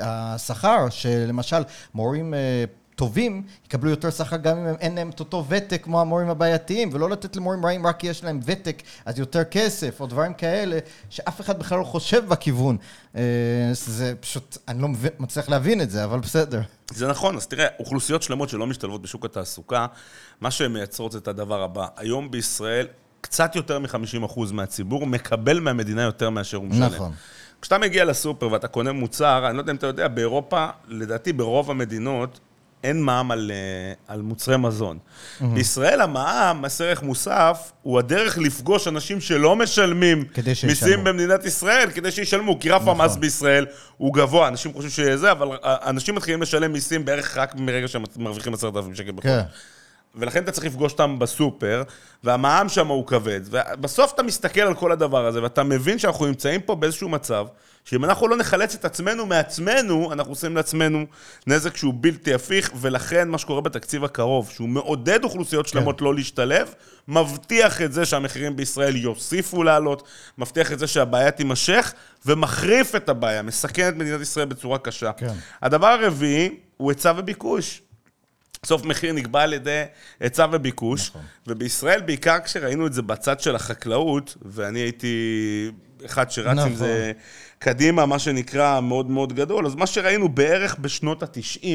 השכר, 0.00 0.88
שלמשל, 0.90 1.62
מורים... 1.94 2.34
טובים 3.02 3.42
יקבלו 3.66 3.90
יותר 3.90 4.10
שכר 4.10 4.36
גם 4.36 4.58
אם 4.58 4.74
אין 4.80 4.94
להם 4.94 5.10
את 5.10 5.20
אותו 5.20 5.44
ותק 5.48 5.80
כמו 5.84 6.00
המורים 6.00 6.28
הבעייתיים, 6.28 6.90
ולא 6.92 7.10
לתת 7.10 7.36
למורים 7.36 7.66
רעים 7.66 7.86
רק 7.86 7.98
כי 7.98 8.06
יש 8.06 8.24
להם 8.24 8.40
ותק, 8.44 8.82
אז 9.04 9.18
יותר 9.18 9.44
כסף, 9.44 10.00
או 10.00 10.06
דברים 10.06 10.34
כאלה, 10.34 10.78
שאף 11.10 11.40
אחד 11.40 11.58
בכלל 11.58 11.78
לא 11.78 11.84
חושב 11.84 12.28
בכיוון. 12.28 12.76
אה, 13.16 13.22
זה 13.72 14.14
פשוט, 14.20 14.58
אני 14.68 14.82
לא 14.82 14.88
מצליח 15.18 15.48
להבין 15.48 15.80
את 15.80 15.90
זה, 15.90 16.04
אבל 16.04 16.20
בסדר. 16.20 16.60
זה 16.90 17.08
נכון, 17.08 17.36
אז 17.36 17.46
תראה, 17.46 17.66
אוכלוסיות 17.78 18.22
שלמות 18.22 18.48
שלא 18.48 18.66
משתלבות 18.66 19.02
בשוק 19.02 19.24
התעסוקה, 19.24 19.86
מה 20.40 20.50
שהן 20.50 20.72
מייצרות 20.72 21.12
זה 21.12 21.18
את 21.18 21.28
הדבר 21.28 21.62
הבא. 21.62 21.86
היום 21.96 22.30
בישראל, 22.30 22.86
קצת 23.20 23.56
יותר 23.56 23.78
מ-50% 23.78 24.40
מהציבור 24.52 25.06
מקבל 25.06 25.60
מהמדינה 25.60 26.02
יותר 26.02 26.30
מאשר 26.30 26.56
הוא 26.56 26.66
משלם. 26.66 26.82
נכון. 26.82 27.12
כשאתה 27.62 27.78
מגיע 27.78 28.04
לסופר 28.04 28.52
ואתה 28.52 28.68
קונה 28.68 28.92
מוצר, 28.92 29.46
אני 29.48 29.56
לא 29.56 29.62
יודע 29.62 29.72
אם 29.72 29.76
אתה 29.76 29.86
יודע, 29.86 30.08
באירופה, 30.08 30.66
לדעתי 30.88 31.32
ברוב 31.32 31.70
המדינות, 31.70 32.40
אין 32.84 33.02
מע"מ 33.02 33.30
על, 33.30 33.50
אה, 33.54 34.14
על 34.14 34.22
מוצרי 34.22 34.56
מזון. 34.56 34.98
בישראל 35.40 36.00
המע"מ, 36.00 36.62
מס 36.62 36.80
ערך 36.80 37.02
מוסף, 37.02 37.72
הוא 37.82 37.98
הדרך 37.98 38.38
לפגוש 38.38 38.88
אנשים 38.88 39.20
שלא 39.20 39.56
משלמים. 39.56 40.24
מיסים 40.66 41.04
במדינת 41.04 41.44
ישראל, 41.44 41.90
כדי 41.90 42.10
שישלמו, 42.10 42.60
כי 42.60 42.70
רף 42.70 42.88
המס 42.88 43.16
בישראל 43.16 43.66
הוא 43.96 44.14
גבוה, 44.14 44.48
אנשים 44.48 44.72
חושבים 44.72 44.90
שזה, 44.90 45.32
אבל 45.32 45.48
אה, 45.64 45.76
אנשים 45.90 46.14
מתחילים 46.14 46.42
לשלם 46.42 46.72
מיסים 46.72 47.04
בערך 47.04 47.36
רק 47.36 47.54
מרגע 47.54 47.88
שהם 47.88 48.04
מרוויחים 48.16 48.54
10,000 48.54 48.94
שקל 48.94 49.12
בחודש. 49.12 49.26
כן. 49.26 49.42
ולכן 50.14 50.42
אתה 50.42 50.52
צריך 50.52 50.66
לפגוש 50.66 50.92
אותם 50.92 51.18
בסופר, 51.18 51.82
והמע"מ 52.24 52.68
שם 52.68 52.86
הוא 52.86 53.06
כבד. 53.06 53.40
ובסוף 53.50 54.12
אתה 54.14 54.22
מסתכל 54.22 54.60
על 54.60 54.74
כל 54.74 54.92
הדבר 54.92 55.26
הזה, 55.26 55.42
ואתה 55.42 55.62
מבין 55.62 55.98
שאנחנו 55.98 56.26
נמצאים 56.26 56.60
פה 56.60 56.74
באיזשהו 56.74 57.08
מצב, 57.08 57.46
שאם 57.84 58.04
אנחנו 58.04 58.28
לא 58.28 58.36
נחלץ 58.36 58.74
את 58.74 58.84
עצמנו 58.84 59.26
מעצמנו, 59.26 60.12
אנחנו 60.12 60.32
עושים 60.32 60.56
לעצמנו 60.56 61.04
נזק 61.46 61.76
שהוא 61.76 61.94
בלתי 62.00 62.34
הפיך, 62.34 62.70
ולכן 62.80 63.28
מה 63.28 63.38
שקורה 63.38 63.60
בתקציב 63.60 64.04
הקרוב, 64.04 64.50
שהוא 64.54 64.68
מעודד 64.68 65.24
אוכלוסיות 65.24 65.68
שלמות 65.68 66.00
לא 66.00 66.14
להשתלב, 66.14 66.74
מבטיח 67.08 67.82
את 67.82 67.92
זה 67.92 68.06
שהמחירים 68.06 68.56
בישראל 68.56 68.96
יוסיפו 68.96 69.62
לעלות, 69.62 70.08
מבטיח 70.38 70.72
את 70.72 70.78
זה 70.78 70.86
שהבעיה 70.86 71.30
תימשך, 71.30 71.92
ומחריף 72.26 72.94
את 72.94 73.08
הבעיה, 73.08 73.42
מסכן 73.42 73.88
את 73.88 73.96
מדינת 73.96 74.20
ישראל 74.20 74.46
בצורה 74.46 74.78
קשה. 74.78 75.12
כן. 75.12 75.34
הדבר 75.62 75.86
הרביעי 75.86 76.56
הוא 76.76 76.90
היצע 76.90 77.12
וביקוש. 77.16 77.82
בסוף 78.62 78.84
מחיר 78.84 79.12
נקבע 79.12 79.42
על 79.42 79.52
ידי 79.52 79.84
היצע 80.20 80.46
וביקוש, 80.52 81.08
נכון. 81.08 81.22
ובישראל, 81.46 82.00
בעיקר 82.00 82.38
כשראינו 82.44 82.86
את 82.86 82.92
זה 82.92 83.02
בצד 83.02 83.40
של 83.40 83.56
החקלאות, 83.56 84.36
ואני 84.42 84.78
הייתי 84.78 85.70
אחד 86.04 86.30
שרץ 86.30 86.46
נכון. 86.46 86.58
עם 86.58 86.74
נכון. 86.74 86.86
זה 86.86 87.12
קדימה, 87.58 88.06
מה 88.06 88.18
שנקרא, 88.18 88.80
מאוד 88.80 89.10
מאוד 89.10 89.32
גדול, 89.32 89.66
אז 89.66 89.74
מה 89.74 89.86
שראינו 89.86 90.28
בערך 90.28 90.76
בשנות 90.78 91.22
ה-90, 91.22 91.66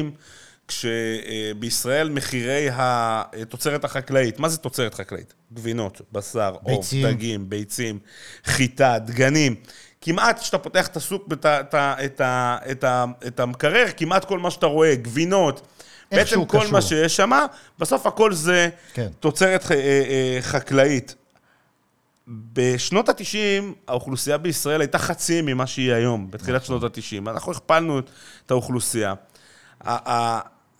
כשבישראל 0.68 2.08
מחירי 2.10 2.68
התוצרת 2.72 3.84
החקלאית, 3.84 4.38
מה 4.38 4.48
זה 4.48 4.58
תוצרת 4.58 4.94
חקלאית? 4.94 5.34
גבינות, 5.52 6.00
בשר, 6.12 6.54
עוף. 6.62 6.90
דגים, 7.04 7.50
ביצים, 7.50 7.98
חיטה, 8.44 8.98
דגנים. 8.98 9.54
כמעט 10.00 10.38
כשאתה 10.40 10.58
פותח 10.58 10.86
את 10.86 10.96
הסופ, 10.96 11.32
את, 11.32 11.46
את, 11.46 11.74
את, 12.04 12.20
את, 12.70 12.84
את 13.26 13.40
המקרר, 13.40 13.86
כמעט 13.96 14.24
כל 14.24 14.38
מה 14.38 14.50
שאתה 14.50 14.66
רואה, 14.66 14.94
גבינות, 14.94 15.66
בעצם 16.12 16.44
כל 16.44 16.58
קשור. 16.60 16.72
מה 16.72 16.82
שיש 16.82 17.16
שם, 17.16 17.30
בסוף 17.78 18.06
הכל 18.06 18.32
זה 18.32 18.68
כן. 18.94 19.08
תוצרת 19.20 19.64
ח- 19.64 19.72
אה, 19.72 19.76
אה, 19.78 20.38
חקלאית. 20.40 21.14
בשנות 22.28 23.08
ה-90, 23.08 23.64
האוכלוסייה 23.88 24.38
בישראל 24.38 24.80
הייתה 24.80 24.98
חצי 24.98 25.42
ממה 25.42 25.66
שהיא 25.66 25.92
היום, 25.92 26.30
בתחילת 26.30 26.64
שנות 26.64 26.82
ה-90. 26.82 27.30
אנחנו 27.30 27.52
הכפלנו 27.52 27.98
את 28.46 28.50
האוכלוסייה. 28.50 29.14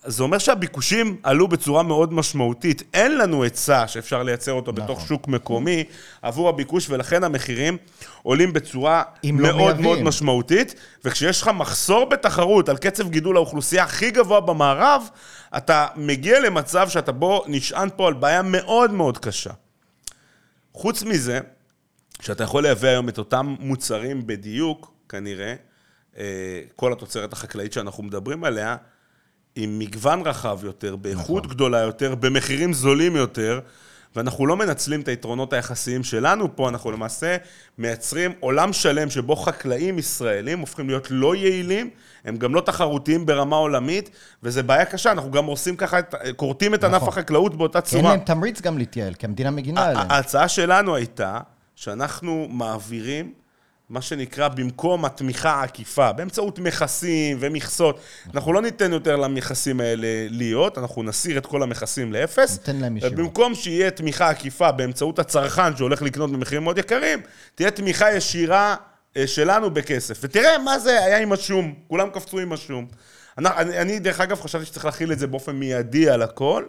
זה 0.05 0.23
אומר 0.23 0.37
שהביקושים 0.37 1.17
עלו 1.23 1.47
בצורה 1.47 1.83
מאוד 1.83 2.13
משמעותית. 2.13 2.83
אין 2.93 3.17
לנו 3.17 3.43
היצע 3.43 3.87
שאפשר 3.87 4.23
לייצר 4.23 4.51
אותו 4.51 4.73
בתוך 4.73 4.97
נכון. 4.97 5.07
שוק 5.07 5.27
מקומי 5.27 5.83
עבור 6.21 6.49
הביקוש, 6.49 6.89
ולכן 6.89 7.23
המחירים 7.23 7.77
עולים 8.23 8.53
בצורה 8.53 9.03
לא 9.23 9.31
מאוד 9.31 9.55
מאוד 9.55 9.79
מייבאים. 9.79 10.07
משמעותית. 10.07 10.75
וכשיש 11.05 11.41
לך 11.41 11.47
מחסור 11.47 12.05
בתחרות 12.05 12.69
על 12.69 12.77
קצב 12.77 13.09
גידול 13.09 13.35
האוכלוסייה 13.35 13.83
הכי 13.83 14.11
גבוה 14.11 14.39
במערב, 14.39 15.09
אתה 15.57 15.87
מגיע 15.95 16.39
למצב 16.39 16.89
שאתה 16.89 17.11
בו 17.11 17.43
נשען 17.47 17.89
פה 17.95 18.07
על 18.07 18.13
בעיה 18.13 18.41
מאוד 18.41 18.91
מאוד 18.91 19.17
קשה. 19.17 19.51
חוץ 20.73 21.03
מזה, 21.03 21.39
שאתה 22.21 22.43
יכול 22.43 22.63
לייבא 22.63 22.87
היום 22.87 23.09
את 23.09 23.17
אותם 23.17 23.55
מוצרים 23.59 24.27
בדיוק, 24.27 24.93
כנראה, 25.09 25.55
אה, 26.17 26.61
כל 26.75 26.93
התוצרת 26.93 27.33
החקלאית 27.33 27.73
שאנחנו 27.73 28.03
מדברים 28.03 28.43
עליה, 28.43 28.77
עם 29.55 29.79
מגוון 29.79 30.21
רחב 30.21 30.59
יותר, 30.63 30.95
באיכות 30.95 31.43
נכון. 31.43 31.55
גדולה 31.55 31.79
יותר, 31.79 32.15
במחירים 32.15 32.73
זולים 32.73 33.15
יותר, 33.15 33.59
ואנחנו 34.15 34.47
לא 34.47 34.57
מנצלים 34.57 35.01
את 35.01 35.07
היתרונות 35.07 35.53
היחסיים 35.53 36.03
שלנו 36.03 36.55
פה, 36.55 36.69
אנחנו 36.69 36.91
למעשה 36.91 37.37
מייצרים 37.77 38.31
עולם 38.39 38.73
שלם 38.73 39.09
שבו 39.09 39.35
חקלאים 39.35 39.99
ישראלים 39.99 40.59
הופכים 40.59 40.87
להיות 40.87 41.07
לא 41.09 41.35
יעילים, 41.35 41.89
הם 42.25 42.37
גם 42.37 42.55
לא 42.55 42.61
תחרותיים 42.61 43.25
ברמה 43.25 43.55
עולמית, 43.55 44.09
וזו 44.43 44.63
בעיה 44.63 44.85
קשה, 44.85 45.11
אנחנו 45.11 45.31
גם 45.31 45.45
עושים 45.45 45.75
ככה, 45.75 46.01
כורתים 46.35 46.73
את 46.73 46.83
ענף 46.83 46.95
נכון. 46.95 47.07
החקלאות 47.07 47.55
באותה 47.55 47.81
כי 47.81 47.95
אין 47.95 48.03
צורה. 48.03 48.15
להם 48.15 48.25
תמריץ 48.25 48.61
גם 48.61 48.77
להתייעל, 48.77 49.13
כי 49.13 49.25
המדינה 49.25 49.51
מגינה 49.51 49.85
עליהם. 49.85 50.11
ההצעה 50.11 50.47
שלנו 50.47 50.95
הייתה 50.95 51.39
שאנחנו 51.75 52.47
מעבירים 52.49 53.33
מה 53.89 54.01
שנקרא 54.01 54.47
במקום 54.47 55.05
התמיכה 55.05 55.51
העקיפה, 55.51 56.11
באמצעות 56.11 56.59
מכסים 56.59 57.37
ומכסות. 57.39 57.99
אנחנו 58.33 58.53
לא 58.53 58.61
ניתן 58.61 58.93
יותר 58.93 59.15
למכסים 59.15 59.79
האלה 59.79 60.07
להיות, 60.29 60.77
אנחנו 60.77 61.03
נסיר 61.03 61.37
את 61.37 61.45
כל 61.45 61.63
המכסים 61.63 62.13
לאפס. 62.13 62.51
ניתן 62.51 62.75
להם 62.75 62.97
ישירות. 62.97 63.13
ובמקום 63.13 63.55
שיהיה 63.55 63.91
תמיכה 63.91 64.29
עקיפה 64.29 64.71
באמצעות 64.71 65.19
הצרכן 65.19 65.77
שהולך 65.77 66.01
לקנות 66.01 66.31
במחירים 66.31 66.63
מאוד 66.63 66.77
יקרים, 66.77 67.19
תהיה 67.55 67.71
תמיכה 67.71 68.13
ישירה 68.13 68.75
אה, 69.17 69.27
שלנו 69.27 69.71
בכסף. 69.71 70.19
ותראה 70.21 70.57
מה 70.57 70.79
זה 70.79 71.03
היה 71.03 71.17
עם 71.19 71.31
השום, 71.31 71.73
כולם 71.87 72.09
קפצו 72.09 72.39
עם 72.39 72.53
השום. 72.53 72.87
אני, 73.37 73.49
אני, 73.49 73.77
אני, 73.77 73.99
דרך 73.99 74.21
אגב, 74.21 74.41
חשבתי 74.41 74.65
שצריך 74.65 74.85
להכיל 74.85 75.11
את 75.11 75.19
זה 75.19 75.27
באופן 75.27 75.55
מיידי 75.55 76.09
על 76.09 76.21
הכל, 76.21 76.63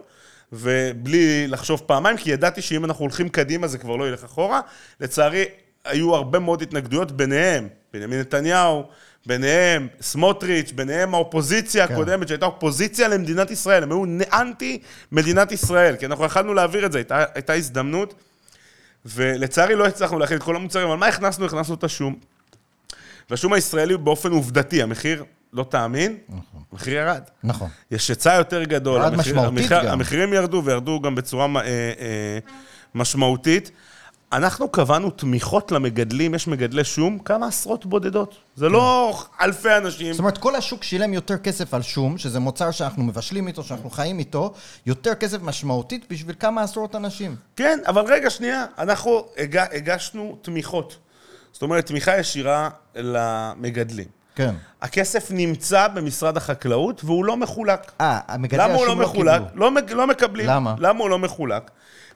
ובלי 0.53 1.47
לחשוב 1.47 1.81
פעמיים, 1.85 2.17
כי 2.17 2.31
ידעתי 2.31 2.61
שאם 2.61 2.85
אנחנו 2.85 3.03
הולכים 3.03 3.29
קדימה 3.29 3.67
זה 3.67 3.77
כבר 3.77 3.95
לא 3.95 4.09
ילך 4.09 4.23
אחורה. 4.23 4.61
לצערי, 4.99 5.45
היו 5.85 6.15
הרבה 6.15 6.39
מאוד 6.39 6.61
התנגדויות, 6.61 7.11
ביניהם 7.11 7.67
בנימין 7.93 8.19
נתניהו, 8.19 8.83
ביניהם 9.25 9.87
סמוטריץ', 10.01 10.71
ביניהם 10.71 11.13
האופוזיציה 11.13 11.87
כן. 11.87 11.93
הקודמת, 11.93 12.27
שהייתה 12.27 12.45
אופוזיציה 12.45 13.07
למדינת 13.07 13.51
ישראל, 13.51 13.83
הם 13.83 13.91
היו 13.91 14.03
אנטי 14.33 14.81
מדינת 15.11 15.51
ישראל, 15.51 15.95
כי 15.95 16.05
אנחנו 16.05 16.25
יכלנו 16.25 16.53
להעביר 16.53 16.85
את 16.85 16.91
זה, 16.91 16.97
הייתה, 16.97 17.23
הייתה 17.35 17.53
הזדמנות, 17.53 18.13
ולצערי 19.05 19.75
לא 19.75 19.85
הצלחנו 19.87 20.19
להכין 20.19 20.37
את 20.37 20.43
כל 20.43 20.55
המוצרים, 20.55 20.87
אבל 20.87 20.97
מה 20.97 21.07
הכנסנו? 21.07 21.45
הכנסנו 21.45 21.75
את 21.75 21.83
השום. 21.83 22.15
והשום 23.29 23.53
הישראלי 23.53 23.97
באופן 23.97 24.31
עובדתי, 24.31 24.81
המחיר, 24.83 25.23
לא 25.53 25.63
תאמין, 25.69 26.17
המחיר 26.71 26.93
ירד. 26.93 27.21
נכון. 27.43 27.69
יש 27.91 28.09
היצע 28.09 28.33
יותר 28.33 28.63
גדול, 28.63 29.01
ירד 29.01 29.13
המחיר- 29.13 29.33
משמעותית 29.35 29.61
המחיר- 29.71 29.83
גם. 29.83 29.91
המחירים 29.93 30.33
ירדו 30.33 30.61
וירדו 30.65 31.01
גם 31.01 31.15
בצורה 31.15 31.45
אה, 31.55 31.61
אה, 31.65 32.39
משמעותית. 32.95 33.71
אנחנו 34.33 34.69
קבענו 34.69 35.09
תמיכות 35.09 35.71
למגדלים, 35.71 36.35
יש 36.35 36.47
מגדלי 36.47 36.83
שום, 36.83 37.19
כמה 37.19 37.47
עשרות 37.47 37.85
בודדות. 37.85 38.35
זה 38.55 38.69
לא 38.69 39.13
אלפי 39.41 39.77
אנשים. 39.77 40.13
זאת 40.13 40.19
אומרת, 40.19 40.37
כל 40.37 40.55
השוק 40.55 40.83
שילם 40.83 41.13
יותר 41.13 41.37
כסף 41.37 41.73
על 41.73 41.81
שום, 41.81 42.17
שזה 42.17 42.39
מוצר 42.39 42.71
שאנחנו 42.71 43.03
מבשלים 43.03 43.47
איתו, 43.47 43.63
שאנחנו 43.63 43.89
חיים 43.89 44.19
איתו, 44.19 44.53
יותר 44.85 45.15
כסף 45.15 45.41
משמעותית 45.41 46.05
בשביל 46.09 46.35
כמה 46.39 46.61
עשרות 46.61 46.95
אנשים. 46.95 47.35
כן, 47.55 47.79
אבל 47.87 48.05
רגע, 48.07 48.29
שנייה, 48.29 48.65
אנחנו 48.77 49.25
הג... 49.37 49.57
הגשנו 49.57 50.37
תמיכות. 50.41 50.97
זאת 51.53 51.61
אומרת, 51.61 51.85
תמיכה 51.85 52.19
ישירה 52.19 52.69
למגדלים. 52.95 54.07
כן. 54.35 54.55
הכסף 54.81 55.31
נמצא 55.31 55.87
במשרד 55.87 56.37
החקלאות 56.37 57.03
והוא 57.03 57.25
לא 57.25 57.37
מחולק. 57.37 57.91
אה, 58.01 58.19
המגדלי 58.27 58.63
למה 58.63 58.73
הוא 58.73 58.85
לא 58.85 58.91
השום 58.91 59.01
לא 59.01 59.07
מחולק? 59.07 59.41
קיבלו. 59.49 59.71
לא, 59.71 59.81
לא 59.97 60.07
מקבלים. 60.07 60.47
למה? 60.47 60.75
למה 60.79 60.99
הוא 60.99 61.09
לא 61.09 61.19
מחולק? 61.19 61.71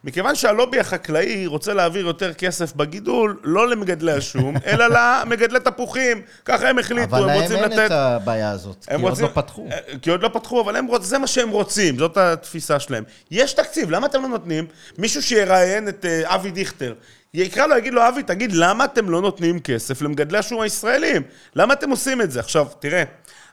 מכיוון 0.06 0.36
שהלובי 0.36 0.80
החקלאי 0.80 1.46
רוצה 1.46 1.74
להעביר 1.74 2.06
יותר 2.06 2.34
כסף 2.34 2.74
בגידול, 2.76 3.40
לא 3.44 3.70
למגדלי 3.70 4.12
השום, 4.12 4.56
אלא 4.68 4.86
למגדלי 4.90 5.60
תפוחים. 5.60 6.22
ככה 6.46 6.70
הם 6.70 6.80
החליטו, 6.80 7.04
אבל 7.04 7.22
הם 7.22 7.28
להם 7.28 7.42
רוצים 7.42 7.56
אין 7.58 7.64
לתת... 7.72 7.86
את 7.86 7.92
הבעיה 7.92 8.52
הזאת, 8.52 8.86
כי 8.88 8.94
הם 8.94 9.02
עוד 9.02 9.10
רוצים- 9.10 9.26
לא 9.26 9.32
פתחו. 9.34 9.68
אה, 9.72 9.78
כי 10.02 10.10
עוד 10.10 10.22
לא 10.24 10.30
פתחו, 10.34 10.62
אבל 10.62 10.76
הם 10.76 10.86
רוצ... 10.86 11.04
זה 11.06 11.18
מה 11.18 11.28
שהם 11.28 11.50
רוצים, 11.50 11.98
זאת 11.98 12.18
התפיסה 12.18 12.80
שלהם. 12.80 13.04
יש 13.32 13.54
תקציב, 13.54 13.90
למה 13.92 14.08
אתם 14.08 14.22
לא 14.22 14.28
נותנים? 14.28 14.66
מישהו 14.98 15.24
שיראיין 15.24 15.88
את 15.88 16.06
אה, 16.06 16.36
אבי 16.36 16.52
דיכטר, 16.52 16.94
יקרא 17.34 17.68
לו, 17.68 17.78
יגיד 17.78 17.94
לו, 17.94 18.08
אבי, 18.08 18.24
תגיד, 18.24 18.54
למה 18.54 18.86
אתם 18.86 19.10
לא 19.10 19.22
נותנים 19.22 19.60
כסף 19.60 20.02
למגדלי 20.02 20.38
השום 20.38 20.62
הישראלים? 20.62 21.22
למה 21.56 21.74
אתם 21.74 21.90
עושים 21.90 22.22
את 22.22 22.32
זה? 22.32 22.40
עכשיו, 22.40 22.68
תראה, 22.80 23.04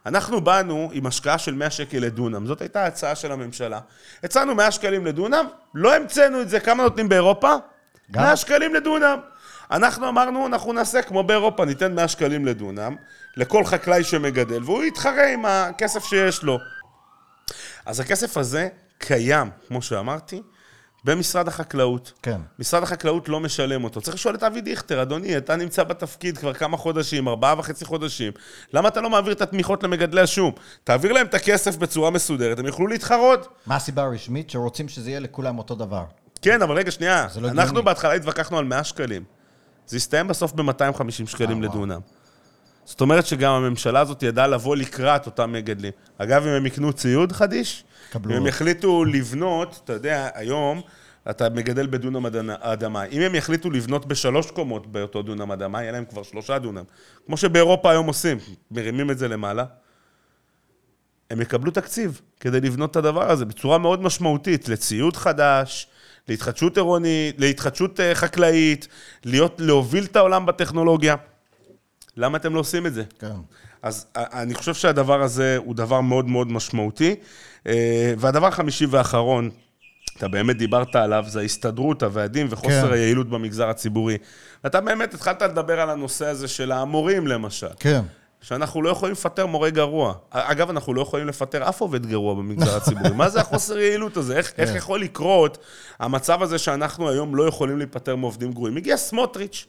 אנחנו 0.07 0.41
באנו 0.41 0.91
עם 0.93 1.07
השקעה 1.07 1.38
של 1.38 1.55
100 1.55 1.71
שקל 1.71 1.99
לדונם, 1.99 2.47
זאת 2.47 2.61
הייתה 2.61 2.85
ההצעה 2.85 3.15
של 3.15 3.33
הממשלה. 3.33 3.81
הצענו 4.25 4.55
100 4.55 4.71
שקלים 4.71 5.07
לדונם, 5.07 5.47
לא 5.75 5.97
המצאנו 5.97 6.41
את 6.41 6.49
זה, 6.49 6.61
כמה 6.61 6.83
נותנים 6.83 7.09
באירופה? 7.09 7.55
גם? 8.11 8.23
100 8.23 8.37
שקלים 8.37 8.75
לדונם. 8.75 9.19
אנחנו 9.71 10.09
אמרנו, 10.09 10.47
אנחנו 10.47 10.73
נעשה 10.73 11.03
כמו 11.03 11.23
באירופה, 11.23 11.65
ניתן 11.65 11.95
100 11.95 12.09
שקלים 12.09 12.47
לדונם 12.47 12.97
לכל 13.37 13.65
חקלאי 13.65 14.05
שמגדל, 14.05 14.62
והוא 14.65 14.85
יתחרה 14.85 15.27
עם 15.33 15.45
הכסף 15.45 16.05
שיש 16.05 16.43
לו. 16.43 16.59
אז 17.87 18.01
הכסף 18.01 18.37
הזה 18.37 18.69
קיים, 18.99 19.51
כמו 19.69 19.83
שאמרתי, 19.83 20.43
במשרד 21.05 21.49
החקלאות. 21.49 22.12
כן. 22.23 22.41
משרד 22.59 22.83
החקלאות 22.83 23.29
לא 23.29 23.41
משלם 23.41 23.85
אותו. 23.85 24.01
צריך 24.01 24.15
לשאול 24.15 24.35
את 24.35 24.43
אבי 24.43 24.61
דיכטר, 24.61 25.03
אדוני, 25.03 25.37
אתה 25.37 25.57
נמצא 25.57 25.85
בתפקיד 25.85 26.38
כבר 26.38 26.53
כמה 26.53 26.77
חודשים, 26.77 27.29
ארבעה 27.29 27.55
וחצי 27.59 27.85
חודשים. 27.85 28.33
למה 28.73 28.88
אתה 28.88 29.01
לא 29.01 29.11
מעביר 29.11 29.33
את 29.33 29.41
התמיכות 29.41 29.83
למגדלי 29.83 30.21
השום? 30.21 30.53
תעביר 30.85 31.12
להם 31.12 31.27
את 31.27 31.35
הכסף 31.35 31.77
בצורה 31.77 32.11
מסודרת, 32.11 32.59
הם 32.59 32.67
יוכלו 32.67 32.87
להתחרות. 32.87 33.49
מה 33.67 33.77
הסיבה 33.77 34.03
הרשמית? 34.03 34.51
שרוצים 34.51 34.88
שזה 34.88 35.11
יהיה 35.11 35.21
לכולם 35.21 35.59
אותו 35.59 35.75
דבר. 35.75 36.05
כן, 36.43 36.62
אבל 36.62 36.77
רגע, 36.77 36.91
שנייה. 36.91 37.27
לא 37.41 37.49
אנחנו 37.49 37.62
הגיוני. 37.62 37.83
בהתחלה 37.83 38.12
התווכחנו 38.12 38.59
על 38.59 38.65
100 38.65 38.85
שקלים. 38.85 39.25
זה 39.87 39.97
הסתיים 39.97 40.29
בסוף 40.29 40.53
ב-250 40.53 41.27
שקלים 41.27 41.62
אה. 41.62 41.69
לדונם. 41.69 42.01
זאת 42.85 43.01
אומרת 43.01 43.27
שגם 43.27 43.53
הממשלה 43.53 44.01
הזאת 44.01 44.23
ידעה 44.23 44.47
לבוא 44.47 44.77
לקראת 44.77 45.27
אותם 45.27 45.53
מגדלים. 45.53 45.93
אגב, 46.19 46.47
אם 46.47 46.53
הם 46.53 46.67
יקנו 46.67 46.93
ציוד 46.93 47.33
חדיש, 47.33 47.85
קבלו 48.12 48.33
אם 48.33 48.40
הם. 48.40 48.46
יחליטו 48.46 49.05
לבנות, 49.05 49.81
אתה 49.85 49.92
יודע, 49.92 50.29
היום 50.35 50.81
אתה 51.31 51.48
מגדל 51.48 51.87
בדונם 51.87 52.27
אדמה. 52.61 53.05
אם 53.05 53.20
הם 53.20 53.35
יחליטו 53.35 53.70
לבנות 53.70 54.07
בשלוש 54.07 54.51
קומות 54.51 54.87
באותו 54.87 55.22
דונם 55.22 55.53
אדמה, 55.53 55.83
יהיה 55.83 55.92
להם 55.92 56.05
כבר 56.05 56.22
שלושה 56.22 56.59
דונם. 56.59 56.85
כמו 57.27 57.37
שבאירופה 57.37 57.90
היום 57.90 58.07
עושים, 58.07 58.38
מרימים 58.70 59.11
את 59.11 59.18
זה 59.18 59.29
למעלה. 59.29 59.64
הם 61.31 61.40
יקבלו 61.40 61.70
תקציב 61.70 62.20
כדי 62.40 62.61
לבנות 62.61 62.90
את 62.90 62.96
הדבר 62.96 63.31
הזה 63.31 63.44
בצורה 63.44 63.79
מאוד 63.79 64.03
משמעותית, 64.03 64.68
לציוד 64.68 65.16
חדש, 65.16 65.87
להתחדשות 66.29 66.77
עירונית, 66.77 67.40
להתחדשות 67.40 68.01
אה, 68.01 68.14
חקלאית, 68.14 68.88
להיות, 69.25 69.61
להוביל 69.61 70.05
את 70.05 70.16
העולם 70.16 70.46
בטכנולוגיה. 70.46 71.14
למה 72.16 72.38
אתם 72.38 72.55
לא 72.55 72.61
עושים 72.61 72.87
את 72.87 72.94
זה? 72.94 73.05
כן. 73.18 73.33
אז 73.83 74.07
אה, 74.16 74.42
אני 74.42 74.55
חושב 74.55 74.75
שהדבר 74.75 75.23
הזה 75.23 75.57
הוא 75.64 75.75
דבר 75.75 76.01
מאוד 76.01 76.29
מאוד 76.29 76.53
משמעותי. 76.53 77.14
אה, 77.66 78.14
והדבר 78.18 78.47
החמישי 78.47 78.87
והאחרון, 78.87 79.51
אתה 80.16 80.29
באמת 80.29 80.57
דיברת 80.57 80.97
עליו, 80.97 81.25
זה 81.29 81.40
ההסתדרות, 81.40 82.03
הוועדים 82.03 82.47
וחוסר 82.51 82.87
כן. 82.87 82.92
היעילות 82.92 83.29
במגזר 83.29 83.68
הציבורי. 83.68 84.18
ואתה 84.64 84.81
באמת 84.81 85.14
התחלת 85.14 85.42
לדבר 85.42 85.81
על 85.81 85.90
הנושא 85.90 86.27
הזה 86.27 86.49
של 86.49 86.73
המורים, 86.73 87.27
למשל. 87.27 87.66
כן. 87.79 88.01
שאנחנו 88.42 88.83
לא 88.83 88.88
יכולים 88.88 89.12
לפטר 89.12 89.47
מורה 89.47 89.71
גרוע. 89.71 90.14
אגב, 90.31 90.71
אנחנו 90.71 90.95
לא 90.95 91.01
יכולים 91.03 91.29
לפטר 91.29 91.68
אף 91.68 91.81
עובד 91.81 92.07
גרוע 92.07 92.35
במגזר 92.35 92.77
הציבורי. 92.77 93.11
מה 93.14 93.29
זה 93.29 93.40
החוסר 93.40 93.79
יעילות 93.79 94.16
הזה? 94.16 94.37
איך, 94.37 94.53
איך 94.59 94.75
יכול 94.75 95.01
לקרות 95.01 95.59
המצב 95.99 96.42
הזה 96.42 96.59
שאנחנו 96.59 97.09
היום 97.09 97.37
לא 97.37 97.49
יכולים 97.49 97.79
להיפטר 97.79 98.16
מעובדים 98.16 98.53
גרועים? 98.53 98.77
הגיע 98.77 98.97
סמוטריץ', 98.97 99.66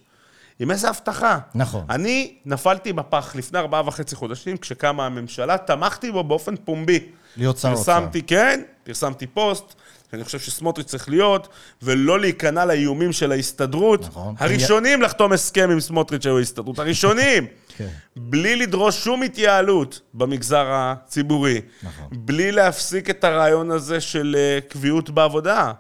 עם 0.59 0.71
איזה 0.71 0.89
הבטחה. 0.89 1.39
נכון. 1.55 1.85
אני 1.89 2.35
נפלתי 2.45 2.93
בפח 2.93 3.35
לפני 3.35 3.59
ארבעה 3.59 3.87
וחצי 3.87 4.15
חודשים, 4.15 4.57
כשקמה 4.57 5.05
הממשלה, 5.05 5.57
תמכתי 5.57 6.11
בו 6.11 6.23
באופן 6.23 6.55
פומבי. 6.55 6.99
להיות 7.37 7.57
שר 7.57 7.69
אוצר. 7.71 7.99
פרסמתי, 7.99 8.21
כן, 8.21 8.61
פרסמתי 8.83 9.27
פוסט, 9.27 9.73
שאני 10.11 10.23
חושב 10.23 10.39
שסמוטריץ' 10.39 10.87
צריך 10.87 11.09
להיות, 11.09 11.47
ולא 11.81 12.19
להיכנע 12.19 12.65
לאיומים 12.65 13.11
של 13.11 13.31
ההסתדרות. 13.31 14.01
נכון. 14.01 14.35
הראשונים 14.39 15.01
לחתום 15.01 15.31
הסכם 15.31 15.69
עם 15.71 15.79
סמוטריץ' 15.79 16.25
היו 16.25 16.37
ההסתדרות, 16.37 16.79
הראשונים. 16.79 17.45
כן. 17.77 17.87
בלי 18.15 18.55
לדרוש 18.55 19.03
שום 19.03 19.23
התייעלות 19.23 20.01
במגזר 20.13 20.65
הציבורי. 20.69 21.61
נכון. 21.83 22.07
בלי 22.11 22.51
להפסיק 22.51 23.09
את 23.09 23.23
הרעיון 23.23 23.71
הזה 23.71 24.01
של 24.01 24.35
אה, 24.39 24.59
קביעות 24.69 25.09
בעבודה. 25.09 25.71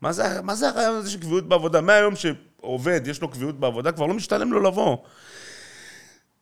מה 0.00 0.12
זה, 0.12 0.42
מה 0.42 0.54
זה 0.54 0.68
הרעיון 0.68 0.96
הזה 0.96 1.10
של 1.10 1.20
קביעות 1.20 1.48
בעבודה? 1.48 1.80
מהיום 1.80 2.14
שעובד, 2.62 3.00
יש 3.06 3.22
לו 3.22 3.28
קביעות 3.28 3.60
בעבודה, 3.60 3.92
כבר 3.92 4.06
לא 4.06 4.14
משתלם 4.14 4.52
לו 4.52 4.60
לבוא. 4.60 4.96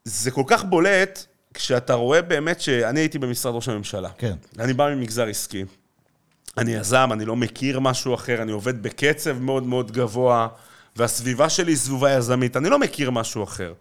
זה 0.05 0.31
כל 0.31 0.43
כך 0.47 0.65
בולט, 0.65 1.25
כשאתה 1.55 1.95
רואה 1.95 2.23
באמת 2.23 2.61
שאני 2.61 3.01
הייתי 3.01 3.19
במשרד 3.19 3.55
ראש 3.55 3.69
הממשלה. 3.69 4.09
כן. 4.19 4.35
אני 4.59 4.73
בא 4.73 4.95
ממגזר 4.95 5.27
עסקי. 5.27 5.65
אני 6.59 6.75
יזם, 6.75 7.09
אני 7.13 7.25
לא 7.25 7.37
מכיר 7.37 7.81
משהו 7.81 8.15
אחר, 8.15 8.43
אני 8.43 8.53
עובד 8.53 8.83
בקצב 8.83 9.39
מאוד 9.39 9.67
מאוד 9.67 9.93
גבוה, 9.93 10.49
והסביבה 10.97 11.49
שלי 11.49 11.73
היא 11.73 11.77
סביבה 11.77 12.13
יזמית, 12.13 12.57
אני 12.57 12.69
לא 12.69 12.79
מכיר 12.79 13.11
משהו 13.11 13.45
אחר. 13.45 13.75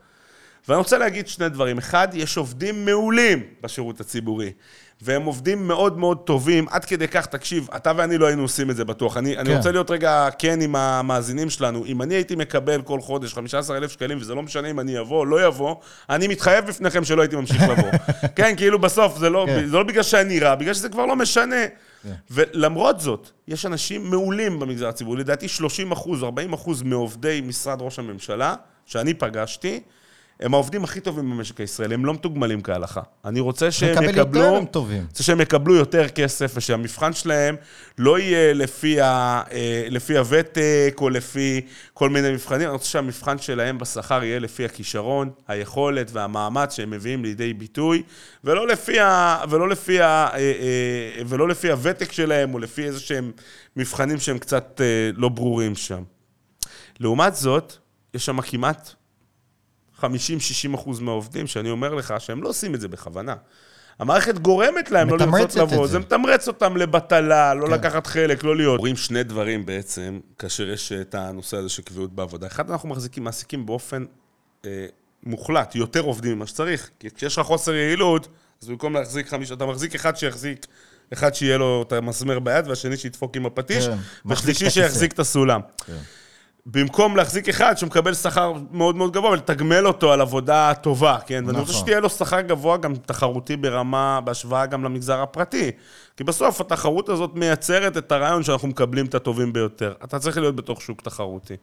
ואני 0.68 0.78
רוצה 0.78 0.98
להגיד 0.98 1.28
שני 1.28 1.50
דברים. 1.50 1.78
אחד, 1.78 2.08
יש 2.14 2.38
עובדים 2.38 2.86
מעולים 2.86 3.44
בשירות 3.62 4.00
הציבורי, 4.00 4.52
והם 5.02 5.24
עובדים 5.24 5.68
מאוד 5.68 5.98
מאוד 5.98 6.18
טובים, 6.18 6.66
עד 6.70 6.86
כדי 6.86 7.08
כך, 7.08 7.26
תקשיב, 7.26 7.68
אתה 7.76 7.92
ואני 7.96 8.18
לא 8.18 8.28
היינו 8.28 8.42
עושים 8.42 8.70
את 8.70 8.76
זה 8.76 8.86
בטוח. 8.86 9.18
אני, 9.18 9.38
אני 9.38 9.50
כן. 9.50 9.58
רוצה 9.58 9.72
להיות 9.72 9.92
רגע 9.92 10.30
כן 10.40 10.62
עם 10.62 10.76
המאזינים 10.76 11.50
שלנו. 11.50 11.86
אם 11.86 12.02
אני 12.02 12.16
הייתי 12.16 12.36
מקבל 12.36 12.82
כל 12.82 13.02
חודש 13.02 13.34
15,000 13.34 13.92
שקלים, 13.92 14.18
וזה 14.22 14.36
לא 14.36 14.44
משנה 14.44 14.70
אם 14.70 14.80
אני 14.80 15.00
אבוא 15.00 15.18
או 15.20 15.26
לא 15.26 15.48
אבוא, 15.48 15.76
אני 16.10 16.28
מתחייב 16.28 16.66
בפניכם 16.66 17.04
שלא 17.06 17.22
הייתי 17.22 17.36
ממשיך 17.36 17.62
לבוא. 17.64 17.92
כן, 18.36 18.54
כאילו 18.58 18.80
בסוף, 18.80 19.18
זה 19.18 19.30
לא, 19.30 19.46
כן. 19.48 19.68
זה 19.68 19.76
לא 19.78 19.84
בגלל 19.84 20.04
שאני 20.04 20.40
רע, 20.40 20.56
בגלל 20.56 20.74
שזה 20.74 20.90
כבר 20.90 21.06
לא 21.06 21.16
משנה. 21.16 21.66
כן. 22.04 22.14
ולמרות 22.32 23.00
זאת, 23.00 23.30
יש 23.48 23.66
אנשים 23.66 24.10
מעולים 24.10 24.60
במגזר 24.60 24.88
הציבורי, 24.88 25.20
לדעתי 25.20 25.48
30 25.48 25.92
אחוז, 25.92 26.24
40 26.24 26.54
אחוז 26.54 26.82
מעובדי 26.82 27.42
משרד 27.46 27.82
ראש 27.82 28.00
הממשלה, 28.00 28.56
שאני 28.86 29.14
פגשתי, 29.14 29.80
הם 30.40 30.54
העובדים 30.54 30.84
הכי 30.84 31.00
טובים 31.00 31.30
במשק 31.30 31.60
הישראלי, 31.60 31.94
הם 31.94 32.06
לא 32.06 32.14
מתוגמלים 32.14 32.62
כהלכה. 32.62 33.02
אני 33.26 33.40
רוצה 33.40 33.72
שהם 33.72 33.92
לקבל 33.92 34.10
יקבלו... 34.10 34.42
יותר 34.42 34.56
הם 34.56 34.66
טובים. 34.66 35.06
רוצה 35.10 35.24
שהם 35.24 35.42
יקבלו 35.42 35.76
יותר 35.76 36.08
כסף, 36.08 36.52
ושהמבחן 36.56 37.14
שלהם 37.14 37.56
לא 37.98 38.20
יהיה 38.20 38.54
לפי, 38.54 39.02
ה, 39.02 39.42
אה, 39.52 39.88
לפי 39.90 40.18
הוותק 40.18 40.96
או 41.02 41.10
לפי 41.10 41.62
כל 41.94 42.10
מיני 42.10 42.32
מבחנים, 42.32 42.62
אני 42.62 42.72
רוצה 42.72 42.86
שהמבחן 42.86 43.38
שלהם 43.38 43.78
בשכר 43.78 44.24
יהיה 44.24 44.40
לפי 44.40 44.66
הכישרון, 44.66 45.30
היכולת 45.48 46.10
והמאמץ 46.14 46.76
שהם 46.76 46.90
מביאים 46.90 47.24
לידי 47.24 47.54
ביטוי, 47.54 48.04
ולא 48.44 48.68
לפי, 48.68 49.00
ה, 49.00 49.38
ולא 49.50 49.70
לפי, 49.70 50.02
ה, 50.02 50.06
אה, 50.06 50.38
אה, 50.38 51.22
ולא 51.28 51.48
לפי 51.48 51.72
הוותק 51.72 52.12
שלהם, 52.12 52.54
או 52.54 52.60
לפי 52.60 52.84
איזה 52.84 53.00
שהם 53.00 53.32
מבחנים 53.76 54.20
שהם 54.20 54.38
קצת 54.38 54.82
לא 55.16 55.30
ברורים 55.30 55.76
שם. 55.76 56.04
לעומת 57.00 57.36
זאת, 57.36 57.74
יש 58.14 58.26
שם 58.26 58.42
כמעט 58.42 58.99
50-60 60.04 60.76
אחוז 60.76 61.00
מהעובדים, 61.00 61.48
שאני 61.48 61.70
אומר 61.70 61.96
לך 61.96 62.14
שהם 62.20 62.44
לא 62.44 62.50
עושים 62.50 62.76
את 62.76 62.82
זה 62.82 62.88
בכוונה. 62.88 63.36
המערכת 64.00 64.38
גורמת 64.38 64.92
להם 64.92 65.10
לא 65.10 65.18
לרצות 65.18 65.56
לבוא, 65.56 65.88
זה. 65.88 65.92
זה 65.92 66.00
מתמרץ 66.00 66.48
אותם 66.48 66.78
לבטלה, 66.78 67.54
לא 67.54 67.68
כן. 67.68 67.74
לקחת 67.74 68.08
חלק, 68.08 68.44
לא 68.44 68.56
להיות. 68.56 68.80
רואים 68.80 68.96
שני 68.96 69.24
דברים 69.24 69.66
בעצם, 69.66 70.20
כאשר 70.40 70.70
יש 70.70 70.92
את 70.92 71.16
הנושא 71.16 71.58
הזה 71.58 71.70
של 71.70 71.82
קביעות 71.82 72.14
בעבודה. 72.14 72.48
אחד, 72.48 72.72
אנחנו 72.72 72.90
מחזיקים, 72.90 73.24
מעסיקים 73.24 73.66
באופן 73.66 74.06
אה, 74.66 74.86
מוחלט 75.24 75.76
יותר 75.76 76.00
עובדים 76.00 76.36
ממה 76.36 76.48
שצריך. 76.48 76.90
כי 77.00 77.12
כשיש 77.12 77.38
לך 77.38 77.46
חוסר 77.46 77.74
יעילות, 77.74 78.28
אז 78.62 78.70
במקום 78.70 78.94
להחזיק 78.94 79.30
חמישה, 79.30 79.54
אתה 79.54 79.66
מחזיק 79.66 79.96
אחד 79.96 80.18
שיחזיק, 80.18 80.66
אחד 81.14 81.36
שיהיה 81.36 81.58
לו 81.58 81.84
את 81.88 81.94
המסמר 81.94 82.40
ביד, 82.40 82.68
והשני 82.68 82.98
שידפוק 82.98 83.36
עם 83.36 83.46
הפטיש, 83.46 83.88
כן, 83.88 83.98
ושלישי. 84.26 84.70
שיחזיק 84.70 85.14
את 85.14 85.20
הסולם. 85.20 85.62
במקום 86.66 87.18
להחזיק 87.18 87.50
אחד 87.50 87.78
שמקבל 87.78 88.14
שכר 88.14 88.54
מאוד 88.72 88.96
מאוד 88.96 89.12
גבוה 89.12 89.32
ולתגמל 89.32 89.88
אותו 89.88 90.14
על 90.14 90.22
עבודה 90.22 90.74
טובה, 90.82 91.18
כן? 91.26 91.44
ואני 91.48 91.60
רוצה 91.60 91.72
נכון. 91.72 91.82
שתהיה 91.82 92.00
לו 92.00 92.10
שכר 92.10 92.42
גבוה 92.42 92.78
גם 92.78 92.96
תחרותי 92.96 93.58
ברמה, 93.58 94.22
בהשוואה 94.24 94.66
גם 94.66 94.84
למגזר 94.84 95.22
הפרטי. 95.22 95.72
כי 96.18 96.24
בסוף 96.24 96.62
התחרות 96.62 97.10
הזאת 97.10 97.32
מייצרת 97.36 97.98
את 97.98 98.12
הרעיון 98.12 98.44
שאנחנו 98.44 98.68
מקבלים 98.68 99.06
את 99.06 99.16
הטובים 99.16 99.54
ביותר. 99.54 99.94
אתה 100.04 100.20
צריך 100.20 100.38
להיות 100.38 100.56
בתוך 100.56 100.82
שוק 100.82 101.02
תחרותי. 101.02 101.56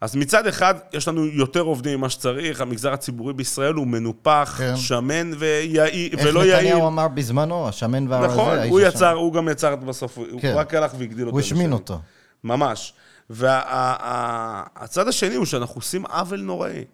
אז 0.00 0.16
מצד 0.16 0.46
אחד, 0.46 0.74
יש 0.92 1.08
לנו 1.08 1.26
יותר 1.26 1.60
עובדים 1.60 1.98
ממה 1.98 2.08
שצריך, 2.08 2.60
המגזר 2.60 2.92
הציבורי 2.92 3.32
בישראל 3.32 3.74
הוא 3.74 3.86
מנופח, 3.86 4.54
כן. 4.58 4.76
שמן 4.76 5.30
ויעיל, 5.38 6.12
איך 6.12 6.26
ולא 6.26 6.44
יעיל. 6.44 6.66
נתניהו 6.66 6.86
אמר 6.86 7.08
בזמנו, 7.08 7.68
השמן 7.68 8.08
והרזה, 8.08 8.34
נכון, 8.34 8.58
הוא. 8.68 8.80
יצר, 8.80 9.12
הוא 9.12 9.32
גם 9.32 9.48
יצר 9.48 9.74
את 9.74 9.84
בסוף, 9.84 10.18
הוא 10.18 10.40
כן. 10.40 10.52
רק 10.56 10.74
הלך 10.74 10.92
והגדיל 10.98 11.26
אותו. 11.26 11.36
הוא 11.36 11.40
השמין. 11.40 11.72
אותו. 11.72 11.98
ממש. 12.44 12.94
והצד 13.30 15.08
השני 15.08 15.34
הוא 15.34 15.44
שאנחנו 15.44 15.74
עושים 15.74 16.06
עוול 16.06 16.40
נוראי. 16.40 16.84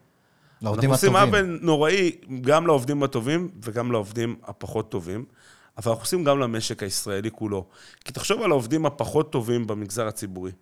לעובדים 0.62 0.90
אנחנו 0.90 1.08
עושים 1.08 1.16
הטובים. 1.16 1.34
עוול 1.34 1.58
נוראי 1.62 2.16
גם 2.40 2.66
לעובדים 2.66 3.02
הטובים 3.02 3.48
וגם 3.62 3.92
לעובדים 3.92 4.36
הפחות 4.44 4.90
טובים, 4.90 5.24
אבל 5.78 5.90
אנחנו 5.90 6.04
עושים 6.04 6.24
גם 6.24 6.38
למשק 6.38 6.82
הישראלי 6.82 7.30
כולו. 7.30 7.66
כי 8.04 8.12
תחשוב 8.12 8.42
על 8.42 8.50
העובדים 8.50 8.86
הפחות 8.86 9.32
טובים 9.32 9.66
במגזר 9.66 10.06
הציבורי. 10.06 10.52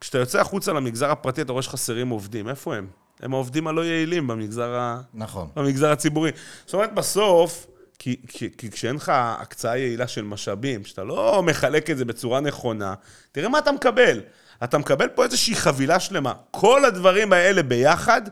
כשאתה 0.00 0.18
יוצא 0.18 0.40
החוצה 0.40 0.72
למגזר 0.72 1.10
הפרטי, 1.10 1.42
אתה 1.42 1.52
רואה 1.52 1.62
שחסרים 1.62 2.08
עובדים. 2.08 2.48
איפה 2.48 2.76
הם? 2.76 2.86
הם 3.20 3.34
העובדים 3.34 3.66
הלא 3.66 3.84
יעילים 3.84 4.26
במגזר, 4.26 4.74
ה... 4.74 5.00
נכון. 5.14 5.48
במגזר 5.56 5.90
הציבורי. 5.90 6.30
זאת 6.66 6.74
אומרת, 6.74 6.94
בסוף, 6.94 7.66
כי, 7.98 8.16
כי, 8.28 8.48
כי 8.58 8.70
כשאין 8.70 8.96
לך 8.96 9.12
הקצאה 9.14 9.76
יעילה 9.76 10.08
של 10.08 10.24
משאבים, 10.24 10.82
כשאתה 10.82 11.04
לא 11.04 11.42
מחלק 11.42 11.90
את 11.90 11.98
זה 11.98 12.04
בצורה 12.04 12.40
נכונה, 12.40 12.94
תראה 13.32 13.48
מה 13.48 13.58
אתה 13.58 13.72
מקבל. 13.72 14.20
אתה 14.64 14.78
מקבל 14.78 15.08
פה 15.08 15.24
איזושהי 15.24 15.54
חבילה 15.54 16.00
שלמה. 16.00 16.32
כל 16.50 16.84
הדברים 16.84 17.32
האלה 17.32 17.62
ביחד 17.62 18.22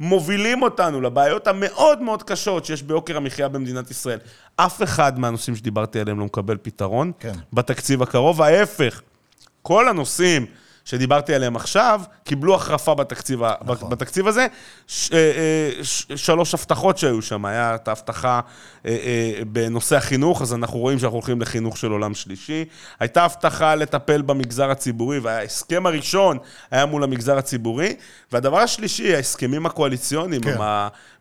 מובילים 0.00 0.62
אותנו 0.62 1.00
לבעיות 1.00 1.46
המאוד 1.46 2.02
מאוד 2.02 2.22
קשות 2.22 2.64
שיש 2.64 2.82
ביוקר 2.82 3.16
המחיה 3.16 3.48
במדינת 3.48 3.90
ישראל. 3.90 4.18
אף 4.56 4.82
אחד 4.82 5.18
מהנושאים 5.18 5.56
שדיברתי 5.56 6.00
עליהם 6.00 6.18
לא 6.18 6.24
מקבל 6.24 6.56
פתרון 6.62 7.12
כן. 7.18 7.32
בתקציב 7.52 8.02
הקרוב, 8.02 8.42
ההפך. 8.42 9.02
כל 9.62 9.88
הנושאים 9.88 10.46
שדיברתי 10.84 11.34
עליהם 11.34 11.56
עכשיו, 11.56 12.00
קיבלו 12.24 12.54
החרפה 12.54 12.94
בתקציב, 12.94 13.42
ה- 13.42 13.54
נכון. 13.64 13.90
בתקציב 13.90 14.26
הזה. 14.28 14.46
ש, 14.86 15.12
אה, 15.12 15.18
אה, 15.18 15.84
ש, 15.84 16.06
שלוש 16.16 16.54
הבטחות 16.54 16.98
שהיו 16.98 17.22
שם, 17.22 17.44
היה 17.44 17.74
את 17.74 17.88
ההבטחה 17.88 18.40
אה, 18.86 18.90
בנושא 19.46 19.96
החינוך, 19.96 20.42
אז 20.42 20.54
אנחנו 20.54 20.78
רואים 20.78 20.98
שאנחנו 20.98 21.16
הולכים 21.16 21.40
לחינוך 21.40 21.76
של 21.76 21.90
עולם 21.90 22.14
שלישי. 22.14 22.64
הייתה 23.00 23.24
הבטחה 23.24 23.74
לטפל 23.74 24.22
במגזר 24.22 24.70
הציבורי, 24.70 25.18
וההסכם 25.18 25.86
הראשון 25.86 26.38
היה 26.70 26.86
מול 26.86 27.04
המגזר 27.04 27.38
הציבורי. 27.38 27.96
והדבר 28.32 28.58
השלישי, 28.58 29.14
ההסכמים 29.14 29.66
הקואליציוניים, 29.66 30.42
כן. 30.42 30.52
עם 30.54 30.58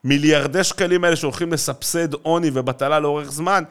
המיליארדי 0.04 0.63
שקלים 0.63 1.04
האלה 1.04 1.15
שהולכים 1.15 1.54
לסבסד 1.54 2.13
עוני 2.13 2.52
ובטלה 2.54 3.00
לאורך 3.00 3.32
זמן. 3.32 3.63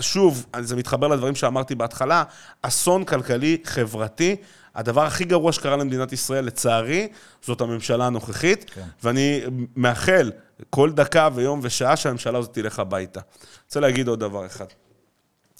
שוב, 0.00 0.46
זה 0.60 0.76
מתחבר 0.76 1.08
לדברים 1.08 1.34
שאמרתי 1.34 1.74
בהתחלה, 1.74 2.22
אסון 2.62 3.04
כלכלי 3.04 3.58
חברתי. 3.64 4.36
הדבר 4.76 5.04
הכי 5.04 5.24
גרוע 5.24 5.52
שקרה 5.52 5.76
למדינת 5.76 6.12
ישראל, 6.12 6.44
לצערי, 6.44 7.08
זאת 7.42 7.60
הממשלה 7.60 8.06
הנוכחית, 8.06 8.70
כן. 8.70 8.82
ואני 9.02 9.40
מאחל 9.76 10.32
כל 10.70 10.92
דקה 10.92 11.28
ויום 11.34 11.60
ושעה 11.62 11.96
שהממשלה 11.96 12.38
הזאת 12.38 12.54
תלך 12.54 12.78
הביתה. 12.78 13.20
רוצה 13.64 13.80
להגיד 13.80 14.08
עוד 14.08 14.20
דבר 14.20 14.46
אחד. 14.46 14.66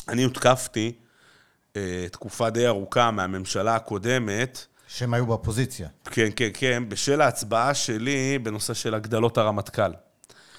אני 0.08 0.22
הותקפתי 0.22 0.92
אה, 1.76 2.06
תקופה 2.12 2.50
די 2.50 2.66
ארוכה 2.66 3.10
מהממשלה 3.10 3.76
הקודמת, 3.76 4.66
שהם 4.88 5.14
היו 5.14 5.26
באופוזיציה. 5.26 5.88
כן, 6.04 6.28
כן, 6.36 6.48
כן, 6.54 6.82
בשל 6.88 7.20
ההצבעה 7.20 7.74
שלי 7.74 8.38
בנושא 8.42 8.74
של 8.74 8.94
הגדלות 8.94 9.38
הרמטכ"ל. 9.38 9.92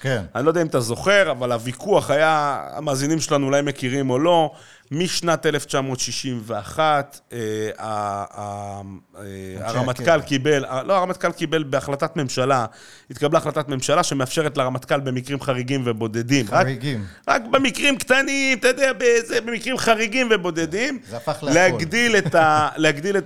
כן. 0.00 0.22
אני 0.34 0.44
לא 0.44 0.50
יודע 0.50 0.62
אם 0.62 0.66
אתה 0.66 0.80
זוכר, 0.80 1.30
אבל 1.30 1.52
הוויכוח 1.52 2.10
היה, 2.10 2.62
המאזינים 2.72 3.20
שלנו 3.20 3.46
אולי 3.46 3.62
מכירים 3.62 4.10
או 4.10 4.18
לא, 4.18 4.52
משנת 4.90 5.46
1961, 5.46 7.20
אה, 7.32 7.38
אה, 7.80 8.80
הרמטכ"ל. 9.60 10.20
קיבל, 10.20 10.64
לא, 10.84 10.96
הרמטכ"ל 10.96 11.32
קיבל 11.32 11.62
בהחלטת 11.62 12.16
ממשלה, 12.16 12.66
התקבלה 13.10 13.38
החלטת 13.38 13.68
ממשלה 13.68 14.02
שמאפשרת 14.02 14.56
לרמטכ"ל 14.56 15.00
במקרים 15.00 15.40
חריגים 15.40 15.82
ובודדים. 15.84 16.46
חריגים. 16.46 17.04
רק 17.28 17.42
במקרים 17.50 17.98
קטנים, 17.98 18.58
אתה 18.58 18.68
יודע, 18.68 18.92
במקרים 19.44 19.78
חריגים 19.78 20.28
ובודדים, 20.30 20.98
זה 21.08 21.16
הפך 21.16 21.42
להכל. 21.42 21.58
להגדיל 21.58 22.16
את, 22.18 22.34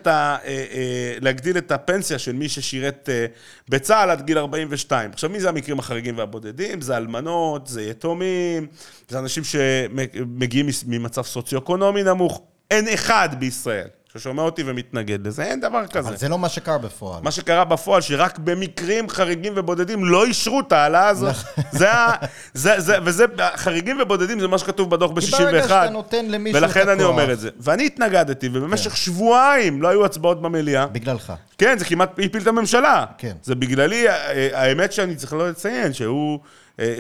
אה, 0.09 0.37
אה, 0.44 1.75
הפנסיה 1.75 2.18
של 2.18 2.33
מי 2.33 2.48
ששירת 2.48 3.09
אה, 3.12 3.27
בצה"ל 3.68 4.11
עד 4.11 4.22
גיל 4.27 4.38
42. 4.38 5.11
עכשיו, 5.11 5.31
מי 5.31 5.40
זה 5.40 5.48
המקרים 5.48 5.79
החריגים 5.79 6.18
והבודדים? 6.18 6.81
זה 6.81 6.96
אלמנות, 6.96 7.66
זה 7.66 7.83
יתומים, 7.83 8.66
זה 9.09 9.18
אנשים 9.18 9.44
שמגיעים 9.44 10.66
ממצב 10.87 11.22
סוציו-אקונומי 11.53 12.03
נמוך. 12.03 12.41
אין 12.71 12.88
אחד 12.95 13.29
בישראל 13.38 13.87
ששומע 14.12 14.43
אותי 14.43 14.62
ומתנגד 14.67 15.27
לזה, 15.27 15.43
אין 15.43 15.61
דבר 15.61 15.87
כזה. 15.87 16.09
אבל 16.09 16.17
זה 16.17 16.29
לא 16.29 16.38
מה 16.38 16.49
שקרה 16.49 16.79
בפועל. 16.79 17.23
מה 17.23 17.31
שקרה 17.31 17.65
בפועל, 17.65 18.01
שרק 18.01 18.38
במקרים 18.38 19.09
חריגים 19.09 19.53
ובודדים 19.57 20.05
לא 20.05 20.25
אישרו 20.25 20.61
את 20.61 20.73
ההעלאה 20.73 21.09
הזאת. 21.09 21.31
נכון. 21.31 21.65
זה 21.73 21.93
ה... 21.93 22.12
זה, 22.55 22.81
זה, 22.81 22.97
וזה, 23.05 23.25
חריגים 23.57 23.99
ובודדים 24.03 24.41
זה 24.41 24.49
מה 24.49 24.59
שכתוב 24.59 24.91
בדוח 24.91 25.11
כי 25.21 25.27
ברגע 25.31 25.61
ב-61. 25.61 25.69
שאתה 25.69 25.88
נותן 25.91 26.27
למישהו 26.29 26.59
את 26.59 26.62
ולכן 26.62 26.88
אני 26.88 27.03
הכוח- 27.03 27.12
אומר 27.12 27.33
את 27.33 27.41
זה. 27.41 27.51
ואני 27.61 27.87
התנגדתי, 27.87 28.49
ובמשך 28.53 28.97
שבועיים 28.97 29.83
לא 29.83 29.88
היו 29.88 30.05
הצבעות 30.05 30.43
במליאה. 30.43 30.87
בגללך. 30.87 31.33
כן, 31.59 31.79
זה 31.79 31.85
כמעט 31.85 32.11
הפיל 32.12 32.43
את 32.43 32.47
הממשלה. 32.47 33.05
כן. 33.19 33.33
זה 33.43 33.55
בגללי, 33.55 34.05
האמת 34.53 34.93
שאני 34.93 35.17
צריך 35.17 35.33
לא 35.33 35.49
לציין, 35.51 35.93
שהיו 35.93 36.12
אה, 36.12 36.37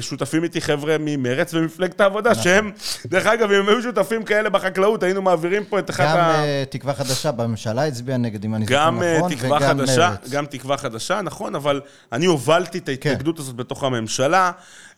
שותפים 0.00 0.44
איתי 0.44 0.60
חבר'ה 0.60 0.96
ממרץ 1.00 1.54
ומפלגת 1.54 2.00
העבודה, 2.00 2.30
נכון. 2.30 2.42
שהם, 2.42 2.70
דרך 3.06 3.26
אגב, 3.26 3.50
אם 3.50 3.60
הם 3.60 3.68
היו 3.68 3.82
שותפים 3.82 4.22
כאלה 4.22 4.50
בחקלאות, 4.50 5.02
היינו 5.02 5.22
מעבירים 5.22 5.64
פה 5.64 5.78
את 5.78 5.90
אחד 5.90 6.04
גם 6.04 6.18
ה... 6.18 6.44
אה, 6.44 6.64
תקווה 6.70 6.94
חדשה 6.94 7.32
בממשלה 7.32 7.86
הצביעה 7.86 8.18
נגד, 8.18 8.44
אם 8.44 8.54
אני 8.54 8.64
זוכר 8.64 8.76
גם 8.76 9.02
אה, 9.02 9.18
נכון, 9.18 9.34
תקווה 9.34 9.56
וגם 9.56 9.68
חדשה, 9.68 10.10
מרצ. 10.10 10.30
גם 10.30 10.46
תקווה 10.46 10.76
חדשה, 10.76 11.22
נכון, 11.22 11.54
אבל 11.54 11.80
אני 12.12 12.26
הובלתי 12.26 12.78
את 12.78 12.88
ההתנגדות 12.88 13.38
הזאת 13.38 13.56
בתוך 13.56 13.84
הממשלה, 13.84 14.50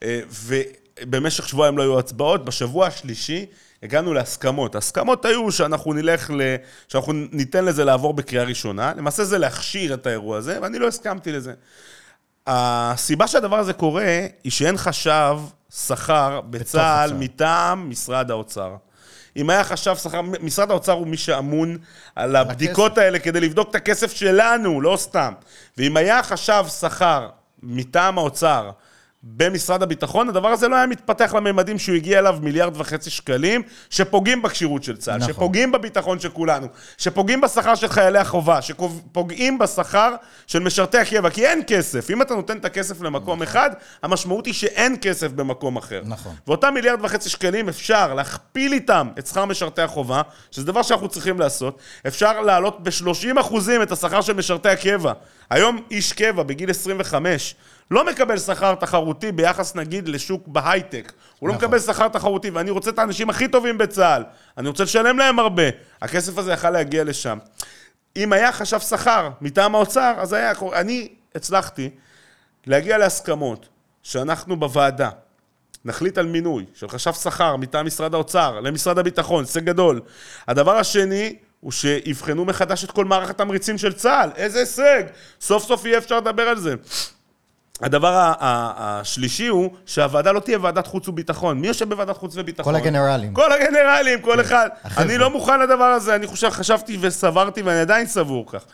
אה, 0.02 0.20
ובמשך 0.44 1.48
שבועיים 1.48 1.78
לא 1.78 1.82
היו 1.82 1.98
הצבעות. 1.98 2.44
בשבוע 2.44 2.86
השלישי 2.86 3.46
הגענו 3.82 4.14
להסכמות. 4.14 4.74
ההסכמות 4.74 5.24
היו 5.24 5.52
שאנחנו 5.52 5.92
נלך 5.92 6.30
ל... 6.30 6.56
שאנחנו 6.88 7.12
ניתן 7.12 7.64
לזה 7.64 7.84
לעבור 7.84 8.14
בקריאה 8.14 8.44
ראשונה. 8.44 8.92
למעשה 8.96 9.24
זה 9.24 9.38
להכשיר 9.38 9.94
את 9.94 10.06
האירוע 10.06 10.36
הזה, 10.36 10.58
ואני 10.62 10.78
לא 10.78 10.88
הסכמתי 10.88 11.32
לזה. 11.32 11.52
הסיבה 12.46 13.26
שהדבר 13.26 13.56
הזה 13.56 13.72
קורה, 13.72 14.26
היא 14.44 14.52
שאין 14.52 14.76
חשב 14.76 15.38
שכר 15.70 16.40
בצה"ל. 16.40 17.12
מטעם 17.12 17.90
משרד 17.90 18.30
האוצר. 18.30 18.76
אם 19.36 19.50
היה 19.50 19.64
חשב 19.64 19.96
שכר, 19.96 20.20
משרד 20.22 20.70
האוצר 20.70 20.92
הוא 20.92 21.06
מי 21.06 21.16
שאמון 21.16 21.78
על 22.16 22.36
הבדיקות 22.36 22.98
האלה 22.98 23.18
כדי 23.18 23.40
לבדוק 23.40 23.70
את 23.70 23.74
הכסף 23.74 24.12
שלנו, 24.12 24.80
לא 24.80 24.96
סתם. 24.96 25.32
ואם 25.78 25.96
היה 25.96 26.22
חשב 26.22 26.64
שכר 26.80 27.28
מטעם 27.62 28.18
האוצר 28.18 28.70
במשרד 29.26 29.82
הביטחון, 29.82 30.28
הדבר 30.28 30.48
הזה 30.48 30.68
לא 30.68 30.76
היה 30.76 30.86
מתפתח 30.86 31.34
לממדים 31.34 31.78
שהוא 31.78 31.96
הגיע 31.96 32.18
אליו 32.18 32.38
מיליארד 32.42 32.76
וחצי 32.76 33.10
שקלים, 33.10 33.62
שפוגעים 33.90 34.42
בכשירות 34.42 34.82
של 34.82 34.96
צה"ל, 34.96 35.16
נכון. 35.16 35.32
שפוגעים 35.32 35.72
בביטחון 35.72 36.20
של 36.20 36.28
כולנו, 36.28 36.66
שפוגעים 36.98 37.40
בשכר 37.40 37.74
של 37.74 37.88
חיילי 37.88 38.18
החובה, 38.18 38.62
שפוגעים 38.62 39.58
בשכר 39.58 40.14
של 40.46 40.58
משרתי 40.58 40.98
הקבע, 40.98 41.30
כי 41.30 41.46
אין 41.46 41.62
כסף. 41.66 42.10
אם 42.10 42.22
אתה 42.22 42.34
נותן 42.34 42.58
את 42.58 42.64
הכסף 42.64 43.00
למקום 43.00 43.42
אחד, 43.42 43.70
המשמעות 44.02 44.46
היא 44.46 44.54
שאין 44.54 44.96
כסף 45.00 45.30
במקום 45.30 45.76
אחר. 45.76 46.02
נכון. 46.04 46.34
ואותם 46.46 46.74
מיליארד 46.74 46.98
וחצי 47.02 47.28
שקלים 47.28 47.68
אפשר 47.68 48.14
להכפיל 48.14 48.72
איתם 48.72 49.08
את 49.18 49.26
שכר 49.26 49.44
משרתי 49.44 49.82
החובה, 49.82 50.22
שזה 50.50 50.66
דבר 50.66 50.82
שאנחנו 50.82 51.08
צריכים 51.08 51.40
לעשות. 51.40 51.78
אפשר 52.06 52.40
להעלות 52.40 52.82
ב-30 52.82 53.40
אחוזים 53.40 53.82
את 53.82 53.92
השכר 53.92 54.20
של 54.20 54.32
משרתי 54.32 54.68
הקבע. 54.68 55.12
היום 55.50 55.82
איש 55.90 56.12
קבע 56.12 56.42
בגיל 56.42 56.70
25 56.70 57.54
לא 57.90 58.06
מקבל 58.06 58.38
שכר 58.38 58.74
תחרותי 58.74 59.32
ביחס 59.32 59.74
נגיד 59.74 60.08
לשוק 60.08 60.48
בהייטק. 60.48 61.12
הוא 61.38 61.48
לא 61.48 61.54
נכון. 61.54 61.64
מקבל 61.64 61.80
שכר 61.80 62.08
תחרותי, 62.08 62.50
ואני 62.50 62.70
רוצה 62.70 62.90
את 62.90 62.98
האנשים 62.98 63.30
הכי 63.30 63.48
טובים 63.48 63.78
בצה"ל. 63.78 64.24
אני 64.58 64.68
רוצה 64.68 64.82
לשלם 64.82 65.18
להם 65.18 65.38
הרבה. 65.38 65.62
הכסף 66.02 66.38
הזה 66.38 66.52
יכל 66.52 66.70
להגיע 66.70 67.04
לשם. 67.04 67.38
אם 68.16 68.32
היה 68.32 68.52
חשב 68.52 68.80
שכר 68.80 69.30
מטעם 69.40 69.74
האוצר, 69.74 70.14
אז 70.18 70.32
היה... 70.32 70.52
אני 70.72 71.08
הצלחתי 71.34 71.90
להגיע 72.66 72.98
להסכמות 72.98 73.68
שאנחנו 74.02 74.56
בוועדה 74.56 75.10
נחליט 75.84 76.18
על 76.18 76.26
מינוי 76.26 76.64
של 76.74 76.88
חשב 76.88 77.12
שכר 77.12 77.56
מטעם 77.56 77.86
משרד 77.86 78.14
האוצר 78.14 78.60
למשרד 78.60 78.98
הביטחון, 78.98 79.44
הישג 79.44 79.64
גדול. 79.64 80.00
הדבר 80.48 80.76
השני 80.76 81.36
הוא 81.60 81.72
שיבחנו 81.72 82.44
מחדש 82.44 82.84
את 82.84 82.90
כל 82.90 83.04
מערך 83.04 83.30
התמריצים 83.30 83.78
של 83.78 83.92
צה"ל. 83.92 84.30
איזה 84.36 84.58
הישג! 84.58 85.02
סוף 85.40 85.64
סוף 85.64 85.84
יהיה 85.84 85.98
אפשר 85.98 86.16
לדבר 86.16 86.42
על 86.42 86.58
זה. 86.58 86.74
הדבר 87.80 88.32
השלישי 88.40 89.46
הוא 89.46 89.70
שהוועדה 89.86 90.32
לא 90.32 90.40
תהיה 90.40 90.58
ועדת 90.62 90.86
חוץ 90.86 91.08
וביטחון. 91.08 91.60
מי 91.60 91.66
יושב 91.66 91.88
בוועדת 91.88 92.16
חוץ 92.16 92.36
וביטחון? 92.36 92.74
כל 92.74 92.80
הגנרלים. 92.80 93.34
כל 93.34 93.52
הגנרלים, 93.52 94.20
כל 94.20 94.40
אחד. 94.40 94.68
החבר'ה. 94.84 95.04
אני 95.04 95.18
לא 95.18 95.30
מוכן 95.30 95.60
לדבר 95.60 95.84
הזה, 95.84 96.14
אני 96.14 96.26
חושב, 96.26 96.50
חשבתי 96.50 96.98
וסברתי, 97.00 97.62
ואני 97.62 97.80
עדיין 97.80 98.06
סבור 98.06 98.46
כך. 98.52 98.64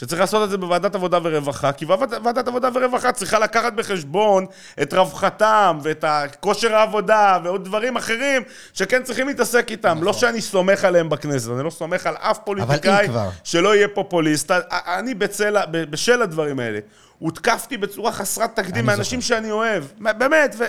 שצריך 0.00 0.20
לעשות 0.20 0.44
את 0.44 0.50
זה 0.50 0.58
בוועדת 0.58 0.94
עבודה 0.94 1.18
ורווחה, 1.22 1.72
כי 1.72 1.84
ועדת, 1.84 2.20
ועדת 2.24 2.48
עבודה 2.48 2.68
ורווחה 2.74 3.12
צריכה 3.12 3.38
לקחת 3.38 3.72
בחשבון 3.72 4.46
את 4.82 4.94
רווחתם 4.94 5.78
ואת 5.82 6.04
כושר 6.40 6.74
העבודה 6.74 7.38
ועוד 7.44 7.64
דברים 7.64 7.96
אחרים 7.96 8.42
שכן 8.72 9.02
צריכים 9.02 9.26
להתעסק 9.28 9.70
איתם. 9.70 9.88
נכון. 9.88 10.04
לא 10.04 10.12
שאני 10.12 10.40
סומך 10.40 10.84
עליהם 10.84 11.08
בכנסת, 11.08 11.50
אני 11.50 11.64
לא 11.64 11.70
סומך 11.70 12.06
על 12.06 12.14
אף 12.16 12.38
פוליטיקאי. 12.44 13.08
שלא 13.44 13.74
יהיה 13.74 13.88
פופוליסט. 13.88 14.50
אני 14.70 15.14
בצל, 15.14 15.56
בשל 15.70 16.22
הדברים 16.22 16.58
האלה, 16.58 16.78
הותקפתי 17.18 17.76
בצורה 17.76 18.12
חסרת 18.12 18.56
תקדים 18.56 18.86
מאנשים 18.86 19.20
שאני 19.20 19.50
אוהב. 19.50 19.84
באמת, 19.98 20.54
ו... 20.58 20.64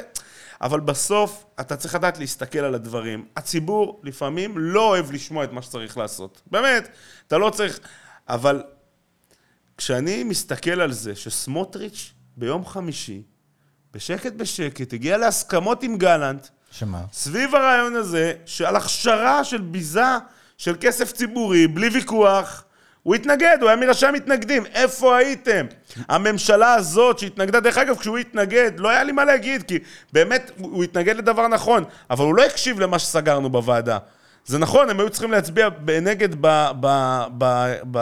אבל 0.62 0.80
בסוף 0.80 1.46
אתה 1.60 1.76
צריך 1.76 1.96
לדעת 1.96 2.18
להסתכל 2.18 2.60
על 2.60 2.76
הדברים. 2.76 3.26
הציבור 3.38 4.02
לפעמים 4.04 4.58
לא 4.58 4.88
אוהב 4.88 5.12
לשמוע 5.12 5.44
את 5.44 5.52
מה 5.52 5.62
שצריך 5.62 5.98
לעשות. 5.98 6.42
באמת, 6.52 6.90
אתה 7.28 7.38
לא 7.38 7.50
צריך... 7.50 7.80
אבל 8.30 8.64
כשאני 9.82 10.24
מסתכל 10.24 10.82
על 10.82 10.92
זה 10.92 11.16
שסמוטריץ' 11.16 12.14
ביום 12.38 12.66
חמישי, 12.66 13.22
בשקט 13.94 14.34
בשקט, 14.34 14.94
הגיע 14.94 15.18
להסכמות 15.18 15.84
עם 15.84 15.98
גלנט, 15.98 16.48
שמה? 16.72 17.02
סביב 17.14 17.56
הרעיון 17.56 17.96
הזה, 17.96 18.34
שעל 18.46 18.76
הכשרה 18.76 19.44
של 19.44 19.62
ביזה 19.62 20.02
של 20.58 20.76
כסף 20.82 21.12
ציבורי, 21.12 21.68
בלי 21.68 21.88
ויכוח, 21.88 22.64
הוא 23.04 23.16
התנגד, 23.16 23.58
הוא 23.62 23.70
היה 23.70 23.76
מראשי 23.76 24.06
המתנגדים. 24.06 24.66
איפה 24.66 25.18
הייתם? 25.18 25.66
הממשלה 26.10 26.74
הזאת 26.74 27.20
שהתנגדה, 27.20 27.60
דרך 27.60 27.78
אגב, 27.78 27.98
כשהוא 27.98 28.18
התנגד, 28.18 28.72
לא 28.78 28.90
היה 28.90 29.04
לי 29.04 29.12
מה 29.12 29.26
להגיד, 29.26 29.64
כי 29.64 29.80
באמת, 30.14 30.52
הוא 30.58 30.84
התנגד 30.84 31.18
לדבר 31.18 31.48
נכון, 31.48 31.84
אבל 32.10 32.26
הוא 32.26 32.36
לא 32.36 32.46
הקשיב 32.46 32.80
למה 32.80 33.00
שסגרנו 33.00 33.50
בוועדה. 33.50 33.98
זה 34.46 34.58
נכון, 34.58 34.90
הם 34.90 35.00
היו 35.00 35.10
צריכים 35.10 35.32
להצביע 35.32 35.70
נגד, 36.02 36.36
ב, 36.42 36.48
ב, 36.80 36.88
ב, 37.38 37.74
ב, 37.92 38.00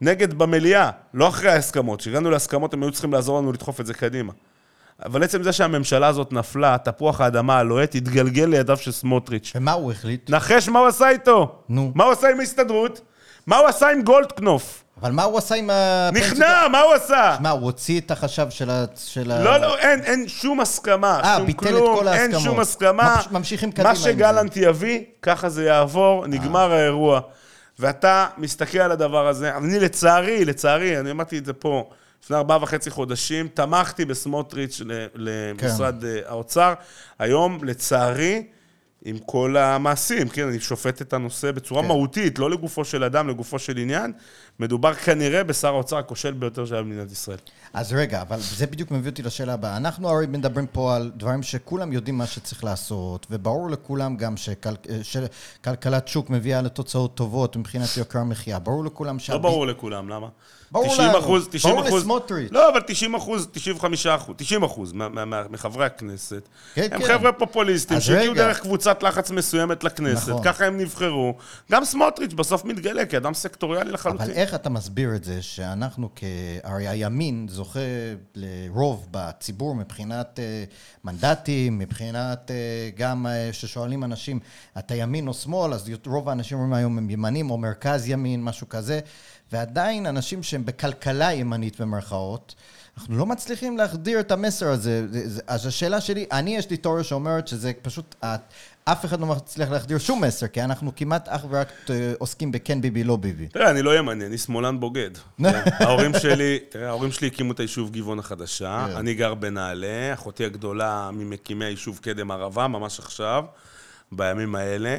נגד 0.00 0.34
במליאה, 0.34 0.90
לא 1.14 1.28
אחרי 1.28 1.50
ההסכמות. 1.50 2.00
כשהגענו 2.00 2.30
להסכמות, 2.30 2.74
הם 2.74 2.82
היו 2.82 2.92
צריכים 2.92 3.12
לעזור 3.12 3.38
לנו 3.38 3.52
לדחוף 3.52 3.80
את 3.80 3.86
זה 3.86 3.94
קדימה. 3.94 4.32
אבל 5.04 5.22
עצם 5.22 5.42
זה 5.42 5.52
שהממשלה 5.52 6.06
הזאת 6.06 6.32
נפלה, 6.32 6.76
תפוח 6.78 7.20
האדמה 7.20 7.58
הלוהט 7.58 7.94
התגלגל 7.94 8.44
לידיו 8.44 8.76
של 8.76 8.92
סמוטריץ'. 8.92 9.52
ומה 9.54 9.72
הוא 9.72 9.92
החליט? 9.92 10.30
נחש 10.30 10.68
מה 10.68 10.78
הוא 10.78 10.88
עשה 10.88 11.10
איתו. 11.10 11.62
נו. 11.68 11.92
מה 11.94 12.04
הוא 12.04 12.12
עשה 12.12 12.28
עם 12.28 12.40
ההסתדרות? 12.40 13.00
מה 13.46 13.56
הוא 13.56 13.66
עשה 13.66 13.88
עם 13.88 14.02
גולדקנופ? 14.02 14.84
אבל 15.00 15.12
מה 15.12 15.22
הוא 15.22 15.38
עשה 15.38 15.54
עם 15.54 15.70
ה... 15.70 16.10
נכנע, 16.12 16.68
מה 16.72 16.80
הוא 16.80 16.94
עשה? 16.94 17.36
מה, 17.40 17.50
הוא 17.50 17.60
הוציא 17.64 18.00
את 18.00 18.10
החשב 18.10 18.46
של 18.50 18.70
ה... 18.70 18.84
של 18.96 19.30
ה- 19.30 19.44
לא, 19.44 19.56
לא, 19.58 19.78
אין, 19.78 20.00
אין 20.02 20.28
שום 20.28 20.60
הסכמה, 20.60 21.20
אה, 21.24 21.40
ביטל 21.44 21.66
את 21.66 21.70
כלום, 21.72 21.98
כל 21.98 22.08
אין 22.08 22.20
ההסכמות. 22.20 22.42
שום 22.44 22.60
הסכמה. 22.60 23.14
ממש- 23.16 23.28
ממשיכים 23.30 23.70
קדימה 23.72 23.84
מה. 23.88 23.98
אה. 23.98 24.02
שגלנט 24.02 24.56
יביא, 24.56 25.00
ככה 25.22 25.48
זה 25.48 25.64
יעבור, 25.64 26.26
נגמר 26.26 26.72
האירוע. 26.72 27.20
ואתה 27.78 28.26
מסתכל 28.38 28.78
על 28.78 28.92
הדבר 28.92 29.28
הזה, 29.28 29.56
אני 29.56 29.80
לצערי, 29.80 30.44
לצערי, 30.44 31.00
אני 31.00 31.10
אמרתי 31.10 31.38
את 31.38 31.44
זה 31.44 31.52
פה, 31.52 31.88
לפני 32.24 32.36
ארבעה 32.36 32.62
וחצי 32.62 32.90
חודשים, 32.90 33.48
תמכתי 33.54 34.04
בסמוטריץ' 34.04 34.80
למשרד 35.14 36.00
כן. 36.00 36.06
אה, 36.06 36.20
האוצר. 36.26 36.74
היום, 37.18 37.58
לצערי, 37.64 38.42
עם 39.04 39.18
כל 39.26 39.56
המעשים, 39.56 40.28
כן, 40.28 40.48
אני 40.48 40.60
שופט 40.60 41.02
את 41.02 41.12
הנושא 41.12 41.52
בצורה 41.52 41.82
כן. 41.82 41.88
מהותית, 41.88 42.38
לא 42.38 42.50
לגופו 42.50 42.84
של 42.84 43.04
אדם, 43.04 43.28
לגופו 43.28 43.58
של 43.58 43.76
עניין. 43.76 44.12
מדובר 44.60 44.94
כנראה 44.94 45.44
בשר 45.44 45.68
האוצר 45.68 45.96
הכושל 45.98 46.32
ביותר 46.32 46.66
שהיה 46.66 46.82
במדינת 46.82 47.12
ישראל. 47.12 47.38
אז 47.72 47.92
רגע, 47.92 48.22
אבל 48.22 48.38
זה 48.40 48.66
בדיוק 48.66 48.90
מביא 48.90 49.10
אותי 49.10 49.22
לשאלה 49.22 49.52
הבאה. 49.54 49.76
אנחנו 49.76 50.08
הרי 50.08 50.26
מדברים 50.26 50.66
פה 50.66 50.96
על 50.96 51.10
דברים 51.16 51.42
שכולם 51.42 51.92
יודעים 51.92 52.18
מה 52.18 52.26
שצריך 52.26 52.64
לעשות, 52.64 53.26
וברור 53.30 53.70
לכולם 53.70 54.16
גם 54.16 54.36
שכל, 54.36 54.70
שכלכלת 55.02 56.08
שוק 56.08 56.30
מביאה 56.30 56.62
לתוצאות 56.62 57.14
טובות 57.14 57.56
מבחינת 57.56 57.96
יוקר 57.96 58.18
המחיה. 58.18 58.58
ברור 58.58 58.84
לכולם 58.84 59.18
שה... 59.18 59.32
לא 59.32 59.38
ברור 59.38 59.66
לכולם, 59.66 60.08
למה? 60.08 60.28
ברור 60.72 60.86
90 60.94 61.08
לנו. 61.08 61.18
אחוז, 61.18 61.48
90 61.50 61.74
ברור 61.74 61.88
אחוז. 61.88 62.00
לסמוטריץ'. 62.02 62.48
לא, 62.52 62.70
אבל 62.72 62.80
90 62.86 63.14
אחוז, 63.14 63.48
95 63.52 64.06
אחוז, 64.06 64.34
90 64.38 64.62
אחוז 64.62 64.92
מה- 64.92 65.08
מה- 65.08 65.24
מה- 65.24 65.42
מחברי 65.50 65.86
הכנסת. 65.86 66.48
כן, 66.74 66.88
הם 66.92 67.00
כן. 67.02 67.06
חבר'ה 67.08 67.32
פופוליסטים 67.32 68.00
שהגיעו. 68.00 68.34
דרך 68.34 68.60
קבוצת 68.60 69.02
לחץ 69.02 69.30
מסוימת 69.30 69.84
לכנסת, 69.84 70.28
נכון. 70.28 70.42
ככה 70.44 70.66
הם 70.66 70.78
נבחרו. 70.78 71.34
גם 71.72 71.84
סמוטריץ' 71.84 72.32
בסוף 72.32 72.64
מתגלה 72.64 73.06
כאדם 73.06 73.34
סקטוריאלי 73.34 73.90
לחלוטין. 73.92 74.20
אבל 74.30 74.30
איך 74.48 74.54
אתה 74.54 74.70
מסביר 74.70 75.16
את 75.16 75.24
זה 75.24 75.42
שאנחנו, 75.42 76.08
כ... 76.16 76.24
הרי 76.64 76.88
הימין 76.88 77.46
זוכה 77.50 77.80
לרוב 78.34 79.06
בציבור 79.10 79.74
מבחינת 79.74 80.38
אה, 80.38 80.64
מנדטים, 81.04 81.78
מבחינת 81.78 82.50
אה, 82.50 82.56
גם 82.96 83.26
אה, 83.26 83.48
ששואלים 83.52 84.04
אנשים, 84.04 84.40
אתה 84.78 84.94
ימין 84.94 85.28
או 85.28 85.34
שמאל, 85.34 85.72
אז 85.74 85.90
רוב 86.06 86.28
האנשים 86.28 86.58
אומרים 86.58 86.72
היום 86.74 86.98
הם 86.98 87.10
ימנים 87.10 87.50
או 87.50 87.58
מרכז 87.58 88.08
ימין, 88.08 88.42
משהו 88.44 88.68
כזה, 88.68 89.00
ועדיין 89.52 90.06
אנשים 90.06 90.42
שהם 90.42 90.64
בכלכלה 90.64 91.32
ימנית 91.32 91.80
במרכאות, 91.80 92.54
אנחנו 92.98 93.16
לא 93.18 93.26
מצליחים 93.26 93.76
להחדיר 93.76 94.20
את 94.20 94.30
המסר 94.32 94.68
הזה. 94.68 95.06
זה- 95.12 95.28
זה- 95.28 95.40
אז 95.46 95.66
השאלה 95.66 96.00
שלי, 96.00 96.26
אני 96.32 96.56
יש 96.56 96.70
לי 96.70 96.76
תיאוריה 96.76 97.04
שאומרת 97.04 97.48
שזה 97.48 97.72
פשוט, 97.82 98.14
אף 98.92 99.04
אחד 99.04 99.20
לא 99.20 99.26
מצליח 99.26 99.70
להחדיר 99.70 99.98
שום 99.98 100.24
מסר, 100.24 100.46
כי 100.46 100.62
אנחנו 100.62 100.92
כמעט 100.96 101.28
אך 101.28 101.44
ורק 101.50 101.72
אה, 101.90 102.12
עוסקים 102.18 102.52
בכן 102.52 102.80
ביבי, 102.80 103.04
לא 103.04 103.16
ביבי. 103.16 103.46
תראה, 103.46 103.70
אני 103.70 103.82
לא 103.82 103.98
ימני, 103.98 104.26
אני 104.26 104.38
שמאלן 104.38 104.80
בוגד. 104.80 105.10
כן. 105.42 105.62
ההורים 105.78 106.12
שלי, 106.22 106.58
תראה, 106.68 106.88
ההורים 106.88 107.12
שלי 107.12 107.26
הקימו 107.26 107.52
את 107.52 107.60
היישוב 107.60 107.90
גבעון 107.90 108.18
החדשה, 108.18 108.86
כן. 108.90 108.96
אני 108.96 109.14
גר 109.14 109.34
בנעלה, 109.34 110.14
אחותי 110.14 110.44
הגדולה 110.44 111.10
ממקימי 111.12 111.64
היישוב 111.64 111.98
קדם 112.02 112.30
ערבה, 112.30 112.68
ממש 112.68 112.98
עכשיו, 112.98 113.44
בימים 114.12 114.54
האלה. 114.54 114.96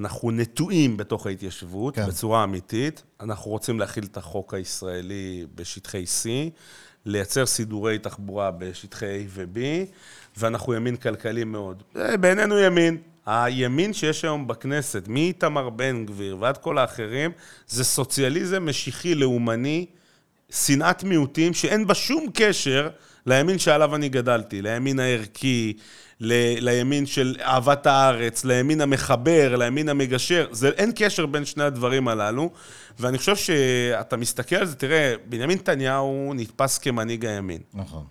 אנחנו 0.00 0.30
נטועים 0.30 0.96
בתוך 0.96 1.26
ההתיישבות, 1.26 1.94
כן. 1.94 2.06
בצורה 2.06 2.44
אמיתית. 2.44 3.02
אנחנו 3.20 3.50
רוצים 3.50 3.80
להכיל 3.80 4.04
את 4.04 4.16
החוק 4.16 4.54
הישראלי 4.54 5.46
בשטחי 5.54 6.04
C, 6.04 6.28
לייצר 7.06 7.46
סידורי 7.46 7.98
תחבורה 7.98 8.50
בשטחי 8.50 9.06
A 9.06 9.28
ו-B, 9.28 9.58
ואנחנו 10.36 10.74
ימין 10.74 10.96
כלכלי 10.96 11.44
מאוד. 11.44 11.82
זה 11.94 12.16
בעינינו 12.16 12.58
ימין. 12.58 12.96
הימין 13.28 13.92
שיש 13.92 14.24
היום 14.24 14.46
בכנסת, 14.46 15.04
מאיתמר 15.08 15.68
בן 15.70 16.06
גביר 16.06 16.36
ועד 16.40 16.56
כל 16.56 16.78
האחרים, 16.78 17.30
זה 17.68 17.84
סוציאליזם 17.84 18.66
משיחי 18.68 19.14
לאומני, 19.14 19.86
שנאת 20.50 21.04
מיעוטים, 21.04 21.54
שאין 21.54 21.86
בה 21.86 21.94
שום 21.94 22.26
קשר 22.34 22.88
לימין 23.26 23.58
שעליו 23.58 23.94
אני 23.94 24.08
גדלתי, 24.08 24.62
לימין 24.62 24.98
הערכי, 25.00 25.72
ל- 26.20 26.64
לימין 26.70 27.06
של 27.06 27.36
אהבת 27.40 27.86
הארץ, 27.86 28.44
לימין 28.44 28.80
המחבר, 28.80 29.56
לימין 29.56 29.88
המגשר. 29.88 30.46
זה, 30.50 30.68
אין 30.68 30.92
קשר 30.94 31.26
בין 31.26 31.44
שני 31.44 31.64
הדברים 31.64 32.08
הללו, 32.08 32.50
ואני 32.98 33.18
חושב 33.18 33.36
שאתה 33.36 34.16
מסתכל 34.16 34.56
על 34.56 34.66
זה, 34.66 34.74
תראה, 34.74 35.14
בנימין 35.26 35.58
נתניהו 35.58 36.32
נתפס 36.36 36.78
כמנהיג 36.78 37.26
הימין. 37.26 37.60
נכון. 37.74 38.04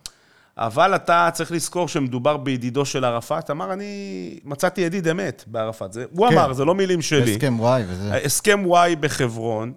אבל 0.57 0.95
אתה 0.95 1.29
צריך 1.33 1.51
לזכור 1.51 1.87
שמדובר 1.87 2.37
בידידו 2.37 2.85
של 2.85 3.05
ערפאת. 3.05 3.49
אמר, 3.51 3.73
אני 3.73 4.39
מצאתי 4.43 4.81
ידיד 4.81 5.07
אמת 5.07 5.43
בערפאת. 5.47 5.93
זה, 5.93 6.05
הוא 6.11 6.29
כן. 6.29 6.37
אמר, 6.37 6.53
זה 6.53 6.65
לא 6.65 6.75
מילים 6.75 7.01
שלי. 7.01 7.35
הסכם 7.35 7.59
וואי 7.59 7.83
וזה. 7.87 8.15
הסכם 8.25 8.61
וואי 8.65 8.95
בחברון, 8.95 9.73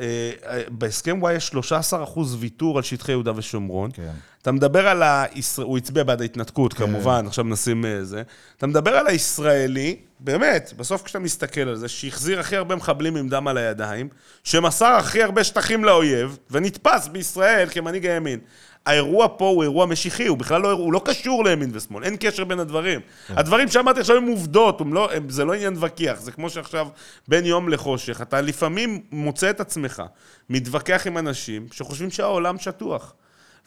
אה, 0.00 0.06
אה, 0.46 0.62
בהסכם 0.68 1.18
וואי 1.20 1.34
יש 1.34 1.48
13 1.48 2.04
אחוז 2.04 2.36
ויתור 2.40 2.76
על 2.76 2.82
שטחי 2.82 3.12
יהודה 3.12 3.32
ושומרון. 3.36 3.90
כן. 3.94 4.12
אתה 4.42 4.52
מדבר 4.52 4.88
על 4.88 5.02
ה... 5.02 5.24
הוא 5.56 5.78
הצביע 5.78 6.04
בעד 6.04 6.20
ההתנתקות, 6.20 6.72
כן. 6.72 6.86
כמובן, 6.86 7.26
עכשיו 7.26 7.44
מנסים 7.44 7.84
אה, 7.84 8.04
זה. 8.04 8.22
אתה 8.58 8.66
מדבר 8.66 8.90
על 8.90 9.06
הישראלי, 9.06 9.96
באמת, 10.20 10.72
בסוף 10.76 11.02
כשאתה 11.02 11.18
מסתכל 11.18 11.60
על 11.60 11.76
זה, 11.76 11.88
שהחזיר 11.88 12.40
הכי 12.40 12.56
הרבה 12.56 12.76
מחבלים 12.76 13.16
עם 13.16 13.28
דם 13.28 13.48
על 13.48 13.58
הידיים, 13.58 14.08
שמסר 14.44 14.86
הכי 14.86 15.22
הרבה 15.22 15.44
שטחים 15.44 15.84
לאויב, 15.84 16.38
ונתפס 16.50 17.08
בישראל 17.08 17.68
כמנהיג 17.70 18.06
הימין. 18.06 18.40
האירוע 18.86 19.28
פה 19.36 19.48
הוא 19.48 19.62
אירוע 19.62 19.86
משיחי, 19.86 20.26
הוא 20.26 20.38
בכלל 20.38 20.60
לא, 20.60 20.70
הוא 20.70 20.92
לא 20.92 21.00
קשור 21.04 21.44
לימין 21.44 21.70
ושמאל, 21.72 22.04
אין 22.04 22.16
קשר 22.20 22.44
בין 22.44 22.60
הדברים. 22.60 23.00
כן. 23.26 23.38
הדברים 23.38 23.68
שאמרתי 23.68 24.00
עכשיו 24.00 24.16
הם 24.16 24.26
עובדות, 24.26 24.80
הם 24.80 24.94
לא, 24.94 25.12
הם, 25.12 25.30
זה 25.30 25.44
לא 25.44 25.54
עניין 25.54 25.72
מתווכח, 25.72 26.16
זה 26.20 26.32
כמו 26.32 26.50
שעכשיו 26.50 26.88
בין 27.28 27.46
יום 27.46 27.68
לחושך, 27.68 28.22
אתה 28.22 28.40
לפעמים 28.40 29.00
מוצא 29.12 29.50
את 29.50 29.60
עצמך 29.60 30.02
מתווכח 30.50 31.06
עם 31.06 31.18
אנשים 31.18 31.66
שחושבים 31.72 32.10
שהעולם 32.10 32.58
שטוח. 32.58 33.14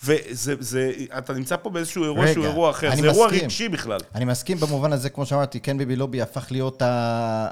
וזה, 0.03 0.55
זה, 0.59 0.91
אתה 1.17 1.33
נמצא 1.33 1.55
פה 1.55 1.69
באיזשהו 1.69 2.03
אירוע 2.03 2.23
רגע, 2.23 2.33
שהוא 2.33 2.45
אירוע 2.45 2.69
אחר, 2.69 2.87
זה 2.89 2.93
מסכים. 2.95 3.09
אירוע 3.09 3.27
רגשי 3.27 3.69
בכלל. 3.69 3.99
אני 4.15 4.25
מסכים 4.25 4.57
במובן 4.57 4.93
הזה, 4.93 5.09
כמו 5.09 5.25
שאמרתי, 5.25 5.59
כן 5.59 5.77
ביבי 5.77 5.95
לובי 5.95 6.21
הפך 6.21 6.47
להיות 6.51 6.81
ה, 6.81 6.87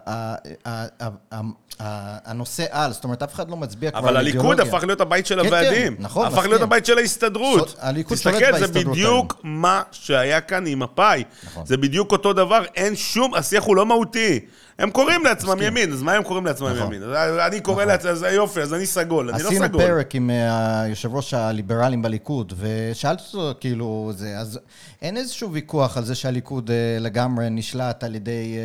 ה, 0.05 0.35
ה, 0.65 0.85
ה, 0.99 1.09
ה, 1.31 1.41
הנושא 1.79 2.65
על, 2.69 2.93
זאת 2.93 3.03
אומרת, 3.03 3.23
אף 3.23 3.33
אחד 3.33 3.49
לא 3.49 3.57
מצביע 3.57 3.91
כבר 3.91 3.99
על 3.99 4.17
אידיאולוגיה. 4.17 4.41
אבל 4.41 4.51
הליכוד 4.51 4.75
הפך 4.75 4.83
להיות 4.83 5.01
הבית 5.01 5.25
של 5.25 5.35
כן, 5.35 5.41
כן 5.41 5.55
הוועדים. 5.55 5.95
כן, 5.95 6.03
נכון, 6.03 6.25
הפך 6.25 6.35
מסכים. 6.35 6.49
להיות 6.51 6.61
הבית 6.61 6.85
של 6.85 6.97
ההסתדרות. 6.97 7.75
הליכוד 7.79 8.17
שולט 8.17 8.35
בהסתדרות. 8.35 8.61
תסתכל, 8.61 8.79
זה 8.79 8.89
בדיוק. 8.89 9.39
מה 9.43 9.81
שהיה 9.91 10.41
כאן 10.41 10.67
עם 10.67 10.79
מפא"י. 10.79 11.23
נכון. 11.43 11.65
זה 11.65 11.77
בדיוק 11.77 12.11
אותו 12.11 12.33
דבר, 12.33 12.65
אין 12.75 12.95
שום, 12.95 13.33
השיח 13.33 13.63
הוא 13.63 13.75
לא 13.75 13.85
מהותי. 13.85 14.39
הם 14.79 14.91
קוראים 14.91 15.23
לעצמם. 15.23 15.61
ימין, 15.61 15.93
אז 15.93 16.01
מה 16.01 16.13
הם 16.13 16.23
קוראים 16.23 16.45
לעצמם 16.45 16.67
נכון. 16.67 16.93
ימין? 16.93 17.03
אני 17.47 17.61
קורא 17.61 17.75
נכון. 17.75 17.87
לעצמם, 17.87 18.11
אז 18.11 18.25
יופי, 18.31 18.61
אז 18.61 18.73
אני 18.73 18.85
סגול, 18.85 19.29
אני 19.29 19.43
לא 19.43 19.49
סגול. 19.49 19.63
עשינו 19.63 19.79
פרק 19.79 20.15
עם 20.15 20.29
אה, 20.29 20.81
היושב 20.81 21.15
ראש 21.15 21.33
הליברלים 21.33 22.01
בליכוד, 22.01 22.53
ושאלתי 22.59 23.23
אותו, 23.33 23.59
כאילו, 23.59 24.11
זה, 24.15 24.39
אז 24.39 24.59
אין 25.01 25.17
איזשהו 25.17 25.51
ויכוח 25.51 25.97
על 25.97 26.05
זה 26.05 26.15
שהליכוד 26.15 26.71
אה, 26.71 26.99
לגמרי 26.99 27.49
נשלט 27.49 28.03
על 28.03 28.15
ידי 28.15 28.55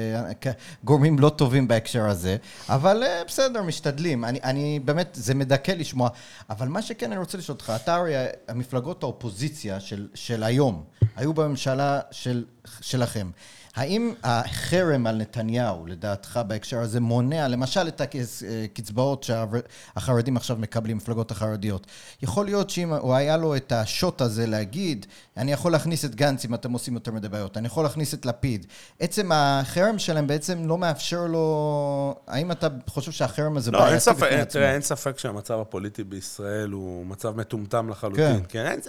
אה, 0.46 0.52
גורמים 0.84 1.18
לא 1.18 1.28
טובים 1.28 1.68
בהקשר 1.68 2.08
הזה, 2.08 2.36
אבל 2.68 3.02
בסדר, 3.26 3.62
משתדלים. 3.62 4.24
אני, 4.24 4.40
אני 4.42 4.80
באמת, 4.84 5.08
זה 5.12 5.34
מדכא 5.34 5.72
לשמוע. 5.72 6.08
אבל 6.50 6.68
מה 6.68 6.82
שכן 6.82 7.12
אני 7.12 7.20
רוצה 7.20 7.38
לשאול 7.38 7.54
אותך, 7.54 7.72
אתה 7.76 7.94
הרי 7.94 8.14
המפלגות 8.48 9.02
האופוזיציה 9.02 9.80
של, 9.80 10.08
של 10.14 10.42
היום, 10.42 10.84
היו 11.16 11.34
בממשלה 11.34 12.00
של, 12.10 12.44
שלכם. 12.80 13.30
האם 13.76 14.12
החרם 14.22 15.06
על 15.06 15.16
נתניהו, 15.16 15.86
לדעתך, 15.86 16.40
בהקשר 16.46 16.78
הזה, 16.78 17.00
מונע 17.00 17.48
למשל 17.48 17.88
את 17.88 18.00
הקצבאות 18.00 19.22
שהחרדים 19.22 20.36
עכשיו 20.36 20.56
מקבלים, 20.56 20.96
מפלגות 20.96 21.30
החרדיות? 21.30 21.86
יכול 22.22 22.44
להיות 22.44 22.70
שאם 22.70 22.92
הוא 22.92 23.14
היה 23.14 23.36
לו 23.36 23.56
את 23.56 23.72
השוט 23.72 24.20
הזה 24.20 24.46
להגיד, 24.46 25.06
אני 25.36 25.52
יכול 25.52 25.72
להכניס 25.72 26.04
את 26.04 26.14
גנץ 26.14 26.44
אם 26.44 26.54
אתם 26.54 26.72
עושים 26.72 26.94
יותר 26.94 27.12
מדי 27.12 27.28
בעיות, 27.28 27.56
אני 27.56 27.66
יכול 27.66 27.84
להכניס 27.84 28.14
את 28.14 28.26
לפיד. 28.26 28.66
עצם 29.00 29.30
החרם 29.32 29.98
שלהם 29.98 30.26
בעצם 30.26 30.68
לא 30.68 30.78
מאפשר 30.78 31.26
לו... 31.26 32.14
האם 32.26 32.52
אתה 32.52 32.68
חושב 32.86 33.12
שהחרם 33.12 33.56
הזה 33.56 33.70
לא, 33.70 33.78
בעייתי 33.78 34.10
בפני 34.10 34.28
עצמו? 34.28 34.60
תראה, 34.60 34.72
אין 34.72 34.82
ספק 34.82 35.18
שהמצב 35.18 35.58
הפוליטי 35.60 36.04
בישראל 36.04 36.70
הוא 36.70 37.06
מצב 37.06 37.36
מטומטם 37.36 37.88
לחלוטין. 37.88 38.36
כן. 38.36 38.42
כן 38.48 38.66
אין, 38.66 38.80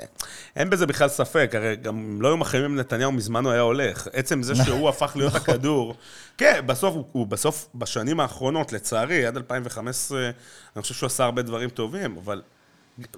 אין 0.56 0.70
בזה 0.70 0.86
בכלל 0.86 1.10
ספק, 1.10 1.52
הרי 1.54 1.76
גם 1.76 1.98
אם 1.98 2.22
לא 2.22 2.28
היו 2.28 2.38
מחרימים 2.38 2.76
נתניהו, 2.76 3.12
מזמן 3.12 3.46
הוא 3.46 3.52
היה 3.52 3.62
הולך. 3.62 4.08
עצם 4.14 4.44
זה 4.44 4.56
שהוא... 4.66 4.77
שהוא 4.78 4.90
הפך 4.90 5.12
להיות 5.16 5.36
נכון. 5.36 5.54
הכדור. 5.54 5.96
כן, 6.38 6.62
בסוף, 6.66 6.96
הוא, 6.96 7.04
הוא 7.12 7.28
בסוף, 7.28 7.68
בשנים 7.76 8.20
האחרונות, 8.20 8.74
לצערי, 8.74 9.26
עד 9.26 9.38
2015, 9.38 10.30
אני 10.76 10.82
חושב 10.82 10.94
שהוא 10.94 11.08
עשה 11.08 11.24
הרבה 11.24 11.42
דברים 11.42 11.70
טובים, 11.70 12.18
אבל... 12.18 12.42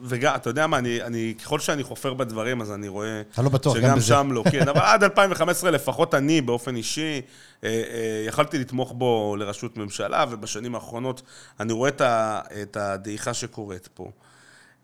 וגם, 0.03 0.35
אתה 0.35 0.49
יודע 0.49 0.67
מה, 0.67 0.77
אני, 0.77 1.01
אני, 1.01 1.33
ככל 1.43 1.59
שאני 1.59 1.83
חופר 1.83 2.13
בדברים, 2.13 2.61
אז 2.61 2.71
אני 2.71 2.87
רואה... 2.87 3.21
אתה 3.33 3.41
לא 3.41 3.49
בטוח, 3.49 3.77
גם 3.77 3.95
בזה. 3.95 4.07
שגם 4.07 4.17
שם 4.17 4.31
לא, 4.31 4.43
כן. 4.51 4.67
אבל 4.67 4.81
עד 4.81 5.03
2015, 5.03 5.71
לפחות 5.71 6.15
אני, 6.15 6.41
באופן 6.41 6.75
אישי, 6.75 7.21
אה, 7.63 7.69
אה, 7.69 8.23
יכלתי 8.27 8.57
לתמוך 8.57 8.91
בו 8.91 9.35
לראשות 9.39 9.77
ממשלה, 9.77 10.25
ובשנים 10.29 10.75
האחרונות 10.75 11.21
אני 11.59 11.73
רואה 11.73 11.89
את 12.61 12.77
הדעיכה 12.77 13.33
שקורית 13.33 13.89
פה. 13.93 14.11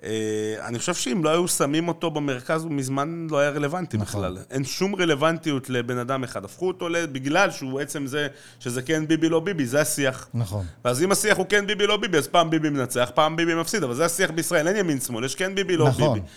אה, 0.04 0.56
אני 0.68 0.80
חושב 0.80 0.94
שאם 0.94 1.24
לא 1.24 1.30
היו 1.30 1.48
שמים 1.48 1.88
אותו 1.88 2.12
במרכז, 2.12 2.64
הוא 2.64 2.72
מזמן 2.72 3.28
לא 3.30 3.40
היה 3.40 3.50
רלוונטי 3.50 3.98
נכון. 3.98 4.22
בכלל. 4.22 4.38
אין 4.52 4.64
שום 4.64 4.96
רלוונטיות 4.96 5.70
לבן 5.70 5.98
אדם 5.98 6.24
אחד. 6.24 6.46
הפכו 6.46 6.68
אותו 6.68 6.88
בגלל 7.12 7.52
שהוא 7.52 7.82
עצם 7.82 8.08
זה, 8.08 8.28
שזה 8.60 8.82
כן 8.82 9.08
ביבי 9.08 9.30
לא 9.30 9.40
ביבי, 9.40 9.66
זה 9.66 9.82
השיח. 9.82 10.28
נכון. 10.34 10.66
ואז 10.86 11.04
אם 11.04 11.12
השיח 11.12 11.38
הוא 11.38 11.46
כן 11.50 11.68
ביבי 11.68 11.88
לא 11.88 11.98
ביבי, 11.98 12.18
אז 12.18 12.28
פעם 12.28 12.50
ביבי 12.50 12.70
מנצח, 12.70 13.12
פעם 13.14 13.36
ביבי 13.36 13.56
מפסיד, 13.56 13.84
אבל 13.84 13.94
זה 13.94 14.06
השיח 14.06 14.32
בישראל, 14.32 14.68
אין 14.68 14.78
ימין 14.78 15.00
שמאל, 15.00 15.26
יש 15.26 15.36
כן 15.36 15.56
ביבי 15.56 15.78
לא 15.78 15.88
נכון. 15.88 16.14
ביבי. 16.14 16.28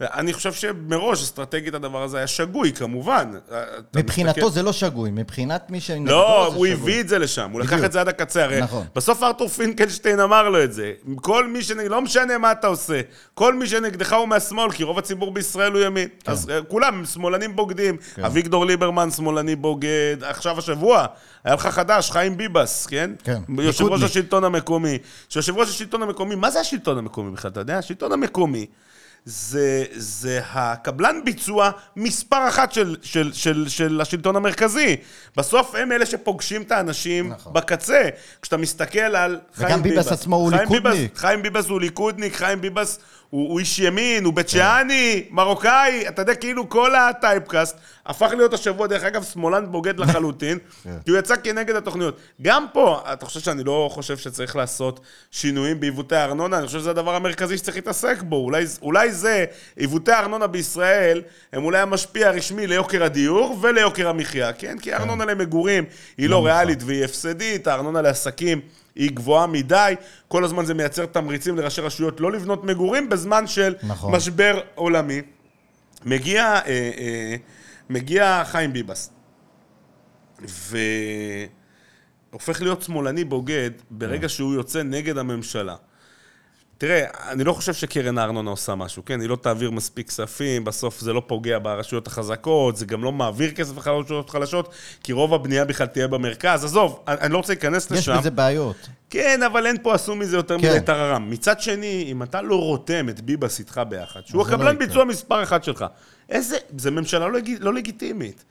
אני 0.00 0.32
חושב 0.32 0.52
שמראש, 0.52 1.22
אסטרטגית 1.22 1.74
הדבר 1.74 2.02
הזה 2.02 2.18
היה 2.18 2.26
שגוי, 2.26 2.72
כמובן. 2.72 3.32
מבחינתו 3.96 4.30
מסתכל... 4.30 4.50
זה 4.50 4.62
לא 4.62 4.72
שגוי, 4.72 5.10
מבחינת 5.10 5.70
מי 5.70 5.80
שנגדו 5.80 6.10
לא, 6.10 6.44
זה 6.44 6.54
שגוי. 6.54 6.72
הוא 6.72 6.78
הביא 6.78 7.00
את 7.00 7.08
זה 7.08 7.18
לשם, 7.18 7.50
הוא 7.50 7.60
לקח 7.60 7.84
את 7.84 7.92
זה 7.92 8.00
עד 8.00 8.08
הקצה. 8.08 8.44
הרי 8.44 8.60
נכון. 8.60 8.86
בסוף 8.96 9.22
ארתור 9.22 9.48
פינקלשטיין 9.48 10.20
אמר 10.20 10.48
לו 10.48 10.64
את 10.64 10.72
זה. 10.72 10.92
כל 11.16 11.46
מי 11.46 11.62
שנגד... 11.62 11.90
לא 11.90 12.02
משנה 12.02 12.38
מה 12.38 12.52
אתה 12.52 12.66
עושה, 12.66 13.00
כל 13.34 13.54
מי 13.54 13.66
שנגדך 13.66 14.12
הוא 14.12 14.28
מהשמאל, 14.28 14.70
כי 14.70 14.82
רוב 14.82 14.98
הציבור 14.98 15.32
בישראל 15.32 15.72
הוא 15.72 15.80
ימין. 15.80 16.08
כן. 16.24 16.32
אז 16.32 16.48
uh, 16.48 16.64
כולם 16.68 16.94
הם 16.94 17.04
שמאלנים 17.04 17.56
בוגדים. 17.56 17.96
כן. 18.14 18.24
אביגדור 18.24 18.66
ליברמן 18.66 19.10
שמאלני 19.10 19.56
בוגד. 19.56 20.16
עכשיו 20.22 20.58
השבוע, 20.58 21.06
היה 21.44 21.54
לך 21.54 21.66
חדש, 21.66 22.10
חיים 22.10 22.36
ביבס, 22.36 22.86
כן? 22.86 23.10
כן. 23.24 23.42
יושב 23.58 23.84
ראש 23.84 24.02
השלטון 24.02 24.44
המקומי. 24.44 24.98
שיושב 25.28 25.56
ראש 25.56 25.68
השלטון 25.68 26.02
המקומי, 26.02 26.34
מה 26.34 26.50
זה 26.50 26.60
השלטון 26.60 26.98
המקומי 26.98 27.30
בכלל, 27.30 27.50
אתה 27.50 27.60
יודע? 27.60 27.78
השלטון 27.78 28.12
המקומי. 28.12 28.66
זה, 29.30 29.84
זה 29.94 30.40
הקבלן 30.52 31.20
ביצוע 31.24 31.70
מספר 31.96 32.48
אחת 32.48 32.72
של, 32.72 32.96
של, 33.02 33.32
של, 33.32 33.68
של 33.68 34.00
השלטון 34.00 34.36
המרכזי. 34.36 34.96
בסוף 35.36 35.74
הם 35.74 35.92
אלה 35.92 36.06
שפוגשים 36.06 36.62
את 36.62 36.72
האנשים 36.72 37.28
נכון. 37.32 37.52
בקצה. 37.52 38.08
כשאתה 38.42 38.56
מסתכל 38.56 38.98
על 38.98 39.38
חיים 39.54 39.68
ביבס. 39.68 39.70
וגם 39.70 39.82
ביבס 39.82 40.12
עצמו 40.12 40.36
הוא 40.36 40.52
ליכודניק. 40.52 41.18
חיים 41.18 41.42
ביבס 41.42 41.68
הוא 41.68 41.80
ליכודניק, 41.80 42.36
חיים 42.36 42.60
ביבס 42.60 42.98
הוא, 43.30 43.48
הוא 43.48 43.58
איש 43.58 43.78
ימין, 43.78 44.24
הוא 44.24 44.34
בית 44.34 44.48
שאני, 44.48 45.24
מרוקאי, 45.30 46.08
אתה 46.08 46.22
יודע, 46.22 46.34
כאילו 46.34 46.68
כל 46.68 46.94
הטייפקאסט 46.94 47.76
הפך 48.06 48.30
להיות 48.36 48.54
השבוע, 48.54 48.86
דרך 48.86 49.04
אגב, 49.04 49.24
שמאלן 49.24 49.72
בוגד 49.72 49.98
לחלוטין, 49.98 50.58
כן. 50.84 50.90
כי 51.04 51.10
הוא 51.10 51.18
יצא 51.18 51.34
כנגד 51.44 51.76
התוכניות. 51.76 52.16
גם 52.42 52.66
פה, 52.72 53.00
אתה 53.12 53.26
חושב 53.26 53.40
שאני 53.40 53.64
לא 53.64 53.88
חושב 53.92 54.16
שצריך 54.16 54.56
לעשות 54.56 55.00
שינויים 55.30 55.80
בעיוותי 55.80 56.16
הארנונה, 56.16 56.58
אני 56.58 56.66
חושב 56.66 56.78
שזה 56.78 56.90
הדבר 56.90 57.14
המרכזי 57.14 57.58
שצריך 57.58 57.76
להתעסק 57.76 58.22
בו. 58.22 58.36
אולי, 58.36 58.64
אולי 58.82 59.12
זה, 59.12 59.44
עיוותי 59.76 60.12
הארנונה 60.12 60.46
בישראל, 60.46 61.22
הם 61.52 61.64
אולי 61.64 61.78
המשפיע 61.78 62.28
הרשמי 62.28 62.66
ליוקר 62.66 63.04
הדיור 63.04 63.58
וליוקר 63.60 64.08
המחיה, 64.08 64.52
כן? 64.52 64.78
כי 64.78 64.92
הארנונה 64.92 65.24
כן. 65.24 65.30
למגורים 65.30 65.84
היא 66.18 66.28
לא, 66.28 66.36
לא 66.36 66.46
ריאלית 66.46 66.82
והיא 66.82 67.04
הפסדית, 67.04 67.66
הארנונה 67.66 68.02
לעסקים... 68.02 68.60
היא 68.98 69.10
גבוהה 69.10 69.46
מדי, 69.46 69.94
כל 70.28 70.44
הזמן 70.44 70.64
זה 70.64 70.74
מייצר 70.74 71.06
תמריצים 71.06 71.56
לראשי 71.56 71.80
רשויות 71.80 72.20
לא 72.20 72.32
לבנות 72.32 72.64
מגורים 72.64 73.08
בזמן 73.08 73.46
של 73.46 73.74
נכון. 73.82 74.14
משבר 74.14 74.60
עולמי. 74.74 75.22
מגיע, 76.04 76.44
אה, 76.44 76.60
אה, 76.66 77.36
מגיע 77.90 78.42
חיים 78.44 78.72
ביבס, 78.72 79.10
והופך 82.32 82.62
להיות 82.62 82.82
שמאלני 82.82 83.24
בוגד 83.24 83.70
ברגע 83.90 84.20
כן. 84.20 84.28
שהוא 84.28 84.54
יוצא 84.54 84.82
נגד 84.82 85.18
הממשלה. 85.18 85.76
תראה, 86.78 87.04
אני 87.28 87.44
לא 87.44 87.52
חושב 87.52 87.74
שקרן 87.74 88.18
הארנונה 88.18 88.50
עושה 88.50 88.74
משהו, 88.74 89.04
כן? 89.04 89.20
היא 89.20 89.28
לא 89.28 89.36
תעביר 89.36 89.70
מספיק 89.70 90.08
כספים, 90.08 90.64
בסוף 90.64 91.00
זה 91.00 91.12
לא 91.12 91.22
פוגע 91.26 91.58
ברשויות 91.62 92.06
החזקות, 92.06 92.76
זה 92.76 92.86
גם 92.86 93.04
לא 93.04 93.12
מעביר 93.12 93.50
כסף 93.50 93.86
לרשויות 93.86 94.30
חלשות, 94.30 94.74
כי 95.02 95.12
רוב 95.12 95.34
הבנייה 95.34 95.64
בכלל 95.64 95.86
תהיה 95.86 96.08
במרכז. 96.08 96.64
עזוב, 96.64 97.04
אני 97.06 97.32
לא 97.32 97.36
רוצה 97.36 97.52
להיכנס 97.52 97.90
לשם. 97.90 98.12
יש 98.12 98.18
בזה 98.18 98.30
בעיות. 98.30 98.88
כן, 99.10 99.42
אבל 99.42 99.66
אין 99.66 99.76
פה, 99.82 99.94
עשו 99.94 100.16
מזה 100.16 100.36
יותר 100.36 100.58
כן. 100.60 100.70
מדי 100.70 100.80
טררם. 100.80 101.30
מצד 101.30 101.60
שני, 101.60 102.08
אם 102.12 102.22
אתה 102.22 102.42
לא 102.42 102.56
רותם 102.56 103.08
את 103.08 103.20
ביבס 103.20 103.58
איתך 103.58 103.80
ביחד, 103.88 104.20
שהוא 104.26 104.38
לא 104.38 104.48
הקבלן 104.48 104.74
לא 104.74 104.86
ביצוע 104.86 105.04
מספר 105.04 105.42
אחת 105.42 105.64
שלך, 105.64 105.84
איזה... 106.28 106.56
זה 106.78 106.90
ממשלה 106.90 107.28
לא, 107.28 107.38
לא 107.60 107.74
לגיטימית. 107.74 108.44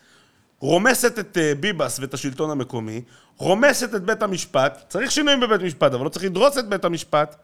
רומסת 0.59 1.19
את 1.19 1.37
uh, 1.37 1.59
ביבס 1.59 1.99
ואת 1.99 2.13
השלטון 2.13 2.49
המקומי, 2.49 3.01
רומסת 3.37 3.95
את 3.95 4.03
בית 4.03 4.23
המשפט, 4.23 4.85
צריך 4.89 5.11
שינויים 5.11 5.39
בבית 5.39 5.61
משפט, 5.61 5.93
אבל 5.93 6.03
לא 6.03 6.09
צריך 6.09 6.25
לדרוס 6.25 6.57
את 6.57 6.69
בית 6.69 6.85
המשפט. 6.85 7.35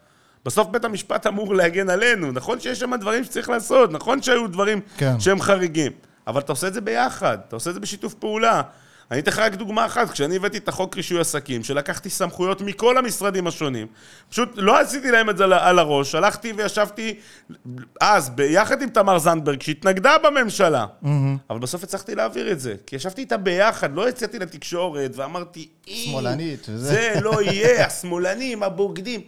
בסוף 0.45 0.67
בית 0.67 0.85
המשפט 0.85 1.27
אמור 1.27 1.55
להגן 1.55 1.89
עלינו, 1.89 2.31
נכון 2.31 2.59
שיש 2.59 2.79
שם 2.79 2.95
דברים 2.95 3.23
שצריך 3.23 3.49
לעשות, 3.49 3.91
נכון 3.91 4.21
שהיו 4.21 4.47
דברים 4.47 4.81
כן. 4.97 5.19
שהם 5.19 5.41
חריגים, 5.41 5.91
אבל 6.27 6.41
אתה 6.41 6.51
עושה 6.51 6.67
את 6.67 6.73
זה 6.73 6.81
ביחד, 6.81 7.37
אתה 7.47 7.55
עושה 7.55 7.69
את 7.69 7.75
זה 7.75 7.79
בשיתוף 7.79 8.13
פעולה. 8.13 8.61
אני 9.11 9.19
אתן 9.19 9.31
לך 9.31 9.39
רק 9.39 9.55
דוגמה 9.55 9.85
אחת, 9.85 10.09
כשאני 10.09 10.35
הבאתי 10.35 10.57
את 10.57 10.67
החוק 10.67 10.95
רישוי 10.95 11.19
עסקים, 11.19 11.63
שלקחתי 11.63 12.09
סמכויות 12.09 12.61
מכל 12.61 12.97
המשרדים 12.97 13.47
השונים, 13.47 13.87
פשוט 14.29 14.49
לא 14.55 14.79
עשיתי 14.79 15.11
להם 15.11 15.29
את 15.29 15.37
זה 15.37 15.43
על 15.43 15.79
הראש, 15.79 16.15
הלכתי 16.15 16.53
וישבתי 16.57 17.19
אז 18.01 18.29
ביחד 18.29 18.81
עם 18.81 18.89
תמר 18.89 19.19
זנדברג, 19.19 19.61
שהתנגדה 19.61 20.17
בממשלה, 20.23 20.85
mm-hmm. 20.85 21.07
אבל 21.49 21.59
בסוף 21.59 21.83
הצלחתי 21.83 22.15
להעביר 22.15 22.51
את 22.51 22.59
זה, 22.59 22.75
כי 22.87 22.95
ישבתי 22.95 23.21
איתה 23.21 23.37
ביחד, 23.37 23.95
לא 23.95 24.09
יצאתי 24.09 24.39
לתקשורת 24.39 25.11
ואמרתי, 25.15 25.67
שמאלנית, 25.85 26.67
זה 26.75 27.13
לא 27.21 27.41
יהיה, 27.41 27.85
השמאלנים, 27.85 28.63
הבוגדים. 28.63 29.21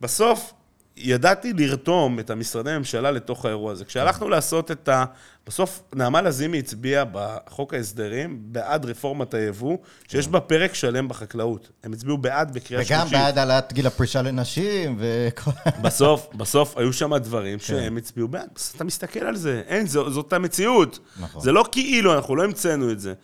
בסוף, 0.00 0.52
ידעתי 0.96 1.52
לרתום 1.52 2.18
את 2.20 2.30
המשרדי 2.30 2.70
הממשלה 2.70 3.10
לתוך 3.10 3.44
האירוע 3.44 3.72
הזה. 3.72 3.84
כשהלכנו 3.84 4.28
לעשות 4.28 4.70
את 4.70 4.88
ה... 4.88 5.04
בסוף 5.46 5.82
נעמה 5.94 6.22
לזימי 6.22 6.58
הצביעה 6.58 7.04
בחוק 7.12 7.74
ההסדרים 7.74 8.38
בעד 8.42 8.84
רפורמת 8.84 9.34
היבוא, 9.34 9.78
שיש 10.08 10.28
בה 10.28 10.40
פרק 10.40 10.74
שלם 10.74 11.08
בחקלאות. 11.08 11.70
הם 11.84 11.92
הצביעו 11.92 12.18
בעד 12.18 12.54
בקריאה 12.54 12.82
וגם 12.86 13.00
שלישית. 13.00 13.18
בעד 13.18 13.38
העלאת 13.38 13.72
גיל 13.72 13.86
הפרישה 13.86 14.22
לנשים, 14.22 14.98
וכל... 14.98 15.50
בסוף, 15.82 16.28
בסוף 16.34 16.78
היו 16.78 16.92
שם 16.92 17.16
דברים 17.16 17.58
כן. 17.58 17.64
שהם 17.64 17.96
הצביעו 17.96 18.28
בעד. 18.28 18.48
אתה 18.76 18.84
מסתכל 18.84 19.24
על 19.24 19.36
זה, 19.36 19.62
אין, 19.66 19.86
זאת 19.86 20.32
המציאות. 20.32 20.98
נכון. 21.20 21.42
זה 21.42 21.52
לא 21.52 21.64
כאילו, 21.72 22.14
אנחנו 22.14 22.36
לא 22.36 22.44
המצאנו 22.44 22.90
את 22.90 23.00
זה. 23.00 23.14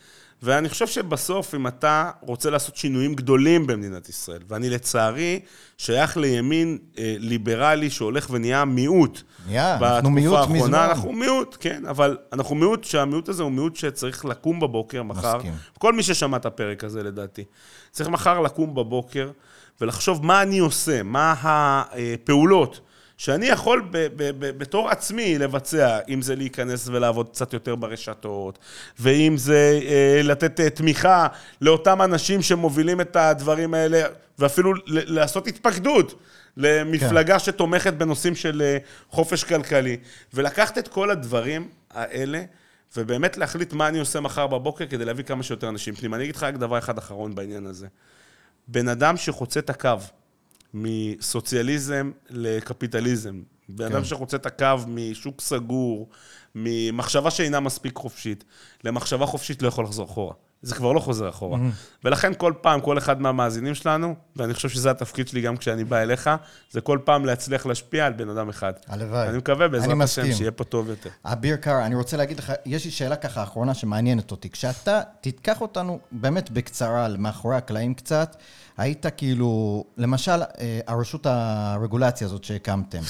ואני 0.42 0.68
חושב 0.68 0.86
שבסוף, 0.86 1.54
אם 1.54 1.66
אתה 1.66 2.10
רוצה 2.20 2.50
לעשות 2.50 2.76
שינויים 2.76 3.14
גדולים 3.14 3.66
במדינת 3.66 4.08
ישראל, 4.08 4.40
ואני 4.48 4.70
לצערי 4.70 5.40
שייך 5.78 6.16
לימין 6.16 6.78
אה, 6.98 7.14
ליברלי 7.18 7.90
שהולך 7.90 8.26
ונהיה 8.30 8.64
מיעוט. 8.64 9.22
נהיה, 9.46 9.76
אנחנו 9.76 10.10
מיעוט 10.10 10.38
האחרונה 10.38 10.62
מזמן. 10.62 10.78
אנחנו 10.78 11.12
מיעוט, 11.12 11.56
כן, 11.60 11.86
אבל 11.86 12.16
אנחנו 12.32 12.54
מיעוט, 12.54 12.84
שהמיעוט 12.84 13.28
הזה 13.28 13.42
הוא 13.42 13.52
מיעוט 13.52 13.76
שצריך 13.76 14.24
לקום 14.24 14.60
בבוקר, 14.60 15.02
מחר. 15.02 15.36
מסכים. 15.36 15.52
כל 15.78 15.92
מי 15.92 16.02
ששמע 16.02 16.36
את 16.36 16.46
הפרק 16.46 16.84
הזה, 16.84 17.02
לדעתי. 17.02 17.44
צריך 17.90 18.08
מחר 18.08 18.40
לקום 18.40 18.74
בבוקר 18.74 19.30
ולחשוב 19.80 20.26
מה 20.26 20.42
אני 20.42 20.58
עושה, 20.58 21.02
מה 21.02 21.34
הפעולות 21.40 22.80
שאני 23.20 23.46
יכול 23.46 23.82
ב- 23.90 24.06
ב- 24.16 24.30
ב- 24.38 24.58
בתור 24.58 24.90
עצמי 24.90 25.38
לבצע, 25.38 25.98
אם 26.08 26.22
זה 26.22 26.36
להיכנס 26.36 26.88
ולעבוד 26.88 27.28
קצת 27.28 27.52
יותר 27.52 27.74
ברשתות, 27.74 28.58
ואם 28.98 29.36
זה 29.36 29.80
אה, 29.82 30.20
לתת 30.24 30.60
אה, 30.60 30.70
תמיכה 30.70 31.26
לאותם 31.60 32.02
אנשים 32.02 32.42
שמובילים 32.42 33.00
את 33.00 33.16
הדברים 33.16 33.74
האלה, 33.74 34.02
ואפילו 34.38 34.74
ל- 34.74 34.80
לעשות 34.86 35.46
התפקדות. 35.46 36.22
למפלגה 36.56 37.32
כן. 37.32 37.38
שתומכת 37.38 37.92
בנושאים 37.92 38.34
של 38.34 38.62
אה, 38.62 38.78
חופש 39.10 39.44
כלכלי, 39.44 39.96
ולקחת 40.34 40.78
את 40.78 40.88
כל 40.88 41.10
הדברים 41.10 41.68
האלה, 41.90 42.42
ובאמת 42.96 43.36
להחליט 43.36 43.72
מה 43.72 43.88
אני 43.88 43.98
עושה 43.98 44.20
מחר 44.20 44.46
בבוקר 44.46 44.86
כדי 44.86 45.04
להביא 45.04 45.24
כמה 45.24 45.42
שיותר 45.42 45.68
אנשים 45.68 45.94
פנימה. 45.94 46.16
אני 46.16 46.24
אגיד 46.24 46.36
לך 46.36 46.42
רק 46.42 46.54
דבר 46.54 46.78
אחד 46.78 46.98
אחרון 46.98 47.34
בעניין 47.34 47.66
הזה. 47.66 47.86
בן 48.68 48.88
אדם 48.88 49.16
שחוצה 49.16 49.60
את 49.60 49.70
הקו 49.70 49.90
מסוציאליזם 50.74 52.10
לקפיטליזם, 52.30 53.42
בן 53.68 53.84
אדם 53.92 54.04
שחוצה 54.04 54.36
את 54.36 54.46
הקו 54.46 54.66
משוק 54.86 55.40
סגור, 55.40 56.08
ממחשבה 56.54 57.30
שאינה 57.30 57.60
מספיק 57.60 57.96
חופשית, 57.96 58.44
למחשבה 58.84 59.26
חופשית 59.26 59.62
לא 59.62 59.68
יכול 59.68 59.84
לחזור 59.84 60.06
אחורה. 60.06 60.34
זה 60.62 60.74
כבר 60.74 60.92
לא 60.92 61.00
חוזר 61.00 61.28
אחורה. 61.28 61.58
ולכן 62.04 62.32
כל 62.34 62.52
פעם, 62.60 62.80
כל 62.80 62.98
אחד 62.98 63.20
מהמאזינים 63.20 63.74
שלנו, 63.74 64.14
ואני 64.36 64.54
חושב 64.54 64.68
שזה 64.68 64.90
התפקיד 64.90 65.28
שלי 65.28 65.40
גם 65.40 65.56
כשאני 65.56 65.84
בא 65.84 65.96
אליך, 65.96 66.30
זה 66.70 66.80
כל 66.80 66.98
פעם 67.04 67.24
להצליח 67.24 67.66
להשפיע 67.66 68.06
על 68.06 68.12
בן 68.12 68.28
אדם 68.28 68.48
אחד. 68.48 68.72
הלוואי. 68.88 69.28
אני 69.28 69.38
מקווה 69.38 69.68
בעזרת 69.68 69.90
השם 69.90 69.98
מסכים. 69.98 70.32
שיהיה 70.32 70.50
פה 70.50 70.64
טוב 70.64 70.88
יותר. 70.88 71.10
אביר 71.24 71.56
קארה, 71.56 71.86
אני 71.86 71.94
רוצה 71.94 72.16
להגיד 72.16 72.38
לך, 72.38 72.52
יש 72.66 72.84
לי 72.84 72.90
שאלה 72.90 73.16
ככה 73.16 73.42
אחרונה 73.42 73.74
שמעניינת 73.74 74.30
אותי. 74.30 74.50
כשאתה 74.50 75.00
תיקח 75.20 75.60
אותנו 75.60 75.98
באמת 76.12 76.50
בקצרה 76.50 77.08
מאחורי 77.18 77.56
הקלעים 77.56 77.94
קצת, 77.94 78.36
היית 78.78 79.06
כאילו, 79.16 79.84
למשל, 79.96 80.42
אה, 80.42 80.80
הרשות 80.86 81.26
הרגולציה 81.26 82.26
הזאת 82.26 82.44
שהקמתם. 82.44 83.02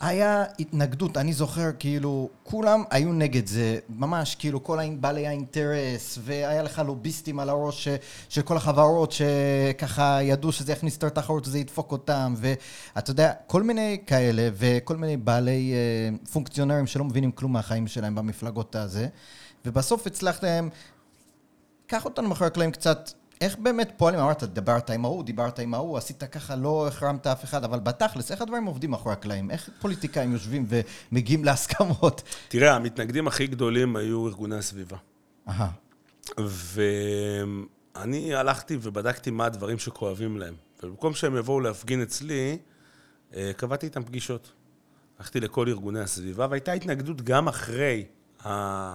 היה 0.00 0.44
התנגדות, 0.58 1.16
אני 1.16 1.32
זוכר, 1.32 1.70
כאילו, 1.78 2.28
כולם 2.42 2.82
היו 2.90 3.12
נגד 3.12 3.46
זה, 3.46 3.78
ממש, 3.88 4.34
כאילו, 4.34 4.62
כל 4.64 4.78
בעלי 5.00 5.26
האינטרס, 5.26 6.18
והיה 6.22 6.62
לך 6.62 6.82
לוביסטים 6.86 7.40
על 7.40 7.48
הראש 7.48 7.84
ש- 7.88 7.98
של 8.28 8.42
כל 8.42 8.56
החברות, 8.56 9.12
שככה 9.12 10.18
ידעו 10.22 10.52
שזה 10.52 10.72
יכניס 10.72 10.94
יותר 10.94 11.08
תחרות 11.08 11.46
וזה 11.46 11.58
ידפוק 11.58 11.92
אותם, 11.92 12.34
ואתה 12.36 13.10
יודע, 13.10 13.32
כל 13.46 13.62
מיני 13.62 13.98
כאלה, 14.06 14.48
וכל 14.54 14.96
מיני 14.96 15.16
בעלי 15.16 15.72
אה, 15.72 16.16
פונקציונרים 16.32 16.86
שלא 16.86 17.04
מבינים 17.04 17.32
כלום 17.32 17.52
מהחיים 17.52 17.86
שלהם 17.86 18.14
במפלגות 18.14 18.76
הזה, 18.76 19.08
ובסוף 19.64 20.06
הצלחתם, 20.06 20.68
קח 21.86 22.04
אותנו 22.04 22.28
מאחורי 22.28 22.46
הקלעים 22.46 22.70
קצת. 22.70 23.10
איך 23.40 23.56
באמת 23.58 23.92
פועלים? 23.96 24.20
אמרת, 24.20 24.44
דיברת 24.44 24.90
עם 24.90 25.04
ההוא, 25.04 25.24
דיברת 25.24 25.58
עם 25.58 25.74
ההוא, 25.74 25.98
עשית 25.98 26.24
ככה, 26.24 26.56
לא 26.56 26.88
החרמת 26.88 27.26
אף 27.26 27.44
אחד, 27.44 27.64
אבל 27.64 27.78
בתכלס, 27.78 28.30
איך 28.30 28.42
הדברים 28.42 28.64
עובדים 28.64 28.90
מאחורי 28.90 29.12
הקלעים? 29.12 29.50
איך 29.50 29.70
פוליטיקאים 29.80 30.32
יושבים 30.32 30.66
ומגיעים 31.12 31.44
להסכמות? 31.44 32.22
תראה, 32.48 32.74
המתנגדים 32.74 33.26
הכי 33.26 33.46
גדולים 33.46 33.96
היו 33.96 34.26
ארגוני 34.26 34.56
הסביבה. 34.56 34.96
אהה, 35.48 35.70
ואני 36.38 38.34
הלכתי 38.34 38.78
ובדקתי 38.82 39.30
מה 39.30 39.46
הדברים 39.46 39.78
שכואבים 39.78 40.38
להם. 40.38 40.54
ובמקום 40.82 41.14
שהם 41.14 41.36
יבואו 41.36 41.60
להפגין 41.60 42.02
אצלי, 42.02 42.58
אה, 43.34 43.50
קבעתי 43.56 43.86
איתם 43.86 44.04
פגישות. 44.04 44.52
הלכתי 45.18 45.40
לכל 45.40 45.68
ארגוני 45.68 46.00
הסביבה, 46.00 46.46
והייתה 46.50 46.72
התנגדות 46.72 47.22
גם 47.22 47.48
אחרי, 47.48 48.04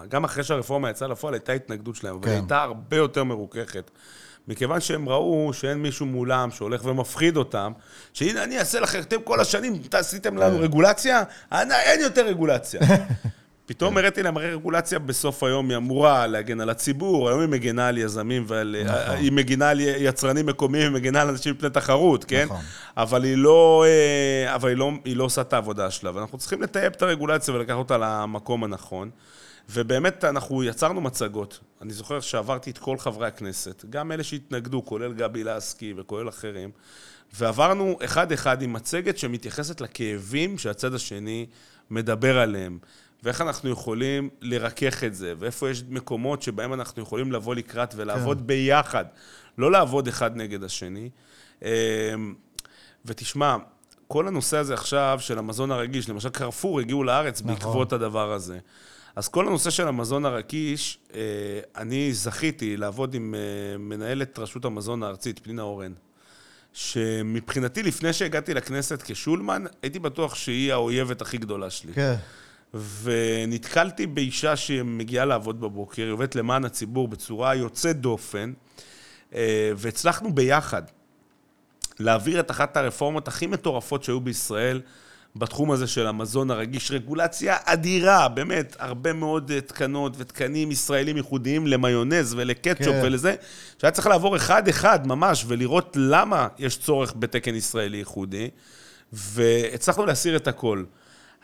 גם 0.10 0.24
אחרי 0.24 0.44
שהרפורמה 0.44 0.90
יצאה 0.90 1.08
לפועל, 1.08 1.34
הייתה 1.34 1.54
התנגדות 1.54 1.96
שלהם, 1.96 2.16
אבל 2.16 2.24
כן. 2.24 2.30
היא 2.30 2.40
הייתה 2.40 2.62
הרבה 2.62 2.98
יותר 2.98 3.24
מרוככת. 3.24 3.92
מכיוון 4.48 4.80
שהם 4.82 5.10
ראו 5.10 5.52
שאין 5.54 5.78
מישהו 5.78 6.06
מולם 6.06 6.52
שהולך 6.52 6.86
ומפחיד 6.86 7.38
אותם, 7.38 7.72
שהנה, 8.14 8.44
אני 8.44 8.60
אעשה 8.60 8.80
לכם, 8.80 9.00
אתם 9.00 9.22
כל 9.24 9.40
השנים 9.40 9.82
עשיתם 9.92 10.38
לנו 10.38 10.58
כן. 10.58 10.64
רגולציה, 10.64 11.24
אני- 11.52 11.74
אין 11.74 12.00
יותר 12.02 12.26
רגולציה. 12.28 12.82
פתאום 13.66 13.98
הראיתי 13.98 14.24
להם, 14.24 14.38
הרי 14.38 14.54
רגולציה 14.54 15.00
בסוף 15.00 15.44
היום 15.44 15.70
היא 15.70 15.78
אמורה 15.78 16.28
להגן 16.28 16.62
על 16.62 16.70
הציבור, 16.70 17.30
היום 17.30 17.40
היא 17.42 17.50
מגינה 17.50 17.88
על 17.88 17.98
יזמים 17.98 18.44
ועל... 18.48 18.76
נכון. 18.86 19.16
היא 19.18 19.32
מגינה 19.32 19.70
על 19.70 19.80
יצרנים 19.80 20.46
מקומיים, 20.46 20.84
היא 20.84 20.92
מגינה 21.02 21.22
על 21.22 21.30
אנשים 21.30 21.54
מפני 21.54 21.70
תחרות, 21.70 22.26
כן? 22.26 22.46
נכון. 22.46 22.62
אבל 22.98 23.24
היא 23.24 23.38
לא, 23.38 23.86
אה, 23.88 24.56
אבל 24.56 24.70
היא 24.70 24.78
לא, 24.78 24.92
היא 25.06 25.16
לא 25.18 25.24
עושה 25.24 25.42
את 25.42 25.54
העבודה 25.54 25.92
שלה, 25.92 26.12
ואנחנו 26.16 26.38
צריכים 26.38 26.62
לטייב 26.62 26.94
את 26.98 27.02
הרגולציה 27.02 27.54
ולקח 27.54 27.74
אותה 27.74 27.98
למקום 27.98 28.64
הנכון. 28.64 29.10
ובאמת, 29.70 30.24
אנחנו 30.24 30.64
יצרנו 30.64 31.02
מצגות. 31.02 31.60
אני 31.82 31.94
זוכר 31.94 32.20
שעברתי 32.20 32.72
את 32.72 32.78
כל 32.78 32.98
חברי 32.98 33.28
הכנסת, 33.28 33.86
גם 33.90 34.12
אלה 34.12 34.24
שהתנגדו, 34.24 34.86
כולל 34.86 35.14
גבי 35.14 35.44
לסקי 35.44 35.94
וכולל 35.98 36.30
אחרים, 36.30 36.72
ועברנו 37.34 37.98
אחד-אחד 38.06 38.62
עם 38.62 38.74
מצגת 38.74 39.18
שמתייחסת 39.18 39.82
לכאבים 39.82 40.58
שהצד 40.58 40.94
השני 40.94 41.46
מדבר 41.90 42.40
עליהם. 42.40 42.80
ואיך 43.24 43.42
אנחנו 43.42 43.70
יכולים 43.70 44.30
לרכך 44.42 45.04
את 45.04 45.16
זה, 45.16 45.34
ואיפה 45.40 45.70
יש 45.70 45.84
מקומות 45.90 46.42
שבהם 46.42 46.74
אנחנו 46.74 47.02
יכולים 47.02 47.32
לבוא 47.32 47.56
לקראת 47.56 47.94
ולעבוד 47.98 48.38
כן. 48.38 48.48
ביחד, 48.48 49.06
לא 49.58 49.72
לעבוד 49.72 50.08
אחד 50.08 50.38
נגד 50.38 50.64
השני. 50.64 51.10
אמ, 51.62 51.68
ותשמע, 53.06 53.58
כל 54.08 54.28
הנושא 54.28 54.58
הזה 54.58 54.74
עכשיו 54.74 55.18
של 55.22 55.38
המזון 55.38 55.72
הרגיש, 55.72 56.10
למשל 56.10 56.30
קרפור 56.30 56.80
הגיעו 56.80 57.04
לארץ 57.04 57.42
נכון. 57.42 57.54
בעקבות 57.54 57.94
הדבר 57.94 58.32
הזה. 58.32 58.60
אז 59.16 59.28
כל 59.28 59.48
הנושא 59.48 59.70
של 59.70 59.88
המזון 59.88 60.26
הרגיש, 60.26 61.00
אה, 61.14 61.20
אני 61.78 62.14
זכיתי 62.14 62.78
לעבוד 62.78 63.14
עם 63.14 63.36
אה, 63.36 63.78
מנהלת 63.78 64.40
רשות 64.40 64.66
המזון 64.66 65.04
הארצית, 65.04 65.40
פנינה 65.40 65.62
אורן, 65.62 65.94
שמבחינתי, 66.74 67.84
לפני 67.84 68.14
שהגעתי 68.14 68.54
לכנסת 68.54 69.02
כשולמן, 69.02 69.64
הייתי 69.82 70.00
בטוח 70.00 70.36
שהיא 70.36 70.74
האויבת 70.74 71.22
הכי 71.22 71.38
גדולה 71.38 71.70
שלי. 71.70 71.94
כן. 71.94 72.16
ונתקלתי 73.04 74.08
באישה 74.08 74.56
שמגיעה 74.56 75.26
לעבוד 75.26 75.62
בבוקר, 75.62 76.04
היא 76.04 76.12
עובדת 76.12 76.36
למען 76.36 76.66
הציבור 76.66 77.08
בצורה 77.08 77.56
יוצאת 77.56 78.02
דופן, 78.02 78.54
אה, 79.36 79.72
והצלחנו 79.76 80.36
ביחד 80.36 80.84
להעביר 82.00 82.40
את 82.40 82.52
אחת 82.52 82.78
הרפורמות 82.78 83.28
הכי 83.28 83.48
מטורפות 83.48 84.04
שהיו 84.04 84.20
בישראל 84.20 84.82
בתחום 85.36 85.72
הזה 85.72 85.88
של 85.88 86.08
המזון 86.08 86.52
הרגיש. 86.52 86.92
רגולציה 86.92 87.58
אדירה, 87.66 88.28
באמת, 88.28 88.76
הרבה 88.80 89.14
מאוד 89.14 89.52
אה, 89.52 89.62
תקנות 89.62 90.14
ותקנים 90.18 90.72
ישראלים 90.72 91.18
ייחודיים 91.18 91.68
למיונז 91.68 92.34
ולקטשופ 92.34 92.94
כן. 92.94 93.02
ולזה, 93.04 93.36
שהיה 93.82 93.92
צריך 93.92 94.08
לעבור 94.08 94.36
אחד-אחד 94.36 95.08
ממש 95.08 95.46
ולראות 95.48 95.98
למה 96.00 96.48
יש 96.60 96.78
צורך 96.78 97.14
בתקן 97.20 97.56
ישראלי 97.56 97.98
ייחודי, 97.98 98.50
והצלחנו 99.14 100.06
להסיר 100.06 100.36
את 100.36 100.48
הכל. 100.48 100.84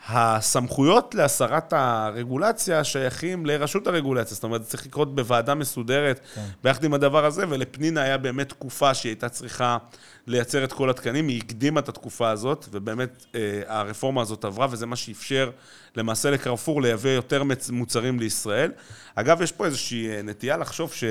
הסמכויות 0.06 1.14
להסרת 1.14 1.72
הרגולציה 1.72 2.84
שייכים 2.84 3.46
לרשות 3.46 3.86
הרגולציה, 3.86 4.34
זאת 4.34 4.44
אומרת, 4.44 4.64
זה 4.64 4.70
צריך 4.70 4.86
לקרות 4.86 5.14
בוועדה 5.14 5.54
מסודרת 5.54 6.20
כן. 6.34 6.42
ביחד 6.64 6.84
עם 6.84 6.94
הדבר 6.94 7.24
הזה, 7.24 7.44
ולפנינה 7.48 8.02
היה 8.02 8.18
באמת 8.18 8.48
תקופה 8.48 8.94
שהיא 8.94 9.10
הייתה 9.10 9.28
צריכה 9.28 9.78
לייצר 10.26 10.64
את 10.64 10.72
כל 10.72 10.90
התקנים, 10.90 11.28
היא 11.28 11.40
הקדימה 11.44 11.80
את 11.80 11.88
התקופה 11.88 12.30
הזאת, 12.30 12.66
ובאמת 12.70 13.26
אה, 13.34 13.40
הרפורמה 13.66 14.22
הזאת 14.22 14.44
עברה, 14.44 14.66
וזה 14.70 14.86
מה 14.86 14.96
שאפשר 14.96 15.50
למעשה 15.96 16.30
לקרפור 16.30 16.82
לייבא 16.82 17.10
יותר 17.10 17.42
מוצרים 17.72 18.20
לישראל. 18.20 18.72
אגב, 19.14 19.42
יש 19.42 19.52
פה 19.52 19.66
איזושהי 19.66 20.10
אה, 20.10 20.22
נטייה 20.22 20.56
לחשוב 20.56 20.92
ש... 20.92 21.04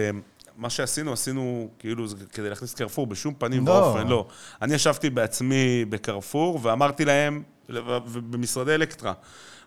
מה 0.57 0.69
שעשינו, 0.69 1.13
עשינו 1.13 1.69
כאילו 1.79 2.05
כדי 2.33 2.49
להכניס 2.49 2.73
קרפור, 2.73 3.07
בשום 3.07 3.33
פנים 3.37 3.67
לא. 3.67 3.71
ואופן, 3.71 4.07
לא. 4.07 4.27
אני 4.61 4.73
ישבתי 4.73 5.09
בעצמי 5.09 5.85
בקרפור 5.89 6.59
ואמרתי 6.61 7.05
להם, 7.05 7.43
במשרדי 8.29 8.75
אלקטרה, 8.75 9.13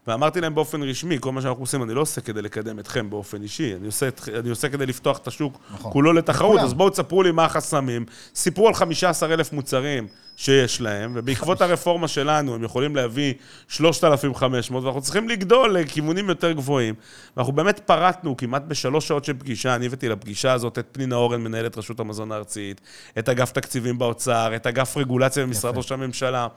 ואמרתי 0.06 0.40
להם 0.40 0.54
באופן 0.54 0.82
רשמי, 0.82 1.16
כל 1.20 1.32
מה 1.32 1.42
שאנחנו 1.42 1.62
עושים, 1.62 1.82
אני 1.82 1.94
לא 1.94 2.00
עושה 2.00 2.20
כדי 2.20 2.42
לקדם 2.42 2.78
אתכם 2.78 3.10
באופן 3.10 3.42
אישי, 3.42 3.74
אני 3.76 3.86
עושה, 3.86 4.08
אני 4.38 4.50
עושה 4.50 4.68
כדי 4.68 4.86
לפתוח 4.86 5.18
את 5.18 5.26
השוק 5.26 5.58
נכון. 5.74 5.92
כולו 5.92 6.12
לתחרות. 6.12 6.60
אז 6.60 6.74
בואו 6.74 6.90
תספרו 6.90 7.22
לי 7.22 7.30
מה 7.30 7.44
החסמים. 7.44 8.04
סיפרו 8.34 8.68
על 8.68 8.74
15,000 8.74 9.52
מוצרים 9.52 10.06
שיש 10.40 10.80
להם, 10.80 11.12
ובעקבות 11.14 11.60
הרפורמה 11.60 12.08
שלנו 12.08 12.54
הם 12.54 12.64
יכולים 12.64 12.96
להביא 12.96 13.34
3,500, 13.68 14.84
ואנחנו 14.84 15.00
צריכים 15.00 15.28
לגדול 15.28 15.78
לכיוונים 15.78 16.28
יותר 16.28 16.52
גבוהים. 16.52 16.94
ואנחנו 17.36 17.52
באמת 17.52 17.80
פרטנו 17.80 18.36
כמעט 18.36 18.62
בשלוש 18.62 19.08
שעות 19.08 19.24
של 19.24 19.32
פגישה, 19.38 19.74
אני 19.74 19.86
הבאתי 19.86 20.08
לפגישה 20.08 20.52
הזאת 20.52 20.78
את 20.78 20.86
פנינה 20.92 21.16
אורן, 21.16 21.40
מנהלת 21.40 21.78
רשות 21.78 22.00
המזון 22.00 22.32
הארצית, 22.32 22.80
את 23.18 23.28
אגף 23.28 23.52
תקציבים 23.52 23.98
באוצר, 23.98 24.56
את 24.56 24.66
אגף 24.66 24.96
רגולציה 24.96 25.46
במשרד 25.46 25.76
ראש 25.76 25.92
הממשלה. 25.92 26.48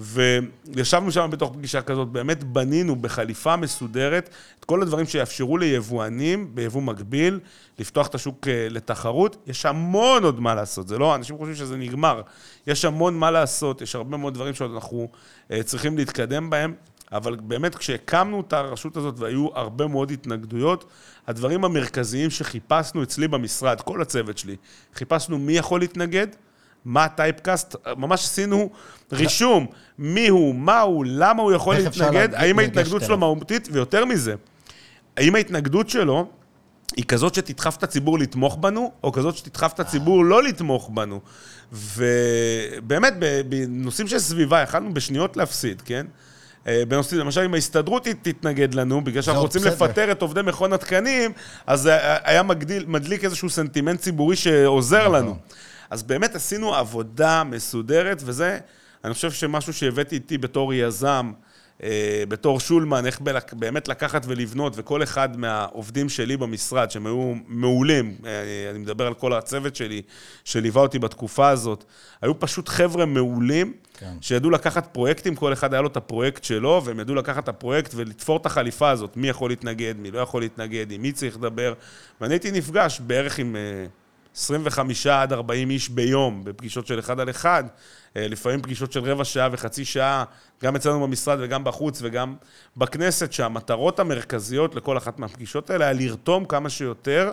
וישבנו 0.00 1.12
שם 1.12 1.28
בתוך 1.30 1.52
פגישה 1.52 1.82
כזאת, 1.82 2.08
באמת 2.08 2.44
בנינו 2.44 2.96
בחליפה 2.96 3.56
מסודרת 3.56 4.30
את 4.60 4.64
כל 4.64 4.82
הדברים 4.82 5.06
שיאפשרו 5.06 5.58
ליבואנים 5.58 6.54
ביבוא 6.54 6.82
מקביל 6.82 7.40
לפתוח 7.78 8.06
את 8.06 8.14
השוק 8.14 8.48
אה, 8.48 8.66
לתחרות. 8.70 9.36
יש 9.46 9.66
המון 9.66 10.24
עוד 10.24 10.40
מה 10.40 10.54
לעשות, 10.54 10.88
זה 10.88 10.98
לא, 10.98 11.14
אנשים 11.14 11.38
חושבים 11.38 11.56
שזה 11.56 11.76
נגמר. 11.76 12.22
יש 12.66 12.84
המון 12.84 13.17
מה 13.18 13.30
לעשות, 13.30 13.82
יש 13.82 13.94
הרבה 13.94 14.16
מאוד 14.16 14.34
דברים 14.34 14.54
שאנחנו 14.54 15.08
אה, 15.52 15.62
צריכים 15.62 15.96
להתקדם 15.96 16.50
בהם. 16.50 16.74
אבל 17.12 17.36
באמת, 17.36 17.74
כשהקמנו 17.74 18.40
את 18.40 18.52
הרשות 18.52 18.96
הזאת 18.96 19.18
והיו 19.18 19.48
הרבה 19.54 19.86
מאוד 19.86 20.10
התנגדויות, 20.10 20.84
הדברים 21.26 21.64
המרכזיים 21.64 22.30
שחיפשנו 22.30 23.02
אצלי 23.02 23.28
במשרד, 23.28 23.80
כל 23.80 24.02
הצוות 24.02 24.38
שלי, 24.38 24.56
חיפשנו 24.94 25.38
מי 25.38 25.52
יכול 25.52 25.80
להתנגד, 25.80 26.26
מה 26.84 27.04
הטייפקאסט, 27.04 27.76
ממש 27.96 28.24
עשינו 28.24 28.70
רישום, 29.12 29.66
מי 29.98 30.28
הוא, 30.28 30.54
מה 30.54 30.80
הוא, 30.80 31.04
למה 31.08 31.42
הוא 31.42 31.52
יכול 31.52 31.76
להתנגד, 31.76 32.34
האם 32.34 32.58
ההתנגדות 32.58 33.02
שלו 33.02 33.18
מהותית, 33.18 33.68
ויותר 33.72 34.04
מזה, 34.04 34.34
האם 35.16 35.34
ההתנגדות 35.34 35.88
שלו 35.90 36.28
היא 36.96 37.04
כזאת 37.04 37.34
שתדחף 37.34 37.76
את 37.76 37.82
הציבור 37.82 38.18
לתמוך 38.18 38.56
בנו, 38.56 38.92
או 39.04 39.12
כזאת 39.12 39.36
שתדחף 39.36 39.72
את 39.74 39.80
הציבור 39.80 40.24
לא 40.24 40.42
לתמוך 40.42 40.90
בנו. 40.94 41.20
ובאמת, 41.72 43.14
בנושאים 43.48 44.08
של 44.08 44.18
סביבה, 44.18 44.60
יכלנו 44.60 44.94
בשניות 44.94 45.36
להפסיד, 45.36 45.82
כן? 45.82 46.06
אה, 46.66 46.82
בנושאים, 46.88 47.20
למשל, 47.20 47.40
אם 47.40 47.54
ההסתדרות 47.54 48.06
תתנגד 48.22 48.74
לנו, 48.74 49.04
בגלל 49.04 49.22
שאנחנו 49.22 49.42
רוצים 49.42 49.60
בסדר. 49.60 49.74
לפטר 49.74 50.12
את 50.12 50.22
עובדי 50.22 50.42
מכון 50.42 50.72
התקנים, 50.72 51.32
אז 51.66 51.88
היה 52.24 52.42
מגדיל, 52.42 52.84
מדליק 52.86 53.24
איזשהו 53.24 53.50
סנטימנט 53.50 54.00
ציבורי 54.00 54.36
שעוזר 54.36 55.02
נכון. 55.02 55.14
לנו. 55.14 55.36
אז 55.90 56.02
באמת 56.02 56.34
עשינו 56.34 56.74
עבודה 56.74 57.44
מסודרת, 57.44 58.22
וזה, 58.24 58.58
אני 59.04 59.14
חושב 59.14 59.32
שמשהו 59.32 59.72
שהבאתי 59.72 60.14
איתי 60.14 60.38
בתור 60.38 60.74
יזם, 60.74 61.32
בתור 62.28 62.60
שולמן, 62.60 63.06
איך 63.06 63.20
באמת 63.52 63.88
לקחת 63.88 64.22
ולבנות, 64.26 64.72
וכל 64.76 65.02
אחד 65.02 65.36
מהעובדים 65.36 66.08
שלי 66.08 66.36
במשרד, 66.36 66.90
שהם 66.90 67.06
היו 67.06 67.34
מעולים, 67.46 68.16
אה, 68.26 68.70
אני 68.70 68.78
מדבר 68.78 69.06
על 69.06 69.14
כל 69.14 69.32
הצוות 69.32 69.76
שלי, 69.76 70.02
שליווה 70.44 70.82
אותי 70.82 70.98
בתקופה 70.98 71.48
הזאת, 71.48 71.84
היו 72.22 72.40
פשוט 72.40 72.68
חבר'ה 72.68 73.06
מעולים, 73.06 73.72
כן. 73.98 74.12
שידעו 74.20 74.50
לקחת 74.50 74.86
פרויקטים, 74.92 75.34
כל 75.34 75.52
אחד 75.52 75.74
היה 75.74 75.82
לו 75.82 75.88
את 75.88 75.96
הפרויקט 75.96 76.44
שלו, 76.44 76.82
והם 76.84 77.00
ידעו 77.00 77.14
לקחת 77.14 77.44
את 77.44 77.48
הפרויקט 77.48 77.92
ולתפור 77.94 78.36
את 78.36 78.46
החליפה 78.46 78.90
הזאת, 78.90 79.16
מי 79.16 79.28
יכול 79.28 79.50
להתנגד, 79.50 79.94
מי 79.98 80.10
לא 80.10 80.18
יכול 80.18 80.42
להתנגד, 80.42 80.92
עם 80.92 81.02
מי 81.02 81.12
צריך 81.12 81.36
לדבר, 81.36 81.72
ואני 82.20 82.34
הייתי 82.34 82.50
נפגש 82.50 83.00
בערך 83.00 83.38
עם... 83.38 83.56
25 84.38 85.06
עד 85.06 85.32
40 85.32 85.70
איש 85.70 85.88
ביום, 85.88 86.44
בפגישות 86.44 86.86
של 86.86 86.98
אחד 86.98 87.20
על 87.20 87.30
אחד, 87.30 87.64
אה, 88.16 88.28
לפעמים 88.28 88.62
פגישות 88.62 88.92
של 88.92 89.00
רבע 89.00 89.24
שעה 89.24 89.48
וחצי 89.52 89.84
שעה, 89.84 90.24
גם 90.62 90.76
אצלנו 90.76 91.00
במשרד 91.00 91.38
וגם 91.40 91.64
בחוץ 91.64 91.98
וגם 92.02 92.34
בכנסת, 92.76 93.32
שהמטרות 93.32 94.00
המרכזיות 94.00 94.74
לכל 94.74 94.98
אחת 94.98 95.18
מהפגישות 95.18 95.70
האלה 95.70 95.84
היה 95.84 95.94
לרתום 95.94 96.44
כמה 96.44 96.70
שיותר 96.70 97.30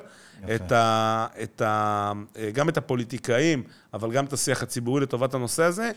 את 0.55 0.71
ה, 0.71 1.27
את 1.43 1.61
ה, 1.61 2.11
אה, 2.37 2.51
גם 2.53 2.69
את 2.69 2.77
הפוליטיקאים, 2.77 3.63
אבל 3.93 4.11
גם 4.11 4.25
את 4.25 4.33
השיח 4.33 4.63
הציבורי 4.63 5.01
לטובת 5.01 5.33
הנושא 5.33 5.63
הזה. 5.63 5.91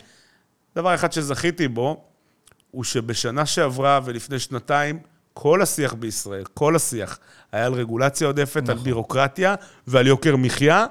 דבר 0.76 0.94
אחד 0.94 1.12
שזכיתי 1.12 1.68
בו, 1.68 2.04
הוא 2.70 2.84
שבשנה 2.84 3.46
שעברה 3.46 4.00
ולפני 4.04 4.38
שנתיים, 4.38 4.98
כל 5.34 5.62
השיח 5.62 5.94
בישראל, 5.94 6.44
כל 6.54 6.76
השיח, 6.76 7.18
היה 7.52 7.66
על 7.66 7.72
רגולציה 7.72 8.26
עודפת, 8.26 8.62
נכון. 8.62 8.76
על 8.76 8.82
בירוקרטיה 8.82 9.54
ועל 9.86 10.06
יוקר 10.06 10.36
מחיה, 10.36 10.86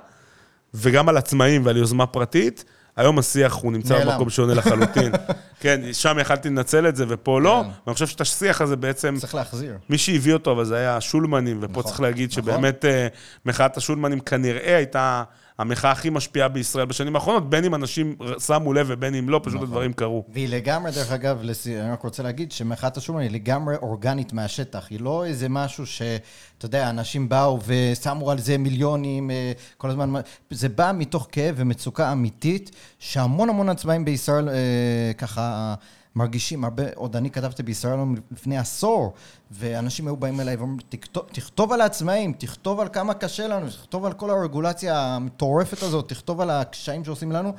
וגם 0.74 1.10
על 1.10 1.18
עצמאים 1.18 1.66
ועל 1.66 1.78
יוזמה 1.78 2.05
פרטית. 2.05 2.66
היום 2.97 3.20
השיח 3.20 3.53
הוא 3.53 3.72
נמצא 3.72 4.05
במקום 4.05 4.30
שונה 4.30 4.53
לחלוטין. 4.53 5.12
כן, 5.62 5.82
שם 5.93 6.18
יכלתי 6.22 6.49
לנצל 6.49 6.88
את 6.88 6.95
זה, 6.95 7.05
ופה 7.08 7.41
לא. 7.41 7.64
כן. 7.64 7.70
ואני 7.86 7.93
חושב 7.93 8.08
שאת 8.08 8.22
השיח 8.22 8.62
הזה 8.62 8.76
בעצם... 8.76 9.16
צריך 9.20 9.36
להחזיר. 9.36 9.78
מי 9.89 9.97
שהביא 9.97 10.34
אותו, 10.34 10.51
אבל 10.51 10.66
זה 10.66 10.76
היה 10.76 10.97
השולמנים, 10.97 11.58
ופה 11.62 11.72
נכון, 11.72 11.84
צריך 11.84 12.01
להגיד 12.01 12.30
נכון. 12.32 12.43
שבאמת 12.43 12.86
אה, 12.86 13.08
מחאת 13.45 13.78
השולמנים 13.78 14.20
כנראה 14.20 14.76
הייתה... 14.76 15.24
המחאה 15.60 15.91
הכי 15.91 16.10
משפיעה 16.10 16.47
בישראל 16.47 16.86
בשנים 16.86 17.16
האחרונות, 17.16 17.49
בין 17.49 17.64
אם 17.66 17.76
אנשים 17.76 18.16
שמו 18.39 18.74
לב 18.74 18.88
ובין 18.89 19.16
אם 19.16 19.30
לא, 19.30 19.39
פשוט 19.43 19.53
נכון. 19.55 19.68
הדברים 19.68 19.93
קרו. 19.93 20.24
והיא 20.30 20.49
לגמרי, 20.49 20.91
דרך 20.91 21.12
אגב, 21.12 21.39
לסי... 21.43 21.82
אני 21.82 21.91
רק 21.91 22.01
רוצה 22.01 22.24
להגיד 22.24 22.51
שמחאת 22.51 22.97
השולמן 22.97 23.22
היא 23.22 23.32
לגמרי 23.32 23.76
אורגנית 23.76 24.34
מהשטח. 24.34 24.88
היא 24.89 24.99
לא 24.99 25.26
איזה 25.26 25.49
משהו 25.49 25.86
שאתה 25.86 26.66
יודע, 26.66 26.89
אנשים 26.89 27.30
באו 27.30 27.60
ושמו 27.66 28.32
על 28.32 28.39
זה 28.39 28.58
מיליונים 28.58 29.32
אה, 29.32 29.51
כל 29.78 29.89
הזמן. 29.89 30.14
זה 30.49 30.70
בא 30.70 30.91
מתוך 30.95 31.28
כאב 31.32 31.55
ומצוקה 31.58 32.12
אמיתית, 32.12 32.72
שהמון 32.99 33.49
המון 33.49 33.70
עצמאים 33.70 34.05
בישראל 34.05 34.49
אה, 34.49 35.12
ככה... 35.18 35.76
מרגישים 36.18 36.63
הרבה, 36.63 36.84
עוד 36.95 37.15
אני 37.15 37.32
כתבתי 37.32 37.63
בישראל 37.63 37.99
לפני 38.32 38.57
עשור, 38.57 39.13
ואנשים 39.51 40.07
היו 40.07 40.18
באים 40.18 40.39
אליי 40.39 40.55
ואומרים, 40.55 40.80
תכתוב, 40.89 41.24
תכתוב 41.32 41.74
על 41.74 41.82
העצמאים, 41.82 42.34
תכתוב 42.34 42.80
על 42.80 42.88
כמה 42.93 43.13
קשה 43.13 43.47
לנו, 43.47 43.70
תכתוב 43.70 44.05
על 44.05 44.13
כל 44.13 44.30
הרגולציה 44.30 44.99
המטורפת 44.99 45.84
הזאת, 45.84 46.09
תכתוב 46.09 46.41
על 46.41 46.49
הקשיים 46.49 47.05
שעושים 47.05 47.32
לנו, 47.32 47.53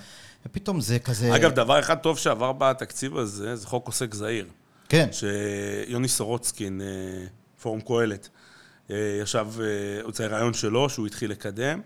ופתאום 0.47 0.81
זה 0.81 0.99
כזה... 0.99 1.37
אגב, 1.37 1.51
דבר 1.51 1.81
אחד 1.81 1.95
טוב 1.95 2.19
שעבר 2.19 2.53
בתקציב 2.53 3.17
הזה, 3.17 3.57
זה 3.57 3.67
חוק 3.67 3.87
עוסק 3.87 4.15
זעיר. 4.15 4.47
כן. 4.89 5.09
שיוני 5.13 6.09
סורוצקין, 6.09 6.81
אה, 6.81 7.27
פורום 7.63 7.81
קהלת, 7.81 8.29
אה, 8.91 9.19
ישב, 9.23 9.47
אה, 9.61 10.13
זה 10.13 10.27
רעיון 10.27 10.55
שלו, 10.55 10.91
שהוא 10.91 11.07
התחיל 11.07 11.31
לקדם. 11.31 11.81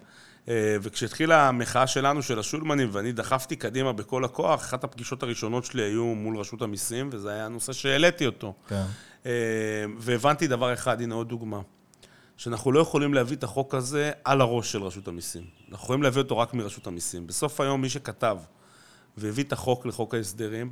אה, 0.49 0.77
וכשהתחילה 0.83 1.49
המחאה 1.49 1.87
שלנו, 1.87 2.23
של 2.23 2.39
השולמנים, 2.39 2.89
ואני 2.93 3.13
דחפתי 3.13 3.57
קדימה 3.57 3.93
בכל 3.93 4.25
הכוח, 4.25 4.61
אחת 4.61 4.85
הפגישות 4.85 5.23
הראשונות 5.23 5.65
שלי 5.65 5.83
היו 5.83 6.05
מול 6.05 6.39
רשות 6.39 6.63
המיסים, 6.63 7.09
וזה 7.13 7.31
היה 7.31 7.47
הנושא 7.47 7.73
שהעליתי 7.73 8.27
אותו. 8.27 8.55
כן. 8.69 8.85
אה, 9.27 9.31
והבנתי 9.99 10.47
דבר 10.47 10.73
אחד, 10.73 11.01
הנה 11.01 11.15
עוד 11.15 11.29
דוגמה, 11.29 11.61
שאנחנו 12.37 12.73
לא 12.73 12.81
יכולים 12.81 13.15
להביא 13.15 13.37
את 13.37 13.45
החוק 13.45 13.75
הזה 13.75 14.11
על 14.25 14.41
הראש 14.41 14.73
של 14.73 14.83
רשות 14.83 15.09
המיסים. 15.09 15.45
אנחנו 15.71 15.85
יכולים 15.85 16.03
להביא 16.03 16.23
אותו 16.23 16.39
רק 16.39 16.55
מרשות 16.55 16.87
המיסים. 16.87 17.27
בסוף 17.27 17.61
היום 17.61 17.81
מי 17.81 17.89
שכתב 17.89 18.39
והביא 19.17 19.45
את 19.45 19.53
החוק 19.53 19.87
לחוק 19.87 20.15
ההסדרים, 20.15 20.71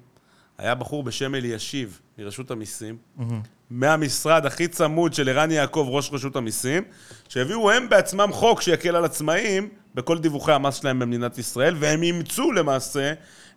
היה 0.59 0.75
בחור 0.75 1.03
בשם 1.03 1.35
אלישיב 1.35 2.01
מרשות 2.19 2.51
המיסים, 2.51 2.97
mm-hmm. 3.19 3.23
מהמשרד 3.71 4.47
הכי 4.47 4.69
צמוד 4.69 5.15
של 5.15 5.29
ערן 5.29 5.51
יעקב, 5.51 5.87
ראש 5.91 6.11
רשות 6.13 6.37
המיסים, 6.37 6.83
שהביאו 7.29 7.71
הם 7.71 7.89
בעצמם 7.89 8.29
חוק 8.33 8.63
שיקל 8.63 8.97
על 8.97 9.05
עצמאים 9.05 9.69
בכל 9.95 10.19
דיווחי 10.19 10.53
המס 10.53 10.75
שלהם 10.75 10.99
במדינת 10.99 11.39
ישראל, 11.39 11.77
והם 11.79 12.03
אימצו 12.03 12.53
למעשה 12.53 13.13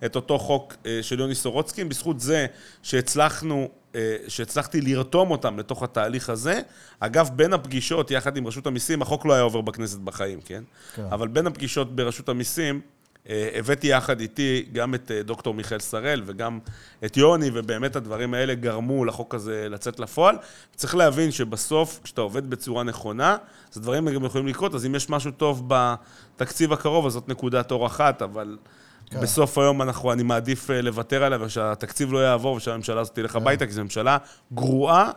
את 0.06 0.16
אותו 0.16 0.40
חוק 0.40 0.74
אה, 0.86 1.00
של 1.02 1.20
יוני 1.20 1.36
סורוצקין, 1.36 1.90
בזכות 1.90 2.20
זה 2.20 2.46
שהצלחנו, 2.84 3.70
אה, 3.96 4.16
שהצלחתי 4.28 4.82
לרתום 4.82 5.32
אותם 5.32 5.60
לתוך 5.60 5.84
התהליך 5.84 6.30
הזה. 6.30 6.62
אגב, 7.00 7.30
בין 7.36 7.54
הפגישות, 7.54 8.12
יחד 8.12 8.38
עם 8.38 8.48
רשות 8.48 8.68
המיסים, 8.68 9.02
החוק 9.02 9.26
לא 9.26 9.34
היה 9.34 9.42
עובר 9.42 9.62
בכנסת 9.62 10.00
בחיים, 10.00 10.42
כן? 10.42 10.64
כן. 10.96 11.06
אבל 11.12 11.28
בין 11.28 11.48
הפגישות 11.48 11.96
ברשות 11.96 12.30
המיסים, 12.30 12.82
הבאתי 13.30 13.88
יחד 13.88 14.20
איתי 14.20 14.66
גם 14.72 14.96
את 14.96 15.12
אה, 15.12 15.24
דוקטור 15.24 15.54
מיכאל 15.54 15.80
שראל 15.80 16.22
וגם 16.26 16.60
את 17.06 17.18
יוני, 17.18 17.50
ובאמת 17.54 17.96
הדברים 17.96 18.34
האלה 18.34 18.56
גרמו 18.56 19.06
לחוק 19.06 19.36
הזה 19.36 19.68
לצאת 19.70 20.00
לפועל. 20.00 20.38
צריך 20.76 20.96
להבין 20.96 21.32
שבסוף, 21.32 22.00
כשאתה 22.04 22.22
עובד 22.22 22.50
בצורה 22.50 22.84
נכונה, 22.84 23.38
אז 23.76 23.82
דברים 23.82 24.10
גם 24.10 24.26
יכולים 24.26 24.48
לקרות, 24.48 24.76
אז 24.76 24.86
אם 24.86 24.96
יש 24.96 25.10
משהו 25.10 25.32
טוב 25.32 25.64
בתקציב 25.68 26.74
הקרוב, 26.74 27.06
אז 27.06 27.14
זאת 27.14 27.30
נקודת 27.30 27.72
אור 27.72 27.86
אחת, 27.86 28.22
אבל... 28.22 28.58
כן. 29.06 29.22
בסוף 29.22 29.58
היום 29.58 29.82
אנחנו, 29.82 30.14
אני 30.14 30.24
מעדיף 30.24 30.70
אה, 30.70 30.82
לוותר 30.82 31.24
עליה 31.24 31.42
ושהתקציב 31.42 32.14
לא 32.14 32.20
יעבור 32.26 32.56
ושהממשלה 32.56 33.02
הזאת 33.02 33.16
תלך 33.16 33.32
כן. 33.32 33.38
הביתה, 33.38 33.66
כי 33.66 33.72
זו 33.72 33.84
ממשלה 33.84 34.18
גרועה 34.54 35.12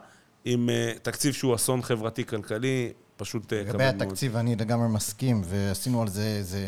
עם 0.45 0.69
תקציב 1.03 1.35
שהוא 1.35 1.55
אסון 1.55 1.83
חברתי-כלכלי, 1.83 2.93
פשוט 3.17 3.47
כבד 3.47 3.65
מאוד. 3.65 3.81
לגבי 3.81 3.85
התקציב, 3.85 4.37
אני 4.37 4.57
לגמרי 4.57 4.89
מסכים, 4.89 5.43
ועשינו 5.45 6.03
על 6.03 6.09
זה 6.09 6.23
איזה 6.23 6.59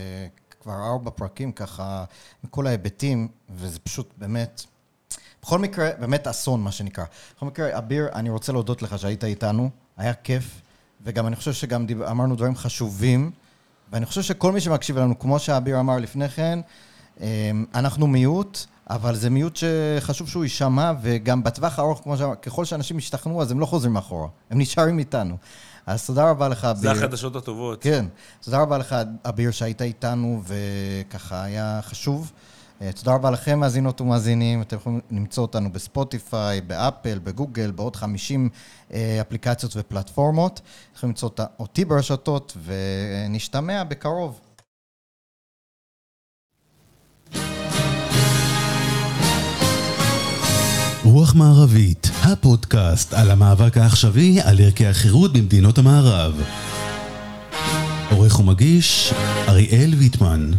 כבר 0.69 0.87
ארבע 0.87 1.11
פרקים 1.11 1.53
ככה, 1.53 2.05
מכל 2.45 2.66
ההיבטים, 2.66 3.29
וזה 3.51 3.79
פשוט 3.79 4.11
באמת... 4.16 4.64
בכל 5.43 5.59
מקרה, 5.59 5.91
באמת 6.01 6.27
אסון, 6.27 6.62
מה 6.62 6.73
שנקרא. 6.73 7.05
בכל 7.37 7.47
מקרה, 7.47 7.79
אביר, 7.79 8.09
אני 8.14 8.31
רוצה 8.31 8.53
להודות 8.53 8.83
לך 8.83 8.99
שהיית 8.99 9.25
איתנו, 9.25 9.71
היה 9.97 10.14
כיף, 10.14 10.61
וגם 11.05 11.27
אני 11.27 11.37
חושב 11.37 11.53
שגם 11.53 11.87
דיב... 11.87 12.03
אמרנו 12.03 12.37
דברים 12.37 12.57
חשובים, 12.57 13.31
ואני 13.93 14.07
חושב 14.07 14.23
שכל 14.23 14.53
מי 14.53 14.61
שמקשיב 14.61 14.99
לנו, 14.99 15.19
כמו 15.19 15.39
שאביר 15.39 15.81
אמר 15.81 15.99
לפני 15.99 16.29
כן, 16.29 16.59
אמ, 17.21 17.27
אנחנו 17.75 18.07
מיעוט, 18.07 18.59
אבל 18.91 19.14
זה 19.14 19.31
מיעוט 19.31 19.57
שחשוב 19.57 20.29
שהוא 20.29 20.45
יישמע, 20.45 20.93
וגם 21.03 21.43
בטווח 21.43 21.79
הארוך, 21.79 22.01
כמו 22.03 22.16
שאמר, 22.16 22.35
ככל 22.35 22.64
שאנשים 22.64 22.99
ישתכנעו, 22.99 23.43
אז 23.43 23.51
הם 23.51 23.61
לא 23.61 23.66
חוזרים 23.66 23.97
אחורה, 23.97 24.29
הם 24.51 24.59
נשארים 24.59 24.99
איתנו. 24.99 25.37
אז 25.89 26.07
תודה 26.07 26.30
רבה 26.30 26.49
לך, 26.49 26.64
אביר. 26.64 26.82
זה 26.82 26.91
החדשות 26.91 27.36
הטובות. 27.36 27.82
כן. 27.82 28.07
תודה 28.41 28.62
רבה 28.62 28.78
לך, 28.78 28.97
אביר, 29.24 29.51
שהיית 29.51 29.82
איתנו, 29.82 30.43
וככה 30.47 31.43
היה 31.43 31.80
חשוב. 31.82 32.32
אה, 32.82 32.91
תודה 32.93 33.14
רבה 33.14 33.30
לכם, 33.30 33.59
מאזינות 33.59 34.01
ומאזינים. 34.01 34.62
אתם 34.62 34.76
יכולים 34.76 35.01
למצוא 35.11 35.43
אותנו 35.43 35.72
בספוטיפיי, 35.72 36.61
באפל, 36.61 37.18
בגוגל, 37.18 37.70
בעוד 37.70 37.97
50 37.97 38.49
אה, 38.93 39.18
אפליקציות 39.20 39.72
ופלטפורמות. 39.76 40.55
אתם 40.55 40.97
יכולים 40.97 41.11
למצוא 41.11 41.30
אותי 41.59 41.84
ברשתות, 41.84 42.57
ונשתמע 42.64 43.84
בקרוב. 43.84 44.41
רוח 51.05 51.34
מערבית, 51.34 52.07
הפודקאסט 52.33 53.14
על 53.14 53.31
המאבק 53.31 53.76
העכשווי 53.76 54.41
על 54.41 54.61
ערכי 54.61 54.87
החירות 54.87 55.33
במדינות 55.33 55.79
המערב. 55.79 56.43
עורך 58.11 58.41
ומגיש, 58.41 59.12
אריאל 59.49 59.95
ויטמן. 59.99 60.51